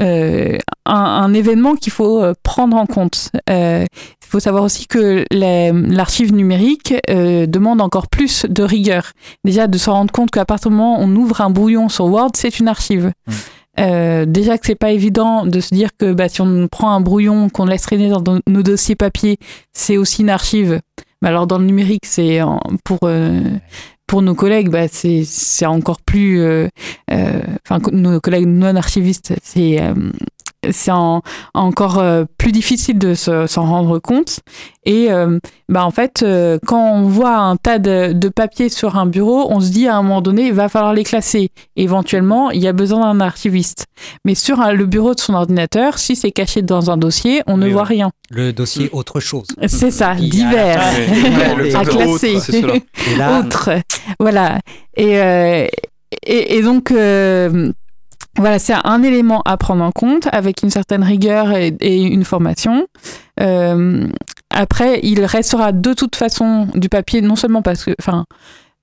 euh, 0.00 0.58
un, 0.84 0.94
un 0.94 1.34
événement 1.34 1.74
qu'il 1.74 1.92
faut 1.92 2.22
euh, 2.22 2.34
prendre 2.42 2.76
en 2.76 2.86
compte. 2.86 3.30
Euh, 3.50 3.84
il 3.90 4.26
faut 4.28 4.40
savoir 4.40 4.64
aussi 4.64 4.86
que 4.86 5.24
la- 5.30 5.72
l'archive 5.72 6.34
numérique 6.34 6.94
euh, 7.10 7.46
demande 7.46 7.80
encore 7.80 8.08
plus 8.08 8.44
de 8.48 8.62
rigueur. 8.62 9.12
Déjà, 9.44 9.66
de 9.68 9.78
se 9.78 9.88
rendre 9.90 10.12
compte 10.12 10.30
qu'à 10.30 10.44
partir 10.44 10.70
du 10.70 10.76
moment 10.76 10.98
où 11.00 11.02
on 11.04 11.14
ouvre 11.16 11.40
un 11.40 11.50
brouillon 11.50 11.88
sur 11.88 12.06
Word, 12.06 12.32
c'est 12.34 12.58
une 12.58 12.68
archive. 12.68 13.12
Euh, 13.78 14.24
déjà 14.24 14.56
que 14.56 14.66
c'est 14.66 14.74
pas 14.74 14.90
évident 14.92 15.44
de 15.44 15.60
se 15.60 15.74
dire 15.74 15.90
que 15.98 16.12
bah, 16.14 16.28
si 16.30 16.40
on 16.40 16.66
prend 16.66 16.90
un 16.92 17.00
brouillon 17.00 17.50
qu'on 17.50 17.66
laisse 17.66 17.82
traîner 17.82 18.08
dans 18.08 18.38
nos- 18.46 18.62
dossiers 18.62 18.96
papier, 18.96 19.36
c'est 19.74 19.96
aussi 19.98 20.22
une 20.22 20.30
archive. 20.30 20.80
Mais 21.22 21.28
alors 21.28 21.46
dans 21.46 21.58
le 21.58 21.66
numérique, 21.66 22.04
c'est 22.06 22.40
pour 22.84 23.00
euh, 23.04 23.40
pour 24.06 24.22
nos 24.22 24.34
collègues, 24.34 24.68
bah, 24.68 24.88
c'est 24.88 25.24
c'est 25.24 25.66
encore 25.66 26.00
plus, 26.00 26.40
euh, 26.40 26.68
euh, 27.10 27.40
enfin 27.68 27.80
nos 27.92 28.20
collègues 28.20 28.46
non 28.46 28.76
archivistes, 28.76 29.34
c'est 29.42 29.80
euh, 29.80 29.94
c'est 30.70 30.90
en- 30.90 31.22
encore 31.54 31.98
euh, 31.98 32.24
plus 32.38 32.50
difficile 32.50 32.98
de 32.98 33.14
se- 33.14 33.46
s'en 33.46 33.64
rendre 33.66 33.98
compte. 33.98 34.40
Et 34.84 35.12
euh, 35.12 35.38
bah, 35.68 35.84
en 35.84 35.90
fait, 35.90 36.22
euh, 36.22 36.58
quand 36.66 36.92
on 36.92 37.02
voit 37.02 37.36
un 37.36 37.56
tas 37.56 37.78
de, 37.78 38.12
de 38.12 38.28
papiers 38.28 38.68
sur 38.68 38.96
un 38.96 39.06
bureau, 39.06 39.46
on 39.50 39.60
se 39.60 39.70
dit 39.70 39.86
à 39.88 39.96
un 39.96 40.02
moment 40.02 40.22
donné, 40.22 40.46
il 40.46 40.52
va 40.52 40.68
falloir 40.68 40.92
les 40.94 41.04
classer. 41.04 41.50
Éventuellement, 41.76 42.50
il 42.50 42.60
y 42.62 42.68
a 42.68 42.72
besoin 42.72 43.00
d'un 43.12 43.20
archiviste. 43.20 43.86
Mais 44.24 44.34
sur 44.34 44.60
un- 44.60 44.72
le 44.72 44.86
bureau 44.86 45.14
de 45.14 45.20
son 45.20 45.34
ordinateur, 45.34 45.98
si 45.98 46.16
c'est 46.16 46.30
caché 46.32 46.62
dans 46.62 46.90
un 46.90 46.96
dossier, 46.96 47.42
on 47.46 47.56
ne 47.56 47.66
Oui, 47.66 47.72
voit 47.72 47.82
ouais. 47.82 47.88
rien. 47.88 48.10
Le 48.30 48.52
dossier 48.52 48.88
autre 48.92 49.20
chose. 49.20 49.46
C'est 49.68 49.90
ça, 49.92 50.14
Il 50.18 50.24
y 50.34 50.42
a- 50.42 50.48
divers. 50.48 51.76
À 51.76 51.80
autre, 51.82 51.90
classer. 51.96 52.38
c'est 52.40 52.60
cela. 52.60 52.74
Et 52.74 53.16
là, 53.16 53.40
Autre. 53.40 53.70
Voilà. 54.18 54.58
Et, 54.96 55.20
euh, 55.20 55.66
et, 56.26 56.56
et 56.56 56.62
donc, 56.62 56.90
euh, 56.90 57.72
voilà, 58.38 58.58
c'est 58.58 58.74
un 58.84 59.02
élément 59.02 59.42
à 59.44 59.56
prendre 59.56 59.82
en 59.82 59.92
compte 59.92 60.28
avec 60.32 60.62
une 60.62 60.70
certaine 60.70 61.02
rigueur 61.02 61.52
et, 61.52 61.68
et 61.80 62.02
une 62.02 62.24
formation. 62.24 62.86
Euh, 63.40 64.06
après, 64.50 65.00
il 65.02 65.24
restera 65.24 65.72
de 65.72 65.92
toute 65.94 66.16
façon 66.16 66.68
du 66.74 66.88
papier, 66.88 67.20
non 67.22 67.36
seulement 67.36 67.62
parce 67.62 67.84
que, 67.84 67.92
enfin, 68.00 68.24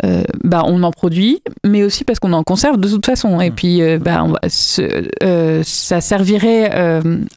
euh, 0.03 0.23
bah, 0.43 0.63
on 0.65 0.81
en 0.83 0.91
produit, 0.91 1.41
mais 1.65 1.83
aussi 1.83 2.03
parce 2.03 2.19
qu'on 2.19 2.33
en 2.33 2.43
conserve 2.43 2.77
de 2.77 2.89
toute 2.89 3.05
façon. 3.05 3.39
Et 3.39 3.51
Mm. 3.51 3.55
puis, 3.55 3.81
euh, 3.81 3.99
bah, 3.99 4.23
on 4.23 4.29
va 4.29 4.39
se- 4.49 5.07
euh, 5.23 5.61
ça 5.63 6.01
servirait 6.01 6.71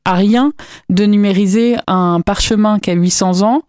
à 0.04 0.14
rien 0.14 0.52
de 0.88 1.04
numériser 1.04 1.76
un 1.86 2.20
parchemin 2.24 2.78
qui 2.78 2.90
a 2.90 2.94
800 2.94 3.42
ans 3.42 3.62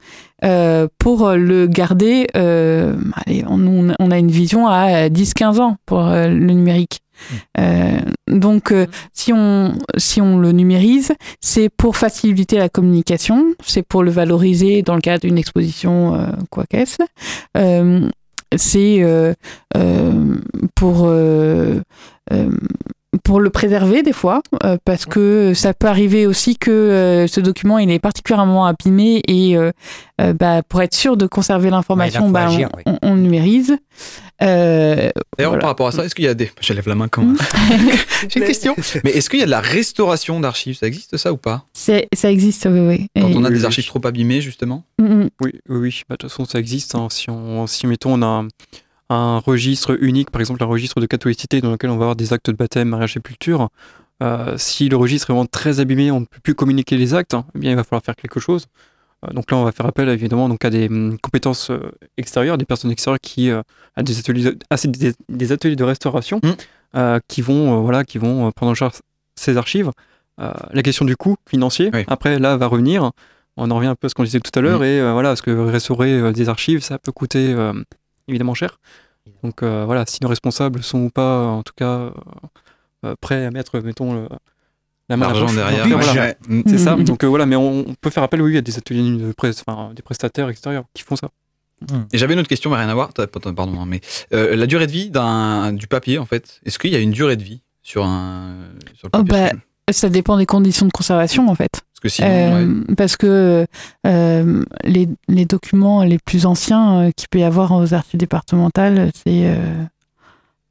euh, 0.45 0.88
pour 0.99 1.31
le 1.31 1.67
garder. 1.67 2.27
euh, 2.38 2.95
allez, 3.25 3.43
on, 3.47 3.89
on 3.99 4.12
a 4.12 4.17
une 4.17 4.31
vision 4.31 4.67
à 4.67 5.10
10-15 5.10 5.60
ans 5.60 5.75
pour 5.86 6.01
le 6.03 6.29
numérique. 6.53 6.99
Euh, 7.60 7.99
donc, 8.27 8.71
euh, 8.71 8.86
si 9.13 9.34
on 9.34 9.73
si 9.97 10.21
on 10.21 10.38
le 10.38 10.51
numérise, 10.51 11.13
c'est 11.41 11.69
pour 11.69 11.97
faciliter 11.97 12.58
la 12.58 12.69
communication, 12.69 13.53
c'est 13.65 13.84
pour 13.84 14.03
le 14.03 14.12
valoriser 14.12 14.82
dans 14.82 14.95
le 14.95 15.01
cadre 15.01 15.21
d'une 15.21 15.38
exposition, 15.38 16.15
euh, 16.15 16.27
quoi 16.49 16.65
qu'est-ce. 16.69 16.97
C'est 18.56 19.36
pour 20.75 21.12
pour 23.23 23.39
le 23.39 23.49
préserver 23.49 24.03
des 24.03 24.13
fois, 24.13 24.41
euh, 24.63 24.77
parce 24.86 25.06
que 25.06 25.53
ça 25.53 25.73
peut 25.73 25.88
arriver 25.88 26.25
aussi 26.27 26.58
que 26.58 26.71
euh, 26.71 27.27
ce 27.27 27.39
document 27.39 27.77
il 27.77 27.89
est 27.91 27.99
particulièrement 27.99 28.65
abîmé 28.65 29.21
et 29.27 29.56
euh, 29.58 29.71
euh, 30.21 30.34
bah, 30.34 30.62
pour 30.67 30.82
être 30.82 30.93
sûr 30.95 31.17
de 31.17 31.27
conserver 31.27 31.69
l'information, 31.69 32.30
bah, 32.30 32.45
on, 32.49 32.53
agir, 32.53 32.69
oui. 32.77 32.84
on- 32.86 32.97
on 33.01 33.15
numérise. 33.15 33.77
Euh, 34.41 35.10
D'ailleurs, 35.38 35.51
Voilà. 35.51 35.58
par 35.62 35.69
rapport 35.69 35.88
à 35.88 35.91
ça, 35.91 36.06
est-ce 36.06 36.13
qu'il 36.13 36.25
y 36.25 36.27
a 36.27 36.34
des. 36.36 36.51
Je 36.62 36.73
lève 36.73 36.88
la 36.88 36.93
main 36.95 37.08
quand 37.08 37.23
même. 37.23 37.38
J'ai 38.30 38.39
une 38.39 38.45
question. 38.45 38.75
Mais 39.03 39.12
est-ce 39.12 39.30
qu'il 39.32 39.39
y 39.39 39.43
a 39.43 39.45
de 39.45 39.51
la 39.51 39.62
restauration 39.62 40.39
d'archives? 40.39 40.77
Ça 40.77 40.86
existe 40.88 41.17
ça 41.17 41.34
ou 41.34 41.38
pas? 41.38 41.65
C'est- 41.73 42.08
ça 42.13 42.32
existe, 42.32 42.67
oui, 42.69 42.80
oui. 42.80 43.08
Quand 43.19 43.27
on 43.36 43.43
a 43.43 43.47
Oui, 43.47 43.53
des 43.56 43.60
oui. 43.62 43.65
archives 43.65 43.88
trop 43.88 44.06
abîmées, 44.06 44.41
justement? 44.41 44.84
Mm, 44.99 45.06
mm. 45.06 45.30
Oui, 45.41 45.51
oui, 45.69 45.77
oui. 45.80 46.01
Bah, 46.08 46.13
de 46.15 46.17
toute 46.17 46.30
façon, 46.30 46.45
ça 46.45 46.60
existe. 46.60 46.93
hein. 46.93 47.08
Si, 47.10 47.30
on, 47.32 47.65
si, 47.65 47.88
mettons, 47.88 48.13
on 48.13 48.21
a 48.21 48.25
un, 48.27 48.47
un 49.09 49.39
registre 49.39 49.97
unique, 50.01 50.31
par 50.31 50.41
exemple 50.41 50.61
un 50.63 50.67
registre 50.67 50.99
de 50.99 51.05
catholicité 51.05 51.61
dans 51.61 51.71
lequel 51.71 51.89
on 51.89 51.97
va 51.97 52.03
avoir 52.05 52.15
des 52.15 52.33
actes 52.33 52.49
de 52.49 52.55
baptême, 52.55 52.89
mariage, 52.89 53.13
sépulture, 53.13 53.69
euh, 54.23 54.55
si 54.57 54.89
le 54.89 54.97
registre 54.97 55.29
est 55.29 55.33
vraiment 55.33 55.45
très 55.45 55.79
abîmé, 55.79 56.11
on 56.11 56.21
ne 56.21 56.25
peut 56.25 56.39
plus 56.41 56.55
communiquer 56.55 56.97
les 56.97 57.13
actes, 57.13 57.33
hein, 57.33 57.45
eh 57.55 57.59
bien, 57.59 57.71
il 57.71 57.75
va 57.75 57.83
falloir 57.83 58.03
faire 58.03 58.15
quelque 58.15 58.39
chose. 58.39 58.65
Euh, 59.25 59.31
donc 59.33 59.49
là, 59.51 59.57
on 59.57 59.63
va 59.63 59.71
faire 59.71 59.85
appel 59.85 60.09
évidemment 60.09 60.49
donc, 60.49 60.63
à 60.65 60.69
des 60.69 60.87
hum, 60.87 61.17
compétences 61.19 61.69
euh, 61.71 61.91
extérieures, 62.17 62.57
des 62.57 62.65
personnes 62.65 62.91
extérieures 62.91 63.19
qui 63.21 63.49
euh, 63.49 63.61
à 63.95 64.03
des 64.03 64.19
ateliers, 64.19 64.43
de, 64.43 64.57
des, 64.87 65.13
des 65.29 65.51
ateliers 65.51 65.75
de 65.75 65.83
restauration 65.83 66.39
Mm. 66.93 67.19
qui 67.27 67.41
vont 67.41 67.81
voilà 67.81 68.03
qui 68.05 68.17
vont 68.17 68.49
prendre 68.51 68.71
en 68.71 68.75
charge 68.75 68.93
ces 69.35 69.57
archives. 69.57 69.91
La 70.37 70.81
question 70.81 71.05
du 71.05 71.15
coût 71.15 71.35
financier, 71.47 71.91
Oui. 71.93 72.05
après 72.07 72.39
là 72.39 72.57
va 72.57 72.65
revenir. 72.67 73.11
On 73.57 73.69
en 73.71 73.75
revient 73.75 73.87
un 73.89 73.95
peu 73.95 74.05
à 74.05 74.09
ce 74.09 74.15
qu'on 74.15 74.23
disait 74.23 74.39
tout 74.39 74.57
à 74.57 74.61
l'heure 74.61 74.79
Mm. 74.79 74.83
et 74.85 75.11
voilà 75.11 75.29
parce 75.29 75.41
que 75.41 75.51
restaurer 75.51 76.31
des 76.33 76.49
archives 76.49 76.81
ça 76.81 76.97
peut 76.97 77.11
coûter 77.11 77.53
évidemment 78.27 78.53
cher. 78.53 78.79
Donc 79.43 79.61
euh, 79.63 79.83
voilà 79.85 80.05
si 80.07 80.19
nos 80.21 80.29
responsables 80.29 80.81
sont 80.83 80.99
ou 81.05 81.09
pas 81.09 81.45
en 81.47 81.63
tout 81.63 81.73
cas 81.75 81.99
euh, 81.99 82.11
euh, 83.05 83.15
prêts 83.19 83.45
à 83.45 83.51
mettre 83.51 83.79
mettons 83.79 84.13
le- 84.13 84.29
la 85.09 85.17
main 85.17 85.29
à 85.29 85.33
la 85.33 85.39
poche. 85.41 85.55
derrière. 85.55 85.87
Voilà. 85.87 86.33
Mm. 86.47 86.61
C'est 86.67 86.77
ça. 86.77 86.95
Mhm. 86.95 87.03
Donc 87.05 87.23
euh, 87.23 87.27
voilà, 87.27 87.45
mais 87.45 87.55
on, 87.55 87.89
on 87.89 87.95
peut 87.95 88.09
faire 88.09 88.23
appel 88.23 88.41
oui 88.41 88.57
à 88.57 88.61
des 88.61 88.77
ateliers 88.77 89.17
de 89.17 89.31
presse, 89.33 89.63
enfin 89.65 89.93
des 89.93 90.01
prestataires 90.01 90.49
extérieurs 90.49 90.83
qui 90.93 91.03
font 91.03 91.15
ça. 91.15 91.29
Et 92.11 92.17
j'avais 92.17 92.33
une 92.33 92.39
autre 92.39 92.49
question, 92.49 92.71
mais 92.71 92.77
rien 92.77 92.89
à 92.89 92.93
voir. 92.95 93.11
Pardon, 93.13 93.79
hein, 93.79 93.85
mais 93.85 94.01
euh, 94.33 94.55
la 94.55 94.65
durée 94.65 94.87
de 94.87 94.91
vie 94.91 95.11
d'un 95.11 95.73
du 95.73 95.85
papier, 95.87 96.17
en 96.17 96.25
fait, 96.25 96.59
est-ce 96.65 96.79
qu'il 96.79 96.89
y 96.91 96.95
a 96.95 96.99
une 96.99 97.11
durée 97.11 97.35
de 97.35 97.43
vie 97.43 97.61
sur 97.83 98.03
un 98.03 98.55
sur 98.95 99.07
le 99.13 99.19
Oh, 99.19 99.23
papier 99.23 99.51
bah, 99.53 99.93
Ça 99.93 100.09
dépend 100.09 100.37
des 100.37 100.47
conditions 100.47 100.87
de 100.87 100.91
conservation, 100.91 101.47
en 101.47 101.53
fait. 101.53 101.83
Parce 101.99 101.99
que 102.01 102.10
sinon, 102.10 102.27
Euh, 102.29 102.65
ouais. 102.88 102.95
Parce 102.95 103.17
que 103.17 103.65
euh, 104.05 104.63
les, 104.83 105.10
les 105.27 105.45
documents 105.45 106.03
les 106.03 106.19
plus 106.19 106.45
anciens 106.45 106.99
euh, 107.07 107.12
qu'il 107.15 107.27
peut 107.29 107.39
y 107.39 107.43
avoir 107.43 107.71
aux 107.71 107.93
archives 107.93 108.19
départementales, 108.19 109.12
c'est 109.15 109.47
euh, 109.47 109.83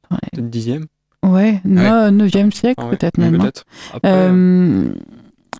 Peut-être 0.09 0.49
dixième. 0.49 0.85
ouais, 1.25 1.59
no- 1.65 2.11
9e 2.11 2.51
siècle 2.51 2.75
Ah 2.81 2.85
ouais, 2.85 2.91
peut-être 2.95 3.17
même. 3.17 3.35
hein. 3.35 3.39
peut-être. 3.39 3.65
Après, 3.93 4.09
Euh, 4.13 4.89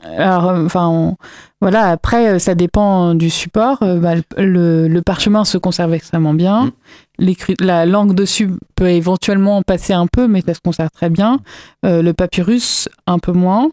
alors, 0.03 0.51
enfin, 0.65 0.88
on- 0.88 1.15
voilà. 1.60 1.88
Après, 1.89 2.39
ça 2.39 2.56
dépend 2.56 3.13
du 3.15 3.30
support. 3.30 3.80
Bah, 3.82 4.15
le, 4.15 4.23
le- 4.38 4.88
le 4.88 5.01
parchemin 5.01 5.43
se 5.43 5.58
conserve 5.58 5.93
extrêmement 5.93 6.34
bien. 6.34 6.71
Mm. 7.19 7.34
La 7.60 7.86
langue 7.88 8.13
dessus 8.13 8.51
peut 8.75 8.89
éventuellement 8.91 9.62
passer 9.63 9.91
un 9.93 10.06
peu, 10.08 10.27
mais 10.27 10.41
ça 10.41 10.53
se 10.53 10.60
conserve 10.62 10.91
très 10.91 11.10
bien. 11.10 11.39
Euh, 11.86 12.01
le 12.03 12.13
papyrus, 12.13 12.88
un 13.08 13.17
peu 13.19 13.32
moins. 13.34 13.69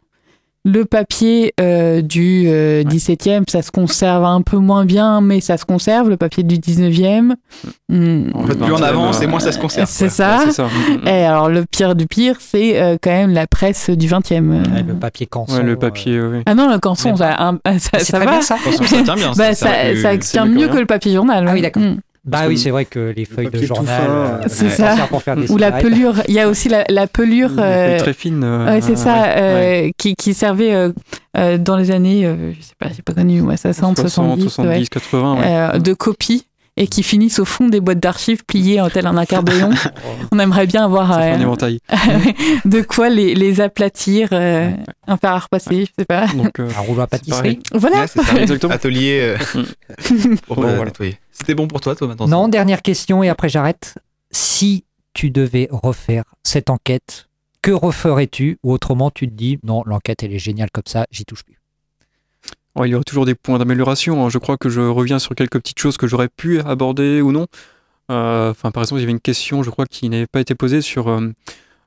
Le 0.66 0.87
papier 0.87 1.53
euh, 1.61 2.00
du 2.00 2.44
euh, 2.46 2.83
17e, 2.85 3.42
ça 3.50 3.61
se 3.61 3.70
conserve 3.70 4.24
un 4.24 4.40
peu 4.40 4.57
moins 4.57 4.87
bien, 4.87 5.20
mais 5.20 5.40
ça 5.40 5.59
se 5.59 5.66
conserve. 5.66 6.09
Le 6.09 6.16
papier 6.16 6.42
du 6.42 6.57
19e. 6.57 7.35
mm, 7.90 8.31
En 8.35 8.46
fait, 8.46 8.55
plus 8.55 8.72
on 8.72 8.83
avance 8.83 9.20
et 9.20 9.27
moins 9.27 9.40
ça 9.40 9.53
se 9.53 9.59
conserve. 9.59 9.87
c'est 9.90 10.09
ça. 10.09 10.38
ouais, 10.38 10.44
c'est 10.46 10.53
ça. 10.53 10.68
Et 11.07 11.24
alors, 11.27 11.50
le 11.50 11.66
pire 11.70 11.94
du 11.94 12.07
pire, 12.07 12.37
c'est 12.40 12.81
euh, 12.81 12.96
quand 13.03 13.11
même 13.11 13.33
la 13.33 13.46
presse 13.46 13.90
du 13.90 14.09
20e. 14.09 14.50
euh. 14.53 14.74
Ouais, 14.74 14.83
le 14.87 14.94
papier 14.94 15.27
canson. 15.27 15.57
Ouais, 15.59 15.62
le 15.62 15.72
euh, 15.72 15.77
papier, 15.77 16.18
oui. 16.18 16.38
Ah 16.46 16.55
non, 16.55 16.72
le 16.72 16.79
canson, 16.79 17.14
ça, 17.14 17.37
un- 17.38 17.59
ça, 17.79 17.98
ça 17.98 18.18
va. 18.18 18.24
bien 18.24 18.40
ça. 18.40 18.57
Ça 18.88 19.03
tient 19.03 19.14
bien. 19.16 19.33
Bah, 19.37 19.55
ça, 19.55 19.68
tient 20.18 20.46
mieux 20.46 20.68
que 20.68 20.79
le 20.79 20.87
papier 20.87 21.12
journal. 21.12 21.44
Ah 21.46 21.53
oui, 21.53 21.61
d'accord. 21.61 21.83
Mm. 21.83 21.96
Bah 22.24 22.44
oui, 22.48 22.56
c'est 22.56 22.70
vrai 22.70 22.87
que 22.87 23.12
les 23.14 23.24
feuilles 23.26 23.50
de 23.50 23.62
journal, 23.66 24.02
fin, 24.06 24.10
euh, 24.10 24.40
c'est 24.48 24.70
ça 24.70 24.88
ça. 24.90 24.96
sert 24.96 25.08
pour 25.08 25.22
faire 25.22 25.37
des 25.37 25.50
Ou 25.50 25.58
la 25.58 25.72
pelure. 25.72 26.22
Il 26.28 26.34
y 26.34 26.40
a 26.40 26.48
aussi 26.48 26.68
la, 26.70 26.84
la 26.88 27.06
pelure. 27.06 27.50
Euh, 27.58 27.98
très 27.98 28.14
fine. 28.14 28.42
euh, 28.42 28.66
ouais, 28.66 28.80
c'est 28.80 28.96
ça, 28.96 29.14
ouais, 29.22 29.34
euh, 29.37 29.54
ouais. 29.82 29.92
qui, 29.98 30.14
qui 30.16 30.32
servait 30.32 30.74
euh, 30.74 30.90
euh, 31.37 31.58
dans 31.58 31.76
les 31.76 31.90
années, 31.90 32.24
euh, 32.24 32.52
je 32.58 32.62
sais 32.62 32.72
pas, 32.78 32.88
j'ai 32.96 33.02
pas 33.02 33.12
connu, 33.12 33.42
ouais, 33.42 33.56
60, 33.58 33.98
70, 33.98 34.42
70, 34.44 34.68
ouais, 34.80 34.87
80, 34.90 35.34
ouais. 35.34 35.42
euh, 35.76 35.78
de 35.78 35.92
copies 35.92 36.46
et 36.76 36.88
qui 36.88 37.04
finissent 37.04 37.38
au 37.38 37.44
fond 37.44 37.68
des 37.68 37.78
boîtes 37.80 38.00
d'archives 38.00 38.44
pliées 38.44 38.80
en 38.80 38.88
tel 38.90 39.06
un 39.06 39.16
accordéon. 39.16 39.70
On 40.32 40.38
aimerait 40.40 40.66
bien 40.66 40.84
avoir 40.87 41.12
euh, 41.12 41.34
un 41.34 41.40
éventail. 41.40 41.78
de 42.64 42.80
quoi 42.80 43.10
les, 43.10 43.34
les 43.37 43.60
aplatir, 43.60 44.30
euh, 44.32 44.70
un 45.06 45.16
fer 45.16 45.30
à 45.32 45.38
repasser, 45.38 45.82
je 45.84 45.90
sais 45.96 46.04
pas. 46.04 46.26
Donc, 46.28 46.58
euh, 46.58 46.68
Un 46.76 46.80
rouleau 46.80 47.02
à 47.02 47.06
pâtisserie. 47.06 47.60
Voilà. 47.72 48.06
Ouais. 48.16 48.72
Atelier 48.72 49.20
euh, 49.22 49.62
pour 50.46 50.56
Bon, 50.56 50.62
euh, 50.64 50.74
voilà. 50.74 50.87
nettoyer. 50.87 51.16
C'était 51.37 51.55
bon 51.55 51.66
pour 51.68 51.81
toi, 51.81 51.94
toi, 51.97 52.07
maintenant 52.09 52.27
Non, 52.29 52.49
dernière 52.49 52.81
question 52.81 53.23
et 53.23 53.29
après 53.29 53.49
j'arrête. 53.49 53.97
Si 54.31 54.85
tu 55.12 55.31
devais 55.31 55.68
refaire 55.70 56.25
cette 56.42 56.70
enquête, 56.70 57.29
que 57.61 57.70
referais-tu 57.73 58.59
Ou 58.62 58.73
autrement, 58.73 59.11
tu 59.11 59.29
te 59.29 59.35
dis, 59.35 59.59
non, 59.62 59.83
l'enquête, 59.87 60.23
elle 60.23 60.33
est 60.33 60.38
géniale 60.38 60.70
comme 60.73 60.85
ça, 60.87 61.07
j'y 61.11 61.25
touche 61.25 61.42
plus. 61.44 61.59
Ouais, 62.77 62.88
il 62.88 62.92
y 62.92 62.94
aura 62.94 63.05
toujours 63.05 63.25
des 63.27 63.35
points 63.35 63.59
d'amélioration. 63.59 64.25
hein. 64.25 64.31
Je 64.31 64.38
crois 64.38 64.57
que 64.57 64.68
je 64.68 64.81
reviens 64.81 65.18
sur 65.18 65.35
quelques 65.35 65.59
petites 65.61 65.79
choses 65.79 65.97
que 65.97 66.07
j'aurais 66.07 66.29
pu 66.29 66.61
aborder 66.61 67.20
ou 67.20 67.31
non. 67.33 67.47
Euh, 68.11 68.51
Enfin, 68.51 68.70
par 68.70 68.83
exemple, 68.83 68.99
il 69.01 69.03
y 69.03 69.05
avait 69.05 69.12
une 69.12 69.20
question, 69.20 69.62
je 69.62 69.70
crois, 69.70 69.87
qui 69.87 70.09
n'avait 70.09 70.27
pas 70.27 70.40
été 70.40 70.55
posée 70.57 70.81
sur, 70.83 71.09
euh, 71.09 71.31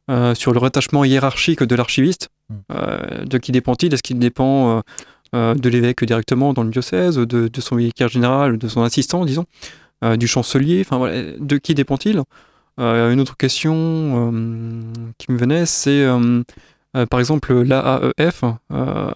euh, 0.10 0.34
sur 0.36 0.54
le 0.54 0.60
rattachement 0.60 1.04
hiérarchique 1.04 1.62
de 1.64 1.76
l'archiviste. 1.76 2.30
Hmm. 2.50 2.56
Euh, 2.72 3.26
de 3.26 3.38
qui 3.38 3.52
dépend-il? 3.52 3.94
Est-ce 3.94 4.02
qu'il 4.04 4.18
dépend 4.20 4.82
euh, 5.36 5.54
de 5.56 5.70
l'évêque 5.70 6.04
directement 6.04 6.54
dans 6.54 6.64
le 6.64 6.70
diocèse, 6.72 7.16
de, 7.18 7.48
de 7.48 7.62
son 7.62 7.76
vicaire 7.76 8.08
général, 8.10 8.58
de 8.58 8.68
son 8.68 8.82
assistant, 8.84 9.26
disons, 9.26 9.46
euh, 10.04 10.16
du 10.18 10.28
chancelier 10.28 10.82
Enfin, 10.82 10.98
voilà, 10.98 11.22
de 11.40 11.58
qui 11.58 11.74
dépend-il? 11.76 12.22
Euh, 12.80 13.12
Une 13.12 13.20
autre 13.20 13.36
question 13.38 14.34
qui 15.18 15.32
me 15.32 15.38
venait, 15.38 15.66
c'est 15.66 16.06
par 17.10 17.20
exemple, 17.20 17.54
l'AAEF 17.62 18.44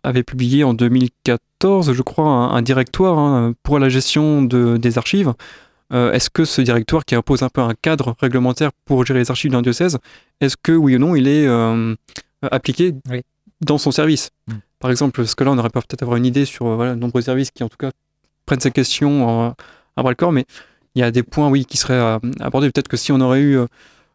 avait 0.04 0.24
publié 0.24 0.64
en 0.64 0.74
2014, 0.74 1.94
je 1.94 2.02
crois, 2.02 2.26
un, 2.28 2.52
un 2.56 2.62
directoire 2.62 3.18
hein, 3.18 3.54
pour 3.64 3.80
la 3.80 3.90
gestion 3.90 4.42
de- 4.44 4.78
des 4.78 4.98
archives. 4.98 5.34
Euh, 5.94 6.12
est-ce 6.14 6.30
que 6.30 6.46
ce 6.46 6.62
directoire 6.62 7.04
qui 7.06 7.16
impose 7.16 7.44
un 7.44 7.50
peu 7.50 7.60
un 7.62 7.74
cadre 7.82 8.16
réglementaire 8.20 8.72
pour 8.86 9.06
gérer 9.06 9.20
les 9.20 9.30
archives 9.32 9.52
d'un 9.52 9.62
diocèse, 9.62 9.98
est-ce 10.40 10.56
que 10.62 10.72
oui 10.72 10.96
ou 10.96 11.00
non 11.00 11.16
il 11.16 11.28
est 11.28 11.46
euh, 11.48 11.96
appliqué 12.44 12.94
Oui. 13.10 13.22
dans 13.62 13.78
son 13.78 13.92
service? 13.92 14.30
Mm. 14.48 14.54
Par 14.82 14.92
exemple, 14.92 15.16
parce 15.22 15.36
que 15.36 15.44
là 15.44 15.52
on 15.52 15.58
aurait 15.58 15.70
peut-être 15.70 16.04
avoir 16.04 16.18
une 16.18 16.26
idée 16.26 16.46
sur 16.46 16.66
euh, 16.68 16.76
voilà, 16.76 16.96
de 16.96 17.00
nombreux 17.00 17.22
services 17.22 17.52
qui 17.52 17.64
en 17.64 17.70
tout 17.70 17.78
cas 17.78 17.92
prennent 18.46 18.60
ces 18.60 18.72
questions 18.72 19.48
euh, 19.48 19.50
à 19.96 20.02
bras 20.02 20.12
le 20.12 20.16
corps, 20.16 20.32
mais 20.32 20.46
il 20.96 21.00
y 21.00 21.04
a 21.04 21.12
des 21.12 21.24
points 21.24 21.50
oui 21.50 21.66
qui 21.66 21.78
seraient 21.78 21.94
euh, 21.94 22.20
abordés. 22.40 22.70
Peut-être 22.72 22.88
que 22.90 22.98
si 22.98 23.12
on 23.12 23.22
aurait 23.22 23.42
eu 23.42 23.60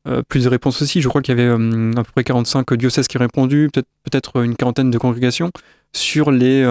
euh, 0.07 0.23
plus 0.29 0.45
de 0.45 0.49
réponses 0.49 0.83
aussi. 0.83 1.03
Je 1.03 1.09
crois 1.09 1.21
qu'il 1.21 1.37
y 1.37 1.41
avait 1.41 1.51
euh, 1.51 1.91
à 1.97 2.05
peu 2.05 2.11
près 2.15 2.23
45 2.23 2.75
diocèses 2.75 3.09
qui 3.09 3.17
ont 3.17 3.21
répondu, 3.21 3.69
peut-être 3.73 3.89
peut-être 4.05 4.45
une 4.45 4.55
quarantaine 4.55 4.91
de 4.91 4.99
congrégations 4.99 5.51
sur 5.93 6.31
les 6.31 6.63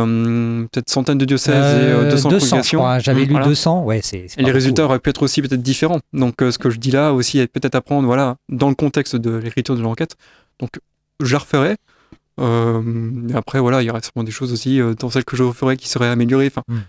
peut-être 0.71 0.89
centaines 0.89 1.17
de 1.17 1.25
diocèses 1.25 1.53
et 1.53 1.91
euh, 1.91 2.11
200, 2.11 2.29
je 2.29 2.37
congrégations. 2.37 2.79
crois. 2.79 2.99
J'avais 2.99 3.25
lu 3.25 3.31
voilà. 3.31 3.47
200. 3.47 3.83
Ouais, 3.83 3.99
c'est. 4.01 4.27
Et 4.37 4.43
les 4.43 4.51
résultats 4.51 4.83
beaucoup. 4.83 4.91
auraient 4.91 4.99
pu 4.99 5.09
être 5.09 5.23
aussi 5.23 5.41
peut-être 5.41 5.61
différents. 5.61 5.99
Donc 6.13 6.35
ce 6.39 6.57
que 6.57 6.69
je 6.69 6.77
dis 6.77 6.91
là 6.91 7.11
aussi 7.11 7.39
est 7.39 7.47
peut-être 7.47 7.75
à 7.75 7.81
prendre 7.81 8.05
voilà, 8.07 8.37
dans 8.47 8.69
le 8.69 8.75
contexte 8.75 9.17
de 9.17 9.31
l'écriture 9.35 9.75
de 9.75 9.81
l'enquête. 9.81 10.15
Donc 10.59 10.69
je 11.19 11.33
la 11.33 11.39
referai. 11.39 11.75
Euh, 12.39 12.81
et 13.29 13.33
après 13.35 13.59
voilà, 13.59 13.81
il 13.81 13.85
y 13.85 13.89
aurait 13.89 14.01
sûrement 14.03 14.23
des 14.23 14.31
choses 14.31 14.51
aussi 14.53 14.79
euh, 14.81 14.93
dans 14.93 15.09
celles 15.09 15.25
que 15.25 15.35
je 15.37 15.43
referai 15.43 15.77
qui 15.77 15.87
seraient 15.89 16.09
améliorées. 16.09 16.47
Enfin, 16.47 16.63
Mm. 16.67 16.79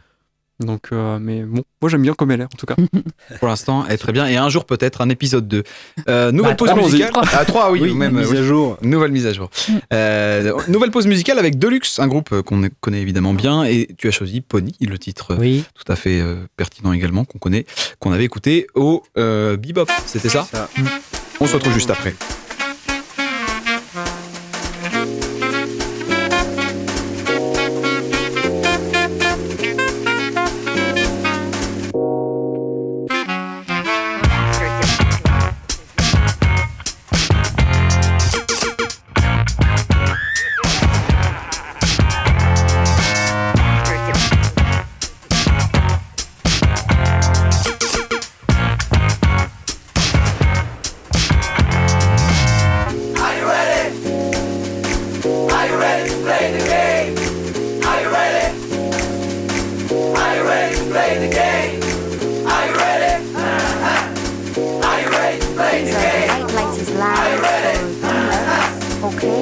Donc, 0.64 0.88
euh, 0.90 1.18
mais 1.20 1.42
bon, 1.42 1.64
moi 1.82 1.90
j'aime 1.90 2.00
bien 2.00 2.14
comme 2.14 2.30
elle 2.30 2.40
est 2.40 2.44
en 2.44 2.56
tout 2.56 2.64
cas. 2.64 2.76
Pour 3.40 3.48
l'instant, 3.48 3.84
elle 3.86 3.92
est 3.96 3.98
très 3.98 4.12
bien. 4.12 4.26
Et 4.26 4.38
un 4.38 4.48
jour, 4.48 4.64
peut-être, 4.64 5.02
un 5.02 5.10
épisode 5.10 5.46
2. 5.46 5.62
Euh, 6.08 6.32
nouvelle 6.32 6.52
Bah, 6.56 6.72
pause 6.74 6.74
musicale. 6.74 7.10
À 7.34 7.44
3, 7.44 7.72
oui, 7.72 7.80
Oui, 7.82 7.92
même. 7.92 8.14
mise 8.18 8.30
oui. 8.30 8.38
à 8.38 8.42
jour. 8.42 8.78
Nouvelle 8.80 9.12
mise 9.12 9.26
à 9.26 9.34
jour. 9.34 9.50
Euh, 9.92 10.54
nouvelle 10.68 10.90
pause 10.90 11.06
musicale 11.06 11.38
avec 11.38 11.58
Deluxe, 11.58 11.98
un 11.98 12.08
groupe 12.08 12.40
qu'on 12.40 12.62
connaît 12.80 13.02
évidemment 13.02 13.34
bien. 13.34 13.64
Et 13.64 13.86
tu 13.98 14.08
as 14.08 14.12
choisi 14.12 14.40
Pony, 14.40 14.74
le 14.80 14.98
titre 14.98 15.36
Oui. 15.38 15.62
tout 15.74 15.92
à 15.92 15.94
fait 15.94 16.22
euh, 16.22 16.36
pertinent 16.56 16.92
également, 16.94 17.26
qu'on 17.26 17.38
connaît, 17.38 17.66
qu'on 17.98 18.12
avait 18.12 18.24
écouté 18.24 18.66
au 18.74 19.02
euh, 19.18 19.58
Bebop. 19.58 19.84
C'était 20.06 20.30
ça 20.30 20.48
Ça. 20.50 20.70
On 21.38 21.46
se 21.46 21.52
retrouve 21.52 21.74
juste 21.74 21.90
après. 21.90 22.14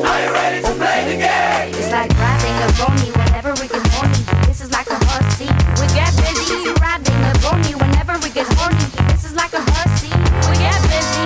For 0.04 0.74
Okay. 0.74 1.16
Okay. 1.16 1.70
It's 1.72 1.90
like 1.90 2.10
riding 2.18 2.56
a 2.62 2.68
pony 2.76 3.10
whenever 3.12 3.52
we 3.60 3.68
get 3.68 3.86
horny. 3.94 4.22
This 4.46 4.60
is 4.60 4.70
like 4.70 4.88
a 4.88 4.98
hussy. 5.06 5.48
We 5.80 5.86
get 5.94 6.12
busy 6.16 6.72
riding 6.80 7.20
a 7.24 7.32
pony 7.40 7.74
whenever 7.74 8.18
we 8.22 8.30
get 8.30 8.46
horny. 8.54 8.84
This 9.12 9.24
is 9.24 9.34
like 9.34 9.52
a 9.52 9.62
hussy. 9.72 10.12
We 10.50 10.56
get 10.58 10.80
busy. 10.88 11.24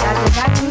To 0.00 0.69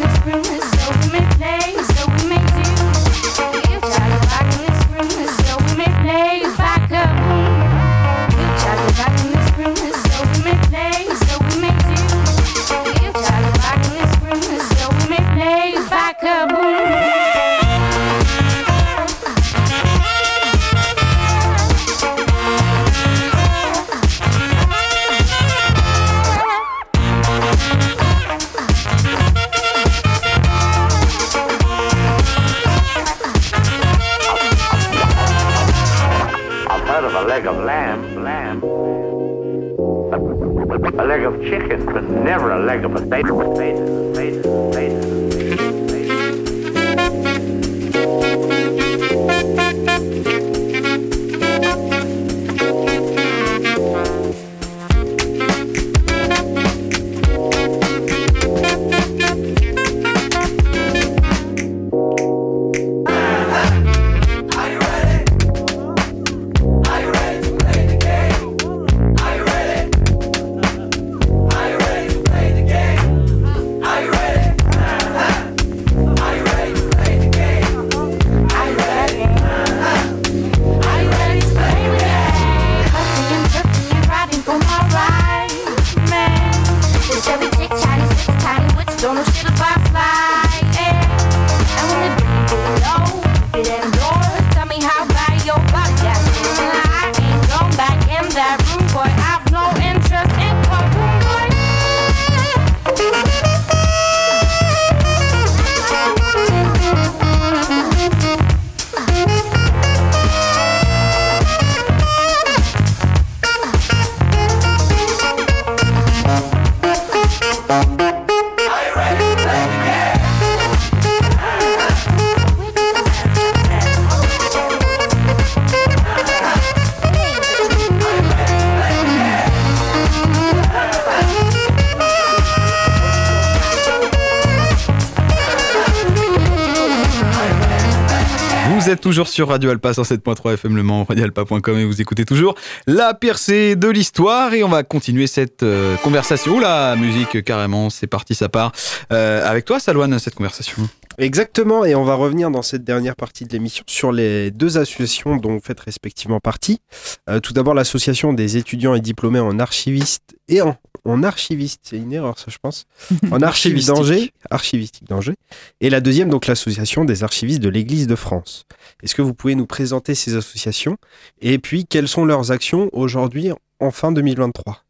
toujours 139.00 139.28
sur 139.28 139.48
Radio 139.48 139.70
Alpa 139.70 139.92
107.3 139.92 140.54
FM 140.54 140.76
Le 140.76 140.82
Mans, 140.82 141.04
radioalpa.com 141.04 141.78
et 141.78 141.84
vous 141.84 142.00
écoutez 142.00 142.24
toujours 142.24 142.54
la 142.86 143.14
percée 143.14 143.74
de 143.74 143.88
l'histoire 143.88 144.52
et 144.52 144.62
on 144.62 144.68
va 144.68 144.82
continuer 144.82 145.26
cette 145.26 145.62
euh, 145.62 145.96
conversation. 145.96 146.56
Oula, 146.56 146.94
musique 146.96 147.42
carrément, 147.42 147.88
c'est 147.88 148.06
parti, 148.06 148.34
ça 148.34 148.48
part. 148.48 148.72
Euh, 149.12 149.48
avec 149.48 149.64
toi, 149.64 149.80
Salouane, 149.80 150.18
cette 150.18 150.34
conversation. 150.34 150.88
Exactement, 151.20 151.84
et 151.84 151.94
on 151.94 152.02
va 152.02 152.14
revenir 152.14 152.50
dans 152.50 152.62
cette 152.62 152.82
dernière 152.82 153.14
partie 153.14 153.44
de 153.44 153.52
l'émission 153.52 153.84
sur 153.86 154.10
les 154.10 154.50
deux 154.50 154.78
associations 154.78 155.36
dont 155.36 155.52
vous 155.52 155.60
faites 155.62 155.80
respectivement 155.80 156.40
partie. 156.40 156.80
Euh, 157.28 157.40
tout 157.40 157.52
d'abord, 157.52 157.74
l'association 157.74 158.32
des 158.32 158.56
étudiants 158.56 158.94
et 158.94 159.02
diplômés 159.02 159.38
en 159.38 159.58
archiviste 159.58 160.34
et 160.48 160.62
en, 160.62 160.78
en 161.04 161.22
archiviste, 161.22 161.82
c'est 161.82 161.98
une 161.98 162.14
erreur 162.14 162.38
ça 162.38 162.46
je 162.48 162.56
pense, 162.56 162.86
en 163.32 163.42
archiviste 163.42 163.88
d'Angers, 163.88 164.32
archivistique. 164.50 165.08
d'Angers, 165.08 165.36
et 165.82 165.90
la 165.90 166.00
deuxième 166.00 166.30
donc 166.30 166.46
l'association 166.46 167.04
des 167.04 167.22
archivistes 167.22 167.60
de 167.60 167.68
l'Église 167.68 168.06
de 168.06 168.16
France. 168.16 168.64
Est-ce 169.02 169.14
que 169.14 169.20
vous 169.20 169.34
pouvez 169.34 169.54
nous 169.54 169.66
présenter 169.66 170.14
ces 170.14 170.36
associations? 170.36 170.96
Et 171.42 171.58
puis 171.58 171.84
quelles 171.84 172.08
sont 172.08 172.24
leurs 172.24 172.50
actions 172.50 172.88
aujourd'hui 172.94 173.50
en 173.78 173.90
fin 173.90 174.10
2023 174.10 174.84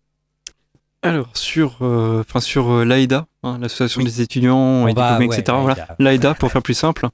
Alors, 1.03 1.29
sur, 1.33 1.79
euh, 1.81 2.21
enfin, 2.21 2.41
sur 2.41 2.71
euh, 2.71 2.85
l'AIDA, 2.85 3.27
hein, 3.43 3.59
l'association 3.61 4.03
des 4.03 4.21
étudiants 4.21 4.87
et 4.87 4.93
va- 4.93 5.13
diplômés, 5.13 5.29
ouais, 5.29 5.39
etc. 5.39 5.57
Voilà. 5.61 5.89
l'AIDA. 5.99 6.35
Pour 6.35 6.53
faire 6.53 6.63
plus 6.63 6.75
simple. 6.75 7.09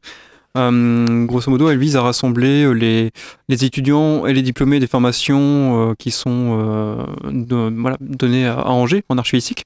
Euh, 0.56 1.24
grosso 1.26 1.50
modo, 1.50 1.68
elle 1.68 1.78
vise 1.78 1.96
à 1.96 2.02
rassembler 2.02 2.72
les, 2.74 3.10
les 3.48 3.64
étudiants 3.64 4.26
et 4.26 4.32
les 4.32 4.42
diplômés 4.42 4.80
des 4.80 4.86
formations 4.86 5.94
qui 5.98 6.10
sont 6.10 7.06
de- 7.30 7.72
voilà, 7.80 7.96
données 8.00 8.46
à, 8.46 8.54
à 8.60 8.70
Angers 8.70 9.04
en 9.10 9.18
archivistique 9.18 9.64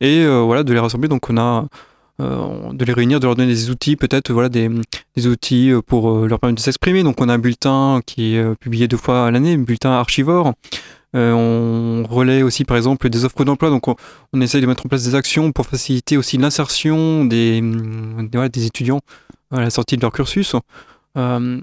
et 0.00 0.24
voilà 0.26 0.62
de 0.62 0.72
les 0.72 0.78
rassembler. 0.78 1.08
Donc 1.08 1.28
on 1.28 1.36
a 1.38 1.64
de 2.20 2.84
les 2.84 2.92
réunir, 2.92 3.18
de 3.20 3.26
leur 3.26 3.34
donner 3.34 3.48
des 3.52 3.68
outils, 3.70 3.96
peut-être 3.96 4.32
voilà 4.32 4.48
des, 4.48 4.70
des 5.16 5.26
outils 5.26 5.72
pour 5.88 6.24
leur 6.26 6.38
permettre 6.38 6.58
de 6.60 6.62
s'exprimer. 6.64 7.02
Donc 7.02 7.20
on 7.20 7.28
a 7.28 7.34
un 7.34 7.38
bulletin 7.38 8.00
qui 8.06 8.36
est 8.36 8.54
publié 8.60 8.86
deux 8.86 8.96
fois 8.96 9.26
à 9.26 9.30
l'année, 9.32 9.54
un 9.54 9.58
bulletin 9.58 9.90
archivore. 9.90 10.52
Euh, 11.16 11.32
on 11.32 12.06
relaie 12.06 12.42
aussi 12.42 12.64
par 12.64 12.76
exemple 12.76 13.08
des 13.08 13.24
offres 13.24 13.44
d'emploi, 13.44 13.70
donc 13.70 13.88
on, 13.88 13.96
on 14.34 14.40
essaye 14.42 14.60
de 14.60 14.66
mettre 14.66 14.84
en 14.84 14.90
place 14.90 15.04
des 15.04 15.14
actions 15.14 15.52
pour 15.52 15.64
faciliter 15.64 16.18
aussi 16.18 16.36
l'insertion 16.36 17.24
des, 17.24 17.62
voilà, 18.32 18.50
des 18.50 18.66
étudiants 18.66 19.00
à 19.50 19.60
la 19.60 19.70
sortie 19.70 19.96
de 19.96 20.02
leur 20.02 20.12
cursus. 20.12 20.54
Euh, 21.16 21.60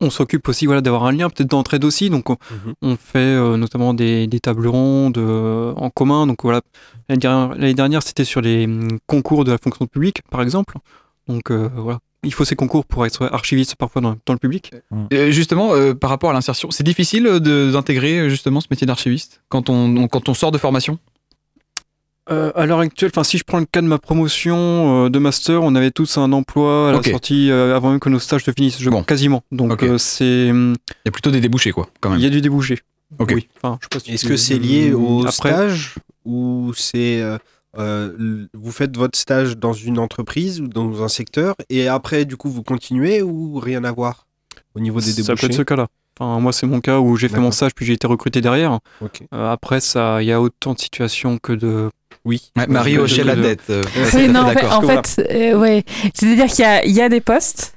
on 0.00 0.10
s'occupe 0.10 0.46
aussi 0.48 0.66
voilà, 0.66 0.82
d'avoir 0.82 1.04
un 1.04 1.12
lien 1.12 1.28
peut-être 1.30 1.50
d'entraide 1.50 1.84
aussi, 1.84 2.10
donc 2.10 2.30
on, 2.30 2.36
on 2.80 2.96
fait 2.96 3.18
euh, 3.18 3.56
notamment 3.56 3.92
des, 3.92 4.28
des 4.28 4.38
tables 4.38 4.68
rondes 4.68 5.18
en 5.18 5.90
commun. 5.90 6.28
Donc 6.28 6.44
voilà, 6.44 6.60
l'année 7.08 7.74
dernière, 7.74 8.04
c'était 8.04 8.24
sur 8.24 8.40
les 8.40 8.66
hum, 8.66 8.98
concours 9.08 9.44
de 9.44 9.50
la 9.50 9.58
fonction 9.58 9.86
publique 9.86 10.22
par 10.30 10.42
exemple. 10.42 10.76
Donc 11.26 11.50
voilà, 11.50 11.98
il 12.22 12.34
faut 12.34 12.44
ces 12.44 12.56
concours 12.56 12.84
pour 12.84 13.06
être 13.06 13.28
archiviste 13.32 13.76
parfois 13.76 14.02
dans, 14.02 14.16
dans 14.26 14.32
le 14.34 14.38
public. 14.38 14.72
Euh, 15.12 15.30
justement, 15.30 15.72
euh, 15.74 15.94
par 15.94 16.10
rapport 16.10 16.30
à 16.30 16.32
l'insertion, 16.32 16.70
c'est 16.70 16.84
difficile 16.84 17.26
euh, 17.26 17.40
de- 17.40 17.70
d'intégrer 17.72 18.18
euh, 18.18 18.28
justement 18.28 18.60
ce 18.60 18.66
métier 18.70 18.86
d'archiviste 18.86 19.42
quand 19.48 19.70
on, 19.70 19.96
on- 19.96 20.08
quand 20.08 20.28
on 20.28 20.34
sort 20.34 20.52
de 20.52 20.58
formation? 20.58 20.98
Euh, 22.30 22.52
à 22.54 22.64
l'heure 22.66 22.78
actuelle, 22.80 23.10
enfin 23.12 23.24
si 23.24 23.38
je 23.38 23.44
prends 23.44 23.58
le 23.58 23.64
cas 23.64 23.80
de 23.80 23.86
ma 23.88 23.98
promotion 23.98 25.06
euh, 25.06 25.08
de 25.08 25.18
master, 25.18 25.62
on 25.64 25.74
avait 25.74 25.90
tous 25.90 26.16
un 26.16 26.30
emploi 26.32 26.90
à 26.90 26.92
la 26.92 27.02
sortie 27.02 27.50
euh, 27.50 27.74
avant 27.74 27.90
même 27.90 27.98
que 27.98 28.08
nos 28.08 28.20
stages 28.20 28.44
se 28.44 28.52
finissent, 28.52 28.80
je 28.80 28.88
Bon. 28.90 29.02
quasiment. 29.02 29.42
Donc 29.50 29.82
euh, 29.82 29.98
c'est 29.98 30.50
hum, 30.50 30.76
Il 30.90 30.94
y 31.06 31.08
a 31.08 31.10
plutôt 31.12 31.30
des 31.32 31.40
débouchés, 31.40 31.72
quoi, 31.72 31.88
quand 32.00 32.10
même. 32.10 32.18
il 32.18 32.22
y 32.22 32.26
a 32.26 32.30
du 32.30 32.40
débouché. 32.40 32.78
Ok. 33.18 33.32
Oui. 33.34 33.48
Enfin, 33.60 33.78
je 33.80 33.86
sais 33.86 33.88
pas 33.90 33.98
si 34.04 34.12
Est-ce 34.12 34.22
tu- 34.26 34.28
que 34.28 34.36
c'est 34.36 34.58
lié 34.58 34.92
au 34.92 35.22
Après, 35.26 35.32
stage 35.32 35.96
ou 36.24 36.72
c'est 36.76 37.20
euh, 37.78 38.46
vous 38.54 38.72
faites 38.72 38.96
votre 38.96 39.16
stage 39.18 39.56
dans 39.56 39.72
une 39.72 39.98
entreprise 39.98 40.60
ou 40.60 40.66
dans 40.68 41.02
un 41.02 41.08
secteur 41.08 41.54
et 41.68 41.86
après 41.88 42.24
du 42.24 42.36
coup 42.36 42.50
vous 42.50 42.62
continuez 42.64 43.22
ou 43.22 43.58
rien 43.60 43.84
à 43.84 43.92
voir 43.92 44.26
au 44.74 44.80
niveau 44.80 45.00
des 45.00 45.06
ça 45.06 45.16
peut 45.16 45.22
débouchés 45.22 45.46
être 45.46 45.52
ce 45.54 45.62
cas-là. 45.62 45.86
Enfin, 46.18 46.38
moi, 46.38 46.52
c'est 46.52 46.66
mon 46.66 46.80
cas 46.80 46.98
où 46.98 47.16
j'ai 47.16 47.28
fait 47.28 47.38
mon 47.40 47.50
stage 47.50 47.72
puis 47.74 47.86
j'ai 47.86 47.94
été 47.94 48.06
recruté 48.06 48.40
derrière. 48.42 48.78
Ok. 49.00 49.22
Euh, 49.32 49.50
après, 49.50 49.80
ça, 49.80 50.20
il 50.22 50.26
y 50.26 50.32
a 50.32 50.40
autant 50.40 50.74
de 50.74 50.78
situations 50.78 51.38
que 51.38 51.52
de. 51.54 51.88
Oui. 52.26 52.50
Ouais, 52.58 52.66
Marie 52.66 52.98
hochait 52.98 53.24
la 53.24 53.34
tête. 53.36 53.62
euh, 53.70 53.82
Oui, 54.14 54.28
non, 54.28 54.40
en 54.40 54.48
fait, 54.48 54.54
d'accord. 54.56 54.78
en 54.78 54.82
fait, 54.82 55.26
euh, 55.30 55.58
ouais. 55.58 55.82
C'est-à-dire 56.12 56.46
qu'il 56.48 56.62
y 56.62 56.68
a, 56.68 56.84
il 56.84 56.92
y 56.92 57.00
a 57.00 57.08
des 57.08 57.22
postes, 57.22 57.74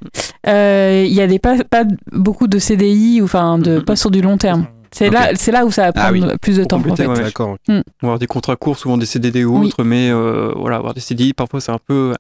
euh, 0.47 1.03
il 1.07 1.13
y 1.13 1.21
a 1.21 1.27
des 1.27 1.39
pas, 1.39 1.63
pas 1.63 1.85
beaucoup 2.11 2.47
de 2.47 2.59
CDI 2.59 3.21
ou 3.21 3.25
enfin 3.25 3.57
de 3.59 3.77
Mhm. 3.77 3.85
postes 3.85 4.01
sur 4.01 4.11
du 4.11 4.21
long 4.21 4.37
terme. 4.37 4.67
C'est 4.93 5.07
Ok. 5.07 5.13
là, 5.13 5.31
c'est 5.35 5.51
là 5.51 5.65
où 5.65 5.71
ça 5.71 5.83
va 5.83 5.91
Ah 5.95 6.09
prendre 6.11 6.27
oui. 6.31 6.37
plus 6.41 6.57
de 6.57 6.63
temps 6.63 6.77
en 6.77 6.95
fait. 6.95 7.07
ouais. 7.07 7.15
D'accord. 7.21 7.57
On 7.67 7.73
va 7.73 7.81
avoir 8.01 8.19
des 8.19 8.27
contrats 8.27 8.55
courts, 8.55 8.77
souvent 8.77 8.97
des 8.97 9.05
CDD 9.05 9.43
ou 9.43 9.59
Oui. 9.59 9.67
autres, 9.67 9.83
mais 9.83 10.09
euh, 10.11 10.51
voilà, 10.55 10.77
avoir 10.77 10.93
des 10.93 11.01
CDI, 11.01 11.33
parfois 11.33 11.59
c'est 11.61 11.71
un 11.71 11.79
peu. 11.79 12.13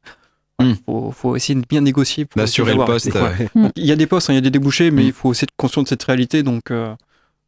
Il 0.59 0.75
faut, 0.85 1.11
faut 1.11 1.35
essayer 1.35 1.59
de 1.59 1.65
bien 1.67 1.81
négocier. 1.81 2.25
pour 2.25 2.39
D'assurer 2.39 2.71
essayer 2.71 2.79
le 2.79 2.85
poste. 2.85 3.13
Ouais. 3.13 3.49
Donc, 3.55 3.71
Il 3.75 3.85
y 3.85 3.91
a 3.91 3.95
des 3.95 4.07
postes, 4.07 4.29
hein, 4.29 4.33
il 4.33 4.35
y 4.35 4.39
a 4.39 4.41
des 4.41 4.51
débouchés, 4.51 4.91
mais 4.91 5.03
Mm. 5.03 5.07
il 5.07 5.11
faut 5.13 5.29
aussi 5.29 5.43
être 5.45 5.51
conscient 5.57 5.83
de 5.83 5.87
cette 5.87 6.03
réalité 6.03 6.41
donc, 6.43 6.71
euh, 6.71 6.95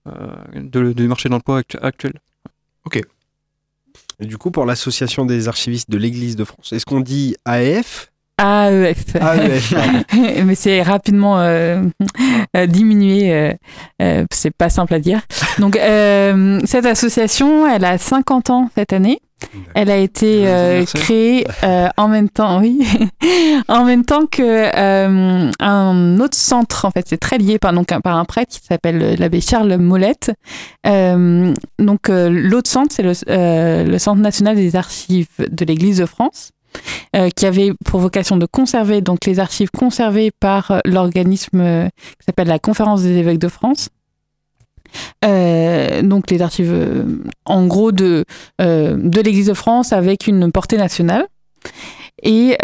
euh, 0.07 0.11
de- 0.55 0.91
du 0.93 1.07
marché 1.07 1.29
de 1.29 1.33
l'emploi 1.33 1.59
actu- 1.59 1.77
actuel. 1.81 2.13
Et 4.19 4.25
du 4.25 4.37
coup, 4.37 4.49
pour 4.51 4.65
l'association 4.65 5.25
des 5.25 5.47
archivistes 5.47 5.89
de 5.89 5.97
l'Église 5.97 6.35
de 6.35 6.43
France, 6.45 6.71
est-ce 6.71 6.85
qu'on 6.85 7.01
dit 7.01 7.35
AF 7.45 8.11
AEF. 8.41 9.15
AEF, 9.15 9.73
mais 10.45 10.55
c'est 10.55 10.81
rapidement 10.81 11.39
euh, 11.39 11.83
euh, 12.57 12.65
diminué. 12.65 13.31
euh, 13.33 13.53
euh, 14.01 14.25
c'est 14.31 14.51
pas 14.55 14.69
simple 14.69 14.93
à 14.93 14.99
dire. 14.99 15.21
Donc, 15.59 15.75
cette 16.65 16.85
association, 16.85 17.65
elle 17.67 17.85
a 17.85 17.97
50 17.97 18.49
ans 18.49 18.69
cette 18.75 18.91
année. 18.93 19.19
Elle 19.75 19.91
a 19.91 19.97
été 19.97 20.45
créée 20.93 21.45
en 21.97 22.07
même 22.07 22.29
temps, 22.29 22.59
oui, 22.61 22.85
en 23.67 23.85
même 23.85 24.03
temps 24.03 24.25
que 24.25 24.71
un 25.61 26.19
autre 26.19 26.35
centre. 26.37 26.85
En 26.85 26.91
fait, 26.91 27.05
c'est 27.07 27.17
très 27.19 27.37
lié 27.37 27.59
par 27.59 27.71
donc 27.73 27.91
un- 27.91 28.01
par 28.01 28.17
un 28.17 28.25
prêtre 28.25 28.51
qui 28.53 28.65
s'appelle 28.65 29.15
l'abbé 29.19 29.41
Charles 29.41 29.77
Molette. 29.77 30.31
Donc, 30.83 32.07
l'autre 32.09 32.69
centre, 32.69 32.93
c'est 32.93 33.03
le, 33.03 33.89
le 33.89 33.97
Centre 33.99 34.21
national 34.21 34.55
des 34.55 34.75
archives 34.75 35.27
de 35.39 35.65
l'Église 35.65 35.97
de 35.99 36.05
France 36.05 36.51
euh, 37.15 37.29
qui 37.29 37.45
avait 37.45 37.73
pour 37.85 37.99
vocation 37.99 38.37
de 38.37 38.45
conserver 38.45 39.01
donc 39.01 39.25
les 39.25 39.39
archives 39.39 39.69
conservées 39.71 40.31
par 40.31 40.71
euh, 40.71 40.79
l'organisme 40.85 41.61
euh, 41.61 41.87
qui 42.19 42.25
s'appelle 42.25 42.47
la 42.47 42.59
Conférence 42.59 43.03
des 43.03 43.17
évêques 43.17 43.39
de 43.39 43.47
France. 43.47 43.89
Donc 45.23 46.31
les 46.31 46.41
archives 46.41 47.05
en 47.43 47.65
gros 47.65 47.91
de, 47.91 48.23
de 48.59 49.21
l'Église 49.21 49.47
de 49.47 49.53
France 49.53 49.91
avec 49.91 50.25
une 50.25 50.51
portée 50.53 50.77
nationale. 50.77 51.27
Et, 52.23 52.55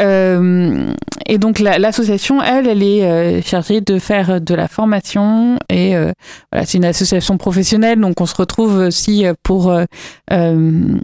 et 1.26 1.38
donc 1.38 1.60
la- 1.60 1.80
l'association, 1.80 2.42
elle, 2.42 2.68
elle 2.68 2.84
est 2.84 3.04
euh, 3.04 3.42
chargée 3.42 3.82
de 3.82 4.00
faire 4.00 4.42
de 4.42 4.56
la 4.56 4.68
formation 4.68 5.58
et 5.70 5.96
euh, 5.96 6.12
voilà, 6.52 6.66
c'est 6.66 6.78
une 6.78 6.86
association 6.86 7.38
professionnelle, 7.38 8.00
donc 8.00 8.20
on 8.22 8.26
se 8.26 8.36
retrouve 8.36 8.78
aussi 8.78 9.26
pour, 9.44 9.72
euh, 9.72 9.86
euh, 10.32 10.96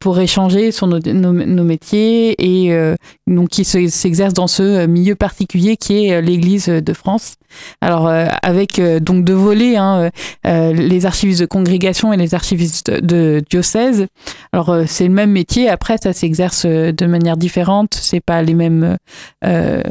pour 0.00 0.18
échanger 0.20 0.72
sur 0.72 0.86
nos, 0.86 0.98
métiers 1.64 2.34
et 2.38 2.72
euh, 2.72 2.94
donc 3.26 3.48
qui 3.48 3.64
se- 3.64 3.88
s'exerce 3.88 4.34
dans 4.34 4.46
ce 4.46 4.86
milieu 4.86 5.14
particulier 5.14 5.76
qui 5.76 6.06
est 6.06 6.14
euh, 6.14 6.20
l'Église 6.20 6.66
de 6.66 6.92
France. 6.92 7.34
Alors 7.80 8.08
euh, 8.08 8.26
avec 8.42 8.78
euh, 8.78 9.00
donc 9.00 9.24
deux 9.24 9.32
volets, 9.34 9.76
hein, 9.76 9.98
euh, 9.98 10.10
euh, 10.46 10.72
les 10.72 11.06
archivistes 11.06 11.40
de 11.40 11.46
congrégation 11.46 12.12
et 12.12 12.16
les 12.16 12.34
archivistes 12.34 12.90
de 12.90 13.42
diocèse. 13.50 14.06
Alors 14.52 14.70
euh, 14.70 14.84
c'est 14.86 15.06
le 15.06 15.14
même 15.14 15.30
métier, 15.32 15.68
après 15.68 15.96
ça 16.02 16.12
s'exerce 16.12 16.64
euh, 16.66 16.92
de 16.92 17.06
manière 17.06 17.36
différente, 17.36 17.94
c'est 17.94 18.20
pas 18.20 18.42
les 18.42 18.54
mêmes 18.54 18.96
euh, 19.48 19.82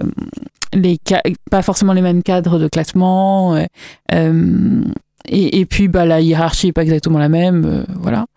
pas 1.50 1.62
forcément 1.62 1.94
les 1.94 2.02
mêmes 2.02 2.24
cadres 2.24 2.60
de 2.60 2.68
classement 2.68 3.56
euh, 3.56 3.66
euh, 4.14 4.84
et, 5.30 5.66
puis 5.66 5.88
bah 5.88 6.06
la 6.06 6.22
hiérarchie 6.22 6.68
est 6.68 6.74
pas 6.74 6.84
exactement 6.84 7.20
la 7.20 7.28
même, 7.28 7.86
voilà. 8.00 8.28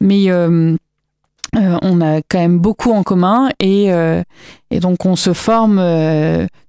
Mais 0.00 0.32
on 0.32 2.00
a 2.00 2.22
quand 2.28 2.38
même 2.38 2.58
beaucoup 2.58 2.92
en 2.92 3.02
commun 3.02 3.50
et, 3.58 3.90
donc 4.80 5.04
on 5.04 5.16
se 5.16 5.34
forme 5.34 5.76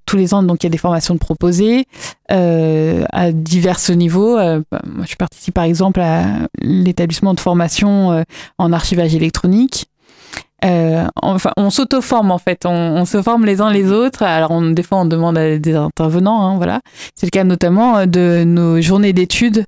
tous 0.06 0.18
les 0.18 0.34
ans. 0.34 0.44
Donc 0.44 0.64
il 0.64 0.66
y 0.66 0.68
a 0.68 0.72
des 0.72 0.78
formations 0.78 1.14
de 1.14 1.20
proposées 1.20 1.86
à 2.28 3.32
divers 3.32 3.80
niveaux. 3.96 4.36
Bah, 4.36 4.82
moi, 4.86 5.06
je 5.08 5.16
participe 5.16 5.54
par 5.54 5.64
exemple 5.64 6.02
à 6.02 6.50
l'établissement 6.60 7.34
de 7.34 7.40
formation 7.40 8.26
en 8.58 8.74
archivage 8.74 9.16
électronique. 9.16 9.86
Euh, 10.64 11.08
enfin, 11.22 11.52
on 11.58 11.72
s'auto-forme 11.72 12.30
en 12.30 12.38
fait, 12.38 12.66
on, 12.66 12.70
on 12.70 13.06
se 13.06 13.22
forme 13.22 13.46
les 13.46 13.62
uns 13.62 13.72
les 13.72 13.92
autres. 13.92 14.22
Alors, 14.22 14.52
on, 14.52 14.62
des 14.72 14.84
fois, 14.84 15.00
on 15.00 15.06
demande 15.06 15.38
à 15.38 15.58
des 15.58 15.74
intervenants, 15.74 16.46
hein, 16.46 16.58
voilà. 16.58 16.82
C'est 17.16 17.26
le 17.26 17.32
cas 17.32 17.44
notamment 17.44 17.98
euh, 17.98 18.06
de 18.06 18.44
nos 18.46 18.80
journées 18.80 19.12
d'études 19.12 19.66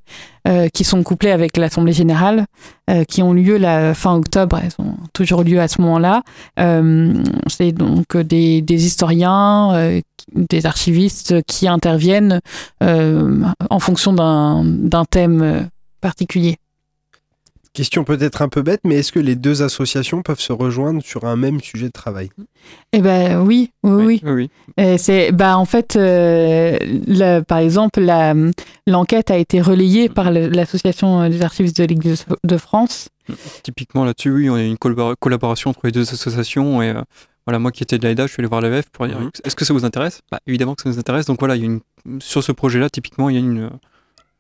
euh, 0.48 0.68
qui 0.72 0.84
sont 0.84 1.02
couplées 1.02 1.32
avec 1.32 1.58
l'Assemblée 1.58 1.94
générale, 1.94 2.46
euh, 2.92 3.06
qui 3.06 3.24
ont 3.24 3.34
lieu 3.34 3.58
la 3.58 3.96
fin 3.96 4.14
octobre. 4.14 4.60
Elles 4.62 4.76
ont 4.78 4.96
toujours 5.14 5.44
lieu 5.44 5.60
à 5.60 5.68
ce 5.68 5.82
moment-là. 5.82 6.22
Euh, 6.60 7.14
C'est 7.48 7.72
donc 7.72 8.16
des, 8.16 8.62
des 8.62 8.86
historiens, 8.86 9.74
euh, 9.74 10.02
des 10.36 10.66
archivistes 10.68 11.42
qui 11.48 11.68
interviennent 11.68 12.40
en 12.82 13.80
fonction 13.80 14.14
d'un 14.14 15.06
thème 15.06 15.68
particulier. 16.02 16.58
Question 17.74 18.04
peut-être 18.04 18.44
un 18.44 18.50
peu 18.50 18.62
bête, 18.62 18.82
mais 18.84 18.96
est-ce 19.00 19.12
que 19.12 19.20
les 19.20 19.36
deux 19.36 19.64
associations 19.64 20.22
peuvent 20.22 20.40
se 20.40 20.54
rejoindre 20.54 21.02
sur 21.02 21.26
un 21.26 21.36
même 21.36 21.60
sujet 21.60 21.88
de 21.88 21.92
travail? 21.92 22.30
Eh 22.92 23.02
ben 23.02 23.42
oui, 23.42 23.72
oui, 23.82 24.22
oui. 24.24 24.50
c'est 25.00 25.32
bah 25.32 25.58
en 25.58 25.66
fait 25.66 25.96
euh, 25.96 26.78
le- 27.08 27.42
par 27.42 27.58
exemple 27.58 28.00
la- 28.02 28.36
l'enquête 28.86 29.32
a 29.32 29.38
été 29.40 29.60
relayée 29.60 30.08
par 30.08 30.30
l'association 30.30 31.28
des 31.30 31.42
archivistes 31.42 31.78
de 31.82 31.86
l'Église 31.86 32.26
de 32.44 32.58
France. 32.58 33.10
Typiquement 33.64 34.06
là-dessus, 34.06 34.30
oui, 34.32 34.50
on 34.52 34.56
a 34.56 34.62
une 34.62 34.76
collabora- 34.78 35.16
collaboration 35.20 35.72
entre 35.72 35.82
les 35.86 35.92
deux 35.92 36.02
associations 36.14 36.84
et 36.84 36.90
euh, 36.92 37.02
voilà, 37.48 37.58
moi 37.58 37.72
qui 37.72 37.82
étais 37.82 37.98
de 37.98 38.04
l'AIDA, 38.06 38.28
je 38.28 38.34
suis 38.34 38.42
allé 38.42 38.48
voir 38.50 38.62
l'AVF 38.62 38.90
pour 38.92 39.08
dire 39.08 39.20
Mhm. 39.20 39.32
est-ce 39.44 39.56
que 39.56 39.66
ça 39.66 39.74
vous 39.74 39.84
intéresse? 39.84 40.22
Bah, 40.32 40.40
Évidemment 40.46 40.76
que 40.76 40.84
ça 40.84 40.90
nous 40.90 41.00
intéresse. 41.00 41.26
Donc 41.26 41.40
voilà, 41.40 41.56
il 41.56 41.62
y 41.62 41.64
a 41.64 41.66
une, 41.66 41.82
sur 42.22 42.44
ce 42.44 42.52
projet-là, 42.52 42.92
typiquement, 42.92 43.30
il 43.30 43.34
y 43.34 43.38
a 43.38 43.42
une, 43.42 43.64
euh, 43.64 43.70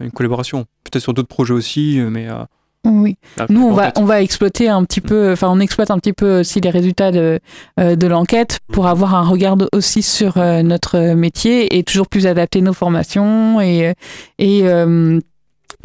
une 0.01 0.11
collaboration. 0.11 0.65
Peut-être 0.83 1.01
sur 1.01 1.15
d'autres 1.15 1.27
projets 1.29 1.53
aussi, 1.55 1.99
mais. 2.11 2.29
euh, 2.29 2.43
Oui. 2.85 3.15
je 3.37 3.53
Nous 3.53 3.65
on 3.65 3.71
va 3.71 3.93
on 3.95 4.03
va 4.03 4.21
exploiter 4.21 4.67
un 4.67 4.83
petit 4.83 4.99
peu 4.99 5.31
enfin 5.31 5.47
on 5.49 5.59
exploite 5.59 5.89
un 5.89 5.99
petit 5.99 6.11
peu 6.11 6.41
aussi 6.41 6.59
les 6.59 6.69
résultats 6.69 7.11
de 7.11 7.39
euh, 7.79 7.95
de 7.95 8.07
l'enquête 8.07 8.59
pour 8.73 8.87
avoir 8.87 9.15
un 9.15 9.23
regard 9.23 9.55
aussi 9.71 10.01
sur 10.01 10.37
euh, 10.37 10.63
notre 10.63 11.13
métier 11.13 11.77
et 11.77 11.83
toujours 11.83 12.07
plus 12.07 12.27
adapter 12.27 12.61
nos 12.61 12.73
formations 12.73 13.61
et 13.61 13.93
et 14.37 14.61
euh, 14.67 15.19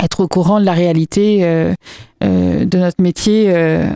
être 0.03 0.21
au 0.21 0.29
courant 0.29 0.61
de 0.61 0.65
la 0.65 0.73
réalité 0.73 1.41
euh, 1.43 1.73
euh, 2.25 2.65
de 2.65 2.79
notre 2.79 3.03
métier 3.03 3.53
euh, 3.55 3.91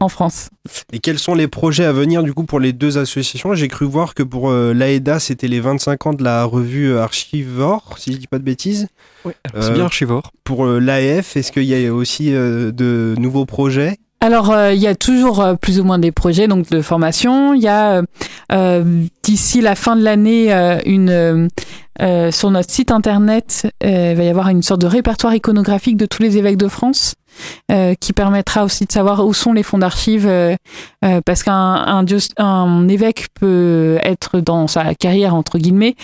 en 0.00 0.08
France. 0.08 0.48
Et 0.92 0.98
quels 0.98 1.18
sont 1.18 1.34
les 1.34 1.46
projets 1.48 1.84
à 1.84 1.92
venir 1.92 2.22
du 2.22 2.32
coup 2.34 2.44
pour 2.44 2.58
les 2.60 2.72
deux 2.72 2.98
associations? 2.98 3.54
J'ai 3.54 3.68
cru 3.68 3.84
voir 3.86 4.14
que 4.14 4.22
pour 4.22 4.50
euh, 4.50 4.72
l'AEDA, 4.72 5.20
c'était 5.20 5.48
les 5.48 5.60
25 5.60 6.06
ans 6.06 6.12
de 6.14 6.24
la 6.24 6.44
revue 6.44 6.96
Archivore, 6.98 7.96
si 7.98 8.12
je 8.12 8.18
dis 8.18 8.26
pas 8.26 8.38
de 8.38 8.44
bêtises. 8.44 8.88
Ouais, 9.24 9.34
alors, 9.52 9.62
c'est 9.64 9.70
Euh, 9.70 9.74
bien 9.74 9.84
Archivore. 9.84 10.32
Pour 10.44 10.64
euh, 10.66 10.78
l'AF, 10.80 11.36
est-ce 11.36 11.52
qu'il 11.52 11.64
y 11.64 11.86
a 11.86 11.92
aussi 11.94 12.34
euh, 12.34 12.72
de 12.72 13.14
nouveaux 13.18 13.46
projets? 13.46 13.98
Alors, 14.22 14.50
euh, 14.50 14.74
il 14.74 14.80
y 14.80 14.86
a 14.86 14.94
toujours 14.94 15.40
euh, 15.40 15.54
plus 15.54 15.80
ou 15.80 15.84
moins 15.84 15.98
des 15.98 16.12
projets 16.12 16.46
donc 16.46 16.68
de 16.68 16.82
formation. 16.82 17.54
Il 17.54 17.62
y 17.62 17.68
a 17.68 17.92
euh, 17.98 18.02
euh, 18.52 19.04
d'ici 19.22 19.62
la 19.62 19.74
fin 19.74 19.96
de 19.96 20.02
l'année 20.02 20.52
euh, 20.52 20.78
une 20.84 21.08
euh, 21.10 21.48
euh, 22.02 22.30
sur 22.30 22.50
notre 22.50 22.70
site 22.70 22.90
internet, 22.92 23.66
euh, 23.84 24.10
il 24.12 24.16
va 24.16 24.24
y 24.24 24.28
avoir 24.28 24.48
une 24.48 24.62
sorte 24.62 24.80
de 24.80 24.86
répertoire 24.86 25.34
iconographique 25.34 25.96
de 25.98 26.06
tous 26.06 26.22
les 26.22 26.38
évêques 26.38 26.56
de 26.56 26.68
France. 26.68 27.14
Euh, 27.70 27.94
qui 27.98 28.12
permettra 28.12 28.64
aussi 28.64 28.84
de 28.84 28.92
savoir 28.92 29.24
où 29.24 29.32
sont 29.32 29.52
les 29.52 29.62
fonds 29.62 29.78
d'archives 29.78 30.26
euh, 30.26 30.54
euh, 31.04 31.20
parce 31.24 31.42
qu'un 31.42 32.88
évêque 32.88 33.28
peut 33.34 33.98
être 34.02 34.40
dans 34.40 34.66
sa 34.66 34.94
carrière 34.94 35.34
entre 35.34 35.58
guillemets 35.58 35.94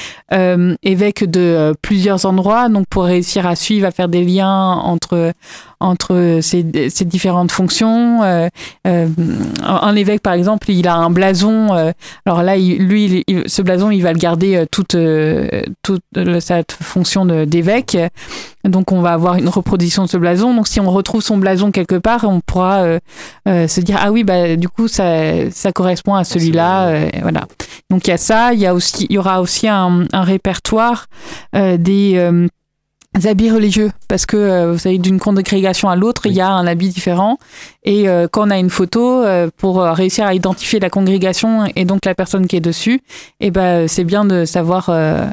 évêque 0.82 1.24
de 1.24 1.74
plusieurs 1.82 2.24
endroits 2.26 2.68
donc 2.68 2.86
pour 2.88 3.04
réussir 3.04 3.46
à 3.46 3.56
suivre 3.56 3.86
à 3.86 3.90
faire 3.90 4.08
des 4.08 4.24
liens 4.24 4.72
entre 4.72 5.32
entre 5.80 6.38
ces, 6.42 6.64
ces 6.90 7.04
différentes 7.04 7.50
fonctions. 7.52 8.22
Euh, 8.22 8.48
euh, 8.86 9.08
un 9.62 9.94
évêque, 9.96 10.22
par 10.22 10.32
exemple, 10.34 10.70
il 10.70 10.88
a 10.88 10.94
un 10.96 11.10
blason. 11.10 11.74
euh, 11.74 11.92
alors 12.24 12.42
là, 12.42 12.56
il- 12.56 12.78
lui, 12.78 13.24
il- 13.26 13.42
ce 13.46 13.62
blason, 13.62 13.90
il 13.90 14.02
va 14.02 14.12
le 14.12 14.18
garder 14.18 14.64
toute, 14.70 14.96
toute 15.82 16.02
sa 16.40 16.62
fonction 16.82 17.24
d'évêque. 17.46 17.96
Donc, 18.64 18.90
on 18.90 19.00
va 19.00 19.12
avoir 19.12 19.36
une 19.36 19.48
reproduction 19.48 20.04
de 20.04 20.08
ce 20.08 20.16
blason. 20.16 20.52
Donc, 20.54 20.66
si 20.66 20.80
on 20.80 20.90
retrouve 20.90 21.20
son 21.22 21.36
blason 21.38 21.70
quelque 21.70 21.94
part, 21.96 22.24
on 22.24 22.40
pourra 22.40 22.78
euh, 22.82 22.98
euh, 23.48 23.68
se 23.68 23.80
dire 23.80 23.98
ah 24.02 24.10
oui, 24.10 24.24
bah 24.24 24.56
du 24.56 24.68
coup, 24.68 24.88
ça, 24.88 25.50
ça 25.52 25.70
correspond 25.72 26.14
à 26.14 26.24
celui-là. 26.24 26.86
euh, 26.88 27.08
voilà. 27.22 27.42
Donc, 27.90 28.06
il 28.06 28.10
y 28.10 28.14
a 28.14 28.16
ça. 28.16 28.52
Il 28.54 28.58
y 28.60 28.66
a 28.66 28.74
aussi, 28.74 29.06
il 29.08 29.14
y 29.14 29.18
aura 29.18 29.40
aussi 29.40 29.68
un, 29.68 30.04
un 30.12 30.22
répertoire 30.22 31.06
euh, 31.54 31.76
des 31.76 32.14
euh, 32.16 32.48
habits 33.24 33.50
religieux. 33.50 33.90
Parce 34.08 34.26
que 34.26 34.36
euh, 34.36 34.72
vous 34.72 34.78
savez 34.78 34.98
d'une 34.98 35.18
congrégation 35.18 35.88
à 35.88 35.96
l'autre 35.96 36.26
il 36.26 36.32
y 36.32 36.40
a 36.40 36.50
un 36.50 36.66
habit 36.66 36.88
différent. 36.88 37.38
Et 37.84 38.08
euh, 38.08 38.28
quand 38.30 38.46
on 38.46 38.50
a 38.50 38.58
une 38.58 38.70
photo 38.70 39.22
euh, 39.22 39.48
pour 39.56 39.82
réussir 39.82 40.26
à 40.26 40.34
identifier 40.34 40.80
la 40.80 40.90
congrégation 40.90 41.66
et 41.74 41.84
donc 41.84 42.04
la 42.04 42.14
personne 42.14 42.46
qui 42.46 42.56
est 42.56 42.60
dessus 42.60 43.00
et 43.40 43.50
ben 43.50 43.88
c'est 43.88 44.04
bien 44.04 44.24
de 44.24 44.44
savoir 44.44 44.88
euh, 44.88 45.26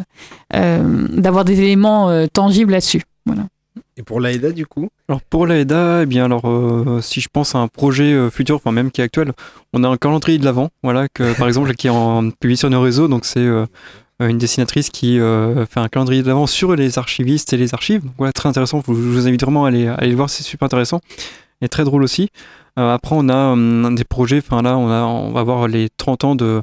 euh, 0.56 1.08
d'avoir 1.10 1.46
des 1.46 1.60
éléments 1.62 2.10
euh, 2.10 2.28
tangibles 2.32 2.72
là-dessus. 2.72 3.02
Voilà. 3.26 3.44
Et 3.96 4.04
pour 4.04 4.20
l'AEDA, 4.20 4.52
du 4.52 4.66
coup? 4.66 4.90
Alors 5.08 5.22
pour 5.22 5.46
l'AEDA, 5.46 6.02
eh 6.04 6.06
bien 6.06 6.26
alors 6.26 6.46
euh, 6.46 7.00
si 7.02 7.22
je 7.22 7.30
pense 7.32 7.54
à 7.54 7.60
un 7.60 7.68
projet 7.68 8.12
euh, 8.12 8.30
futur, 8.30 8.56
enfin 8.56 8.72
même 8.72 8.92
qui 8.92 9.02
est 9.02 9.04
actuel, 9.04 9.34
on 9.72 9.84
a 9.84 9.88
un 9.88 9.98
calendrier 9.98 10.40
de 10.40 10.46
l'avant, 10.46 10.70
voilà, 10.82 11.08
que 11.14 11.38
par 11.38 11.48
exemple 11.48 11.74
qui 11.76 11.88
est 11.88 11.92
en 11.92 12.30
publié 12.32 12.58
sur 12.58 12.70
nos 12.70 12.82
réseaux, 12.82 13.08
donc 13.08 13.26
c'est 13.26 13.48
une 14.30 14.38
dessinatrice 14.38 14.90
qui 14.90 15.20
euh, 15.20 15.66
fait 15.66 15.80
un 15.80 15.88
calendrier 15.88 16.24
d'avance 16.24 16.52
sur 16.52 16.76
les 16.76 16.98
archivistes 16.98 17.54
et 17.54 17.58
les 17.58 17.74
archives. 17.74 18.04
Donc 18.04 18.14
voilà, 18.18 18.34
très 18.34 18.50
intéressant. 18.50 18.82
Je 18.88 18.94
vous 18.94 19.28
invite 19.28 19.42
vraiment 19.42 19.66
à 19.66 19.70
aller, 19.70 19.88
à 19.88 19.96
aller 19.96 20.12
le 20.12 20.16
voir, 20.16 20.30
c'est 20.30 20.44
super 20.44 20.66
intéressant 20.66 21.00
et 21.62 21.70
très 21.70 21.84
drôle 21.84 22.04
aussi. 22.04 22.30
Euh, 22.78 22.94
après, 22.94 23.16
on 23.18 23.30
a 23.30 23.52
hum, 23.54 23.96
des 23.96 24.04
projets. 24.04 24.40
Enfin 24.40 24.62
là, 24.62 24.78
on 24.78 24.90
a, 24.90 25.04
on 25.04 25.32
va 25.32 25.44
voir 25.44 25.68
les 25.68 25.90
30 25.90 26.24
ans 26.24 26.36
de 26.36 26.62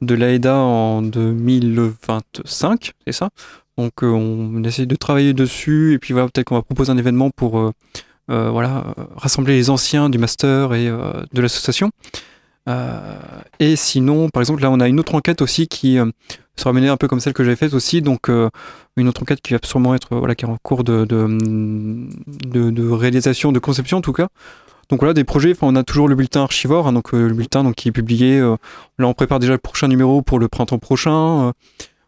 de 0.00 0.14
l'AEDA 0.14 0.54
en 0.54 1.02
2025, 1.02 2.92
c'est 3.04 3.12
ça? 3.12 3.30
Donc 3.76 4.02
euh, 4.02 4.06
on 4.06 4.62
essaie 4.64 4.86
de 4.86 4.94
travailler 4.94 5.34
dessus 5.34 5.92
et 5.94 5.98
puis 5.98 6.12
voilà, 6.12 6.28
peut-être 6.28 6.46
qu'on 6.46 6.54
va 6.54 6.62
proposer 6.62 6.92
un 6.92 6.98
événement 6.98 7.30
pour 7.30 7.58
euh, 7.58 7.72
euh, 8.30 8.50
voilà, 8.50 8.84
euh, 8.98 9.04
rassembler 9.16 9.54
les 9.54 9.70
anciens 9.70 10.10
du 10.10 10.18
master 10.18 10.74
et 10.74 10.88
euh, 10.88 11.12
de 11.32 11.40
l'association. 11.40 11.90
Euh, 12.68 13.18
et 13.60 13.76
sinon, 13.76 14.28
par 14.28 14.42
exemple, 14.42 14.62
là, 14.62 14.70
on 14.70 14.80
a 14.80 14.88
une 14.88 15.00
autre 15.00 15.14
enquête 15.14 15.40
aussi 15.42 15.68
qui 15.68 15.98
euh, 15.98 16.10
sera 16.56 16.72
menée 16.72 16.88
un 16.88 16.96
peu 16.96 17.08
comme 17.08 17.20
celle 17.20 17.32
que 17.32 17.42
j'avais 17.42 17.56
faite 17.56 17.74
aussi. 17.74 18.02
Donc, 18.02 18.28
euh, 18.28 18.50
une 18.96 19.08
autre 19.08 19.22
enquête 19.22 19.40
qui 19.40 19.54
va 19.54 19.60
sûrement 19.62 19.94
être, 19.94 20.16
voilà, 20.16 20.34
qui 20.34 20.44
est 20.44 20.48
en 20.48 20.56
cours 20.62 20.84
de, 20.84 21.04
de 21.04 22.90
réalisation, 22.90 23.52
de 23.52 23.58
conception 23.58 23.98
en 23.98 24.02
tout 24.02 24.12
cas. 24.12 24.28
Donc 24.90 25.00
voilà, 25.00 25.14
des 25.14 25.24
projets. 25.24 25.54
On 25.62 25.76
a 25.76 25.82
toujours 25.82 26.08
le 26.08 26.14
bulletin 26.14 26.42
Archivore, 26.42 26.88
hein, 26.88 26.92
donc 26.92 27.12
le 27.12 27.32
bulletin 27.32 27.62
donc 27.62 27.74
qui 27.74 27.88
est 27.88 27.92
publié. 27.92 28.40
là, 28.40 29.06
on 29.06 29.12
prépare 29.12 29.38
déjà 29.38 29.52
le 29.52 29.58
prochain 29.58 29.86
numéro 29.86 30.22
pour 30.22 30.38
le 30.38 30.48
printemps 30.48 30.78
prochain. 30.78 31.52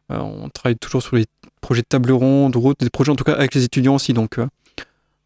On 0.08 0.48
travaille 0.48 0.76
toujours 0.76 1.02
sur 1.02 1.14
les 1.14 1.26
projets 1.60 1.82
de 1.82 1.86
table 1.86 2.10
ronde, 2.10 2.56
des 2.80 2.90
projets 2.90 3.12
en 3.12 3.16
tout 3.16 3.24
cas 3.24 3.34
avec 3.34 3.54
les 3.54 3.64
étudiants 3.64 3.96
aussi. 3.96 4.14
Donc 4.14 4.38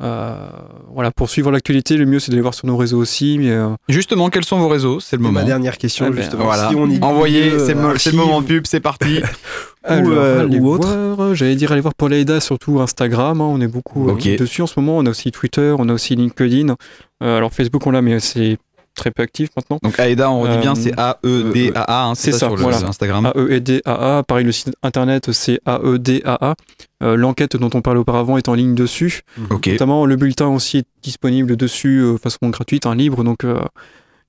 euh, 0.03 0.49
voilà, 0.93 1.11
pour 1.13 1.31
suivre 1.31 1.51
l'actualité, 1.51 1.97
le 1.97 2.05
mieux 2.07 2.19
c'est 2.19 2.31
d'aller 2.31 2.43
voir 2.43 2.55
sur 2.55 2.67
nos 2.67 2.77
réseaux 2.77 2.99
aussi. 2.99 3.39
Mais 3.39 3.51
euh, 3.51 3.69
Justement, 3.89 4.29
quels 4.29 4.45
sont 4.45 4.59
vos 4.59 4.69
réseaux? 4.69 5.01
C'est 5.01 5.17
le 5.17 5.23
C'est 5.23 5.27
moment. 5.29 5.41
ma 5.41 5.45
dernière 5.45 5.79
question, 5.79 6.07
Ah 6.09 6.11
ben, 6.11 6.17
justement. 6.17 6.45
Voilà. 6.45 6.69
Si 6.69 6.75
on 6.75 6.89
y 6.89 6.99
Envoyez, 7.01 7.59
c'est 7.59 7.75
le, 7.75 8.17
moment 8.17 8.41
de 8.43 8.47
pub, 8.47 8.67
c'est 8.67 8.81
parti. 8.81 9.21
Alors, 9.85 10.13
euh, 10.13 10.41
allez 10.45 10.59
ou 10.59 10.69
autre. 10.69 11.35
J'allais 11.35 11.57
dire 11.57 11.73
aller 11.73 11.81
voir 11.81 11.95
pour 11.95 12.09
l'AIDA, 12.09 12.41
surtout 12.41 12.81
Instagram. 12.81 13.41
hein, 13.41 13.45
on 13.45 13.61
est 13.61 13.69
beaucoup 13.69 14.09
euh, 14.09 14.37
dessus 14.37 14.63
en 14.63 14.67
ce 14.67 14.81
moment. 14.81 14.97
On 14.99 15.07
a 15.07 15.11
aussi 15.11 15.31
Twitter, 15.31 15.75
on 15.79 15.89
a 15.89 15.93
aussi 15.93 16.17
LinkedIn. 16.17 16.75
Euh, 17.23 17.37
alors 17.37 17.53
Facebook, 17.53 17.87
on 17.87 17.91
l'a, 17.91 18.03
mais 18.03 18.19
c'est 18.21 18.59
très 18.95 19.11
peu 19.11 19.23
actif 19.23 19.51
maintenant. 19.57 19.79
Donc 19.83 19.99
AEDA, 19.99 20.31
on 20.31 20.41
redit 20.43 20.55
Euh, 20.57 20.61
bien, 20.61 20.75
c'est 20.75 20.93
A-E-D-A-A, 20.99 22.05
hein, 22.07 22.15
c'est 22.15 22.27
c'est 22.27 22.33
ça, 22.33 22.39
ça, 22.39 22.47
sur 22.47 22.57
le 22.57 22.63
voilà. 22.63 22.79
Instagram. 22.87 23.33
AEDAA. 23.35 24.23
Pareil, 24.27 24.45
le 24.45 24.53
site 24.53 24.75
internet, 24.83 25.33
c'est 25.33 25.61
AEDAA. 25.67 26.55
Euh, 27.03 27.17
L'enquête 27.17 27.57
dont 27.57 27.71
on 27.75 27.83
parlait 27.83 28.01
auparavant 28.01 28.39
est 28.39 28.49
en 28.49 28.55
ligne 28.55 28.75
dessus. 28.75 29.23
Ok. 29.51 29.67
Notamment, 29.67 30.07
le 30.07 30.17
bulletin 30.17 30.49
aussi 30.49 30.79
est 30.79 30.87
disponible 31.03 31.57
dessus 31.57 32.01
euh, 32.01 32.13
de 32.15 32.19
façon 32.19 32.49
gratuite, 32.51 32.87
hein, 32.87 32.95
libre. 32.95 33.25
Donc, 33.25 33.45
euh, 33.45 33.61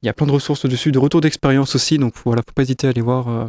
il 0.01 0.07
y 0.07 0.09
a 0.09 0.13
plein 0.13 0.27
de 0.27 0.31
ressources 0.31 0.65
dessus, 0.65 0.91
de 0.91 0.99
retours 0.99 1.21
d'expérience 1.21 1.75
aussi. 1.75 1.97
Donc, 1.97 2.13
voilà, 2.25 2.41
faut 2.45 2.53
pas 2.53 2.63
hésiter 2.63 2.87
à 2.87 2.89
aller 2.89 3.01
voir 3.01 3.27
euh, 3.29 3.45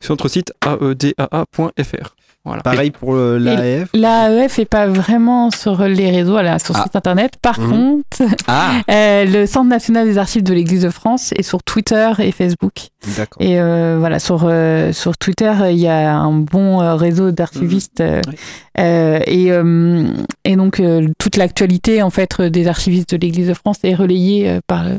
sur 0.00 0.12
notre 0.12 0.28
site 0.28 0.52
aedaa.fr. 0.64 2.14
Voilà. 2.42 2.62
Pareil 2.62 2.90
pour 2.90 3.14
euh, 3.16 3.38
l'AF. 3.38 3.90
L'AEF 3.92 4.58
est 4.58 4.64
pas 4.64 4.86
vraiment 4.86 5.50
sur 5.50 5.82
les 5.86 6.10
réseaux, 6.10 6.38
elle 6.38 6.46
est 6.46 6.58
sur 6.64 6.74
Ah. 6.74 6.84
site 6.84 6.96
internet. 6.96 7.32
Par 7.42 7.60
Mhm. 7.60 7.70
contre, 7.70 8.32
Ah, 8.46 8.70
euh, 8.90 9.26
le 9.26 9.44
Centre 9.44 9.68
national 9.68 10.06
des 10.06 10.16
archives 10.16 10.42
de 10.42 10.54
l'Église 10.54 10.80
de 10.84 10.88
France 10.88 11.32
est 11.36 11.42
sur 11.42 11.62
Twitter 11.62 12.10
et 12.18 12.32
Facebook. 12.32 12.72
D'accord. 13.18 13.42
Et 13.42 13.60
euh, 13.60 13.96
voilà, 13.98 14.18
sur, 14.18 14.44
euh, 14.44 14.90
sur 14.94 15.18
Twitter, 15.18 15.52
il 15.70 15.76
y 15.80 15.86
a 15.86 16.14
un 16.16 16.32
bon 16.32 16.80
euh, 16.80 16.94
réseau 16.94 17.30
d'archivistes. 17.30 18.00
euh, 18.00 18.22
euh, 18.78 19.20
et, 19.26 19.52
euh, 19.52 20.06
et 20.46 20.56
donc, 20.56 20.80
euh, 20.80 21.08
toute 21.18 21.36
l'actualité 21.36 22.02
en 22.02 22.08
fait, 22.10 22.40
des 22.40 22.68
archivistes 22.68 23.14
de 23.14 23.18
l'Église 23.20 23.48
de 23.48 23.54
France 23.54 23.80
est 23.82 23.94
relayée 23.94 24.48
euh, 24.48 24.60
par 24.66 24.84
le, 24.84 24.98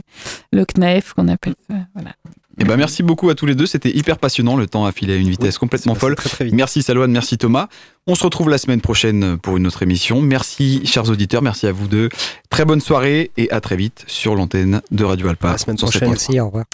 le 0.54 0.64
CNAEF, 0.64 1.14
qu'on 1.14 1.28
appelle 1.28 1.56
ça. 1.68 1.76
Voilà. 1.96 2.12
Et 2.60 2.64
ben 2.64 2.78
merci 2.78 3.02
beaucoup 3.04 3.30
à 3.30 3.36
tous 3.36 3.46
les 3.46 3.56
deux, 3.56 3.66
c'était 3.66 3.96
hyper 3.96 4.18
passionnant, 4.18 4.56
le 4.56 4.68
temps 4.68 4.86
a 4.86 4.92
filé 4.92 5.14
à 5.14 5.16
une 5.18 5.30
vitesse 5.30 5.58
complètement 5.58 5.96
folle. 5.96 6.16
passé 6.16 6.30
Très, 6.30 6.36
très 6.38 6.46
vite. 6.46 6.54
Merci 6.54 6.84
Salouane, 6.84 7.12
merci 7.12 7.38
Thomas. 7.38 7.68
On 8.08 8.16
se 8.16 8.24
retrouve 8.24 8.50
la 8.50 8.58
semaine 8.58 8.82
prochaine 8.82 9.38
pour 9.38 9.58
une 9.58 9.68
autre 9.68 9.84
émission. 9.84 10.22
Merci 10.22 10.82
chers 10.86 11.10
auditeurs, 11.10 11.42
merci 11.42 11.68
à 11.68 11.72
vous 11.72 11.88
deux. 11.88 12.10
Très 12.50 12.66
bonne 12.66 12.82
soirée 12.82 13.32
et 13.38 13.50
à 13.52 13.62
très 13.62 13.76
vite 13.76 14.04
sur 14.08 14.36
l'antenne 14.36 14.82
de 14.92 15.04
Radio 15.04 15.28
À 15.28 15.30
Alpa. 15.32 15.52
la 15.52 15.58
semaine 15.58 15.78
prochaine. 15.78 16.10
Merci, 16.10 16.40
au 16.40 16.48
revoir. 16.48 16.66